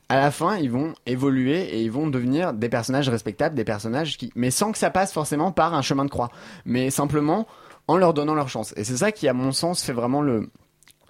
À 0.08 0.16
la 0.16 0.30
fin, 0.30 0.56
ils 0.56 0.70
vont 0.70 0.94
évoluer 1.06 1.62
et 1.62 1.82
ils 1.82 1.90
vont 1.90 2.06
devenir 2.06 2.52
des 2.52 2.68
personnages 2.68 3.08
respectables, 3.08 3.54
des 3.54 3.64
personnages 3.64 4.18
qui, 4.18 4.30
mais 4.34 4.50
sans 4.50 4.70
que 4.70 4.78
ça 4.78 4.90
passe 4.90 5.12
forcément 5.12 5.50
par 5.50 5.74
un 5.74 5.82
chemin 5.82 6.04
de 6.04 6.10
croix, 6.10 6.30
mais 6.64 6.90
simplement 6.90 7.46
en 7.88 7.96
leur 7.96 8.14
donnant 8.14 8.34
leur 8.34 8.48
chance. 8.48 8.74
Et 8.76 8.84
c'est 8.84 8.98
ça 8.98 9.12
qui, 9.12 9.28
à 9.28 9.32
mon 9.32 9.52
sens, 9.52 9.82
fait 9.82 9.92
vraiment 9.92 10.20
le 10.20 10.50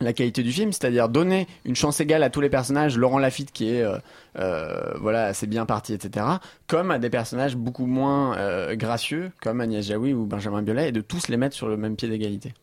la 0.01 0.13
qualité 0.13 0.43
du 0.43 0.53
film, 0.53 0.73
c'est-à-dire 0.73 1.09
donner 1.09 1.47
une 1.65 1.77
chance 1.77 2.01
égale 2.01 2.23
à 2.23 2.31
tous 2.31 2.41
les 2.41 2.51
personnages, 2.51 2.97
Laurent 2.97 3.19
Lafitte 3.19 3.53
qui 3.53 3.71
est 3.71 3.83
euh, 3.83 3.99
euh, 4.39 4.95
voilà 5.01 5.27
assez 5.27 5.47
bien 5.47 5.67
parti, 5.67 5.93
etc., 5.95 6.27
comme 6.67 6.91
à 6.91 6.99
des 6.99 7.11
personnages 7.11 7.57
beaucoup 7.57 7.87
moins 7.87 8.37
euh, 8.37 8.77
gracieux, 8.77 9.31
comme 9.41 9.61
Agnès 9.61 9.87
Jaoui 9.87 10.13
ou 10.13 10.27
Benjamin 10.27 10.63
Biolay, 10.63 10.89
et 10.89 10.93
de 10.93 11.01
tous 11.01 11.29
les 11.29 11.37
mettre 11.37 11.55
sur 11.55 11.69
le 11.69 11.77
même 11.77 11.97
pied 11.97 12.09
d'égalité. 12.09 12.55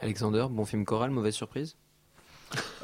Alexander, 0.00 0.46
bon 0.50 0.64
film 0.64 0.84
choral, 0.84 1.10
mauvaise 1.10 1.34
surprise? 1.34 1.76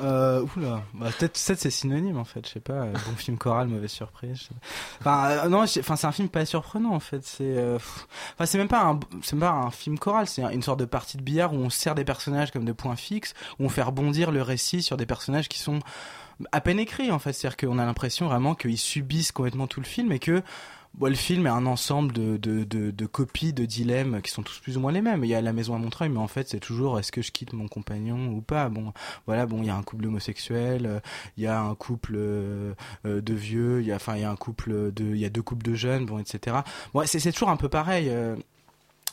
Euh, 0.01 0.45
oula, 0.57 0.83
bah, 0.95 1.07
peut-être 1.19 1.33
peut-être 1.33 1.59
c'est 1.59 1.71
synonyme 1.71 2.19
en 2.19 2.25
fait, 2.25 2.47
je 2.47 2.53
sais 2.53 2.61
pas. 2.61 2.75
euh, 2.75 2.93
Bon 2.93 3.17
film 3.17 3.37
choral, 3.39 3.67
mauvaise 3.69 3.91
surprise. 3.91 4.49
pas. 4.49 4.55
Enfin, 5.01 5.31
euh, 5.47 5.49
non, 5.49 5.63
enfin 5.63 5.97
c'est 5.97 6.07
un 6.07 6.13
film 6.13 6.29
pas 6.29 6.45
surprenant 6.47 6.93
en 6.95 7.01
fait. 7.01 7.25
C'est, 7.25 7.43
euh, 7.57 7.77
enfin 8.35 8.47
c'est 8.47 8.59
même 8.59 8.69
pas 8.69 8.83
un, 8.85 9.01
c'est 9.23 9.33
même 9.33 9.41
pas 9.41 9.51
un 9.51 9.71
film 9.71 9.99
choral, 9.99 10.27
c'est 10.29 10.43
une 10.43 10.63
sorte 10.63 10.79
de 10.79 10.85
partie 10.85 11.17
de 11.17 11.23
billard 11.23 11.53
où 11.53 11.57
on 11.57 11.71
sert 11.71 11.95
des 11.95 12.05
personnages 12.05 12.53
comme 12.53 12.65
des 12.65 12.75
points 12.75 12.97
fixes, 12.97 13.35
où 13.59 13.65
on 13.65 13.69
fait 13.69 13.83
rebondir 13.83 14.31
le 14.31 14.43
récit 14.43 14.83
sur 14.83 14.97
des 14.97 15.07
personnages 15.07 15.49
qui 15.49 15.59
sont 15.59 15.81
à 16.53 16.61
peine 16.61 16.79
écrits 16.79 17.11
en 17.11 17.19
fait. 17.19 17.33
C'est-à-dire 17.33 17.57
qu'on 17.57 17.79
a 17.79 17.85
l'impression 17.87 18.27
vraiment 18.29 18.55
qu'ils 18.55 18.79
subissent 18.79 19.33
complètement 19.33 19.67
tout 19.67 19.81
le 19.81 19.87
film 19.87 20.13
et 20.13 20.19
que 20.19 20.43
Bon, 20.97 21.09
le 21.09 21.15
film 21.15 21.47
est 21.47 21.51
un 21.51 21.67
ensemble 21.67 22.15
de, 22.15 22.39
de, 22.39 22.65
de, 22.65 22.91
de 22.91 23.07
copies, 23.07 23.53
de 23.53 23.67
dilemmes 23.67 24.23
qui 24.23 24.31
sont 24.31 24.43
tous 24.43 24.61
plus 24.61 24.79
ou 24.79 24.81
moins 24.81 24.93
les 24.93 25.03
mêmes. 25.03 25.25
Il 25.25 25.29
y 25.29 25.35
a 25.35 25.43
la 25.43 25.53
maison 25.53 25.75
à 25.75 25.79
Montreuil, 25.79 26.09
mais 26.09 26.19
en 26.19 26.27
fait, 26.27 26.49
c'est 26.49 26.59
toujours 26.59 26.99
est-ce 26.99 27.13
que 27.13 27.21
je 27.21 27.33
quitte 27.33 27.53
mon 27.53 27.69
compagnon 27.69 28.29
ou 28.29 28.41
pas? 28.41 28.71
Bon, 28.71 28.95
voilà, 29.27 29.45
bon, 29.45 29.61
il 29.61 29.67
y 29.67 29.71
a 29.71 29.77
un 29.77 29.83
couple 29.83 30.07
homosexuel, 30.07 30.87
euh, 30.87 31.01
il 31.37 31.45
y 31.45 31.47
a 31.47 31.61
un 31.61 31.75
couple 31.75 32.15
euh, 32.17 32.73
euh, 33.05 33.21
de 33.21 33.35
vieux, 33.35 33.83
il 33.83 33.87
y 33.89 33.93
a, 33.93 33.97
enfin, 33.97 34.17
il 34.17 34.23
y 34.23 34.25
a 34.25 34.31
un 34.31 34.37
couple 34.37 34.91
de, 34.91 35.05
il 35.05 35.19
y 35.19 35.27
a 35.27 35.29
deux 35.29 35.43
couples 35.43 35.67
de 35.67 35.75
jeunes, 35.75 36.07
bon, 36.07 36.19
etc. 36.19 36.57
Bon, 36.95 37.03
c'est 37.05 37.31
toujours 37.31 37.51
un 37.51 37.59
peu 37.59 37.69
pareil. 37.69 38.11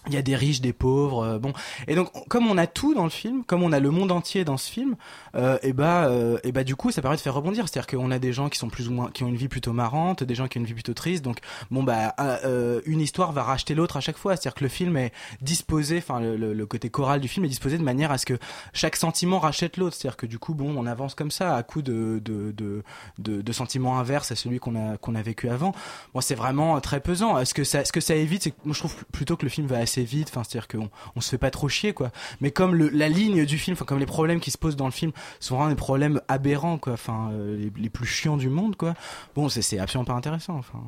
Il 0.08 0.14
y 0.14 0.18
a 0.18 0.22
des 0.22 0.36
riches, 0.36 0.62
des 0.62 0.74
pauvres, 0.74 1.24
euh, 1.24 1.39
bon. 1.39 1.54
Et 1.88 1.95
donc, 1.95 2.10
comme 2.28 2.47
on 2.47 2.58
a 2.58 2.68
tout 2.68 2.93
dans 2.93 3.04
le 3.06 3.10
film, 3.10 3.43
comme 3.45 3.64
on 3.64 3.72
a 3.72 3.80
le 3.80 3.89
monde 3.89 4.12
entier 4.12 4.43
dans 4.43 4.58
ce 4.58 4.70
film, 4.70 4.95
euh, 5.36 5.58
et 5.64 5.74
bah, 5.74 6.06
euh, 6.06 6.38
et 6.43 6.51
bah, 6.51 6.64
du 6.64 6.76
coup, 6.76 6.91
ça 6.91 7.01
permet 7.01 7.18
de 7.18 7.22
faire 7.22 7.34
rebondir. 7.34 7.68
C'est-à-dire 7.68 7.88
qu'on 7.88 8.12
a 8.12 8.20
des 8.20 8.34
gens 8.34 8.49
qui 8.49 8.60
sont 8.60 8.70
plus 8.70 8.89
ou 8.89 8.91
moins, 8.93 9.10
qui 9.12 9.24
ont 9.24 9.28
une 9.28 9.36
vie 9.36 9.47
plutôt 9.47 9.74
marrante, 9.74 10.24
des 10.24 10.36
gens 10.36 10.47
qui 10.47 10.58
ont 10.58 10.62
une 10.62 10.68
vie 10.68 10.74
plutôt 10.74 10.93
triste. 10.93 11.24
Donc, 11.24 11.38
bon, 11.72 11.84
bah, 11.84 12.14
euh, 12.20 12.38
euh, 12.45 12.82
une 12.86 12.99
histoire 13.01 13.32
va 13.32 13.43
racheter 13.43 13.76
l'autre 13.76 13.97
à 13.97 14.01
chaque 14.01 14.18
fois. 14.18 14.36
C'est-à-dire 14.36 14.56
que 14.56 14.64
le 14.64 14.70
film 14.70 14.97
est 14.97 15.12
disposé, 15.41 15.97
enfin, 15.99 16.20
le, 16.20 16.36
le- 16.38 16.54
le 16.54 16.66
côté 16.66 16.89
choral 16.89 17.20
du 17.22 17.28
film 17.28 17.45
est 17.45 17.49
disposé 17.49 17.78
de 17.78 17.84
manière 17.84 18.12
à 18.12 18.18
ce 18.18 18.26
que 18.26 18.38
chaque 18.74 18.95
sentiment 18.95 19.39
rachète 19.39 19.78
l'autre. 19.78 19.95
C'est-à-dire 19.95 20.18
que 20.18 20.26
du 20.26 20.39
coup, 20.39 20.54
bon, 20.54 20.74
on 20.78 20.86
avance 20.86 21.16
comme 21.16 21.32
ça 21.32 21.56
à 21.56 21.64
coup 21.64 21.82
de 21.82 22.22
de 22.24 22.51
de, 22.51 22.84
de, 23.20 23.41
de 23.41 23.51
sentiments 23.51 23.99
inverses 23.99 24.32
à 24.32 24.36
celui 24.36 24.60
qu'on 24.60 24.76
a 24.76 24.97
qu'on 24.97 25.16
a 25.16 25.22
vécu 25.22 25.49
avant. 25.49 25.74
Moi, 26.14 26.22
c'est 26.22 26.36
vraiment 26.36 26.80
très 26.82 26.99
pesant. 26.99 27.38
Est-ce 27.39 27.54
que 27.54 27.64
ça, 27.64 27.86
ce 27.86 27.91
que 27.91 28.01
ça 28.01 28.16
évite, 28.16 28.43
c'est 28.43 28.51
que 28.51 28.58
moi 28.66 28.74
je 28.74 28.80
trouve 28.80 28.95
plutôt 29.12 29.36
que 29.38 29.43
le 29.43 29.49
film 29.49 29.68
va 29.68 29.80
assez 29.94 30.04
vite. 30.04 30.30
Enfin, 30.30 30.44
c'est-à-dire 30.44 30.68
qu'on 30.68 30.89
on 31.16 31.22
se 31.22 31.30
fait 31.30 31.38
pas 31.38 31.52
trop 31.52 31.70
chier, 31.70 31.94
quoi. 31.94 32.12
Mais 32.41 32.52
comme 32.52 32.76
le, 32.76 32.89
la 32.89 33.10
ligne 33.10 33.46
du 33.46 33.58
film, 33.58 33.76
comme 33.78 34.00
les 34.00 34.06
problèmes 34.06 34.39
qui 34.39 34.52
se 34.52 34.58
posent 34.58 34.76
dans 34.76 34.86
le 34.86 34.91
film 34.91 35.12
sont 35.39 35.56
vraiment 35.56 35.70
des 35.70 35.76
problèmes 35.76 36.22
aberrants, 36.28 36.78
quoi. 36.78 36.94
Enfin, 36.94 37.30
euh, 37.32 37.58
les, 37.58 37.72
les 37.76 37.89
plus 37.89 38.06
chiants 38.06 38.38
du 38.38 38.50
monde, 38.50 38.76
quoi. 38.76 38.94
Bon, 39.36 39.50
c'est 39.50 39.80
absolument 39.80 40.06
pas 40.06 40.14
intéressant. 40.14 40.56
Enfin. 40.56 40.82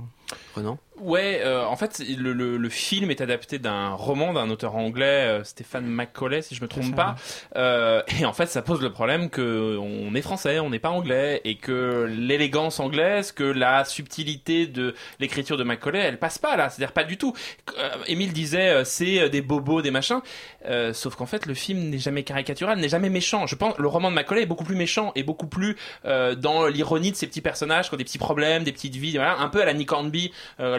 Ouais, 0.98 1.42
euh, 1.44 1.66
en 1.66 1.76
fait, 1.76 2.02
le, 2.18 2.32
le, 2.32 2.56
le 2.56 2.70
film 2.70 3.12
est 3.12 3.20
adapté 3.20 3.60
d'un 3.60 3.90
roman 3.90 4.32
d'un 4.32 4.50
auteur 4.50 4.78
anglais, 4.78 5.26
euh, 5.28 5.44
Stéphane 5.44 5.86
Macaulay, 5.86 6.42
si 6.42 6.56
je 6.56 6.62
me 6.62 6.70
trompe 6.70 6.96
pas. 6.96 7.16
Euh, 7.58 8.02
et 8.20 8.26
en 8.26 8.32
fait, 8.32 8.46
ça 8.46 8.62
pose 8.62 8.82
le 8.82 8.90
problème 8.92 9.30
que 9.30 9.78
on 9.78 10.16
est 10.16 10.22
français, 10.22 10.60
on 10.60 10.70
n'est 10.70 10.80
pas 10.80 10.90
anglais, 10.90 11.42
et 11.44 11.56
que 11.56 12.06
l'élégance 12.10 12.80
anglaise, 12.80 13.34
que 13.34 13.44
la 13.44 13.84
subtilité 13.84 14.68
de 14.68 14.96
l'écriture 15.20 15.58
de 15.58 15.64
Macaulay, 15.64 16.00
elle 16.00 16.18
passe 16.18 16.38
pas 16.38 16.56
là. 16.56 16.70
C'est-à-dire 16.70 16.94
pas 16.94 17.04
du 17.04 17.18
tout. 17.18 17.34
Euh, 17.78 17.90
Émile 18.08 18.32
disait, 18.32 18.70
euh, 18.70 18.84
c'est 18.86 19.30
des 19.30 19.42
bobos, 19.42 19.82
des 19.82 19.92
machins. 19.92 20.22
Euh, 20.66 20.94
sauf 20.94 21.16
qu'en 21.16 21.26
fait, 21.26 21.46
le 21.46 21.56
film 21.56 21.90
n'est 21.90 22.00
jamais 22.00 22.24
caricatural, 22.24 22.80
n'est 22.80 22.90
jamais 22.90 23.10
méchant. 23.10 23.48
Je 23.48 23.56
pense 23.56 23.78
le 23.78 23.88
roman 23.88 24.10
de 24.12 24.16
Macaulay 24.16 24.44
est 24.44 24.48
beaucoup 24.48 24.64
plus 24.64 24.76
méchant 24.76 25.12
et 25.16 25.24
beaucoup 25.24 25.48
plus 25.48 25.76
dans 26.06 26.68
l'ironie 26.68 27.12
de 27.12 27.16
ces 27.18 27.28
petits 27.28 27.42
personnages 27.42 27.90
qui 27.90 27.96
ont 27.96 27.98
des 27.98 28.04
petits 28.04 28.18
problèmes, 28.18 28.64
des 28.64 28.72
petites 28.72 28.96
vies, 28.96 29.16
voilà, 29.16 29.38
un 29.40 29.50
peu 29.50 29.62
à 29.62 29.66
la 29.66 29.74
Nick 29.74 29.92
Hornby, 29.92 30.32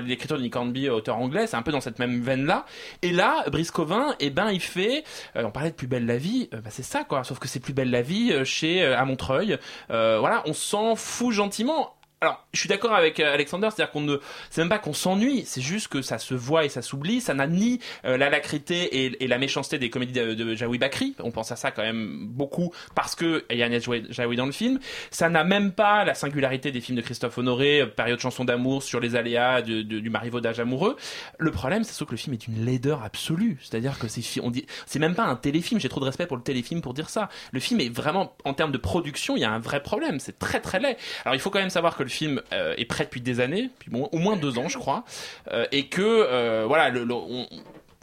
l'écriture 0.07 0.37
de 0.37 0.43
Nick 0.43 0.57
Hornby, 0.57 0.89
auteur 0.89 1.19
anglais, 1.19 1.47
c'est 1.47 1.57
un 1.57 1.63
peu 1.63 1.73
dans 1.73 1.81
cette 1.81 1.99
même 1.99 2.21
veine-là. 2.21 2.65
Et 3.03 3.13
là, 3.13 3.45
Brice 3.51 3.71
Covin, 3.71 4.15
eh 4.21 4.31
ben, 4.31 4.51
il 4.51 4.61
fait, 4.61 5.05
euh, 5.37 5.45
on 5.45 5.51
parlait 5.51 5.71
de 5.71 5.75
Plus 5.75 5.87
belle 5.87 6.07
la 6.07 6.17
vie, 6.17 6.49
euh, 6.55 6.61
bah, 6.61 6.71
c'est 6.71 6.83
ça 6.83 7.05
quoi. 7.05 7.25
Sauf 7.25 7.39
que 7.39 7.49
c'est 7.49 7.61
Plus 7.61 7.73
belle 7.73 7.91
la 7.91 8.03
vie 8.03 8.33
euh, 8.33 8.45
chez 8.45 8.83
euh, 8.83 8.99
à 8.99 9.05
Montreuil. 9.05 9.59
Euh, 9.91 10.19
voilà, 10.21 10.43
on 10.47 10.53
s'en 10.53 10.97
fout 10.97 11.33
gentiment. 11.33 11.95
Alors, 12.27 12.45
je 12.53 12.59
suis 12.59 12.68
d'accord 12.68 12.93
avec 12.93 13.20
euh, 13.20 13.33
Alexander, 13.33 13.68
c'est-à-dire 13.72 13.93
qu'on 13.93 14.01
ne, 14.01 14.16
c'est 14.51 14.61
même 14.61 14.68
pas 14.68 14.81
qu'on 14.81 14.93
s'ennuie, 14.93 15.45
c'est 15.47 15.61
juste 15.61 15.87
que 15.87 16.03
ça 16.03 16.18
se 16.18 16.35
voit 16.35 16.64
et 16.64 16.68
ça 16.68 16.83
s'oublie. 16.83 17.20
Ça 17.20 17.35
n'a 17.35 17.47
ni 17.47 17.79
euh, 18.05 18.16
la 18.16 18.31
lacrité 18.31 19.05
et, 19.22 19.29
la 19.29 19.39
méchanceté 19.39 19.79
des 19.79 19.91
comédies 19.91 20.12
de, 20.12 20.35
de 20.35 20.55
Jaoui 20.57 20.79
Bakri. 20.79 21.14
On 21.20 21.31
pense 21.31 21.53
à 21.53 21.57
ça 21.57 21.70
quand 21.70 21.83
même 21.83 22.27
beaucoup 22.27 22.72
parce 22.97 23.14
que 23.14 23.45
il 23.49 23.59
y 23.59 23.62
a 23.62 23.66
Agnès 23.66 23.85
Jaoui 24.11 24.37
dans 24.37 24.47
le 24.47 24.51
film. 24.51 24.81
Ça 25.12 25.29
n'a 25.29 25.45
même 25.45 25.70
pas 25.70 26.05
la 26.05 26.14
singularité 26.14 26.72
des 26.72 26.81
films 26.81 26.97
de 26.97 27.03
Christophe 27.03 27.39
Honoré, 27.39 27.83
euh, 27.83 27.87
période 27.87 28.18
chanson 28.18 28.45
d'amour 28.45 28.83
sur 28.83 28.99
les 28.99 29.14
aléas 29.14 29.62
de- 29.62 29.83
de- 29.83 30.01
du 30.01 30.11
marivaudage 30.11 30.59
amoureux. 30.59 30.97
Le 31.39 31.53
problème, 31.53 31.85
c'est 31.85 32.05
que 32.05 32.11
le 32.11 32.16
film 32.16 32.35
est 32.35 32.49
une 32.49 32.64
laideur 32.64 33.05
absolue. 33.05 33.57
C'est-à-dire 33.62 34.01
que 34.01 34.09
c'est, 34.09 34.41
on 34.41 34.51
dit, 34.51 34.66
c'est 34.85 34.99
même 34.99 35.14
pas 35.14 35.27
un 35.27 35.37
téléfilm. 35.37 35.79
J'ai 35.79 35.89
trop 35.89 36.01
de 36.01 36.07
respect 36.07 36.27
pour 36.27 36.37
le 36.37 36.43
téléfilm 36.43 36.83
pour 36.83 36.93
dire 36.93 37.09
ça. 37.09 37.29
Le 37.53 37.61
film 37.61 37.79
est 37.81 37.89
vraiment, 37.89 38.35
en 38.45 38.53
termes 38.53 38.72
de 38.72 38.79
production, 38.79 39.37
il 39.37 39.43
y 39.43 39.45
a 39.45 39.51
un 39.53 39.61
vrai 39.61 39.81
problème. 39.81 40.18
C'est 40.18 40.41
très 40.41 40.61
très 40.61 40.81
laid. 40.81 40.97
Alors 41.24 41.37
il 41.37 41.41
faut 41.41 41.51
quand 41.51 41.61
même 41.61 41.70
savoir 41.70 41.97
que 41.97 42.03
le 42.03 42.09
film 42.17 42.41
euh, 42.53 42.75
est 42.77 42.85
prêt 42.87 43.05
depuis 43.05 43.21
des 43.21 43.41
années, 43.41 43.71
puis 43.79 43.91
bon, 43.91 44.09
au 44.12 44.19
moins 44.19 44.37
deux 44.37 44.59
ans, 44.59 44.69
je 44.69 44.79
crois, 44.79 45.05
euh, 45.53 45.67
et 45.73 45.87
que 45.87 46.03
euh, 46.03 46.64
voilà, 46.67 46.89
le, 46.91 47.05
le, 47.05 47.14
on- 47.14 47.47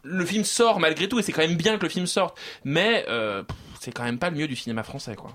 le 0.05 0.25
film 0.25 0.43
sort 0.43 0.79
malgré 0.79 1.07
tout, 1.07 1.19
et 1.19 1.21
c'est 1.23 1.31
quand 1.31 1.41
même 1.47 1.55
bien 1.57 1.77
que 1.77 1.83
le 1.83 1.89
film 1.89 2.05
sorte, 2.07 2.37
mais 2.65 3.05
euh, 3.09 3.43
c'est 3.79 3.91
quand 3.91 4.03
même 4.03 4.19
pas 4.19 4.29
le 4.29 4.35
mieux 4.37 4.47
du 4.47 4.55
cinéma 4.55 4.83
français, 4.83 5.15
quoi. 5.15 5.31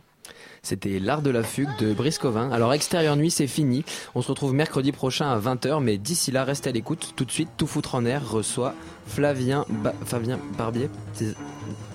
C'était 0.61 0.99
L'Art 0.99 1.22
de 1.22 1.31
la 1.31 1.45
Fugue 1.45 1.68
de 1.79 1.95
Brice 1.95 2.18
Covin. 2.18 2.51
Alors, 2.51 2.74
Extérieur 2.74 3.14
Nuit, 3.14 3.31
c'est 3.31 3.47
fini. 3.47 3.85
On 4.16 4.22
se 4.22 4.29
retrouve 4.29 4.53
mercredi 4.53 4.91
prochain 4.91 5.31
à 5.31 5.39
20h, 5.39 5.81
mais 5.81 5.99
d'ici 5.99 6.33
là, 6.33 6.43
restez 6.43 6.68
à 6.70 6.72
l'écoute. 6.72 7.12
Tout 7.16 7.24
de 7.24 7.31
suite, 7.31 7.49
Tout 7.57 7.68
foutre 7.68 7.95
en 7.95 8.05
air 8.05 8.29
reçoit 8.29 8.74
Flavien, 9.07 9.64
Ba- 9.68 9.95
Fabien 10.05 10.41
Barbier. 10.59 10.91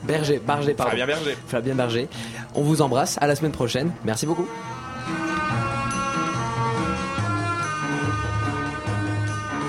Berger, 0.05 0.39
Barger, 0.39 0.73
pardon. 0.73 0.91
Fabien 0.91 1.05
Berger. 1.07 1.37
Fabien 1.45 1.75
Berger. 1.75 2.07
On 2.55 2.61
vous 2.63 2.81
embrasse. 2.81 3.17
À 3.21 3.27
la 3.27 3.35
semaine 3.35 3.51
prochaine. 3.51 3.91
Merci 4.05 4.25
beaucoup. 4.25 4.47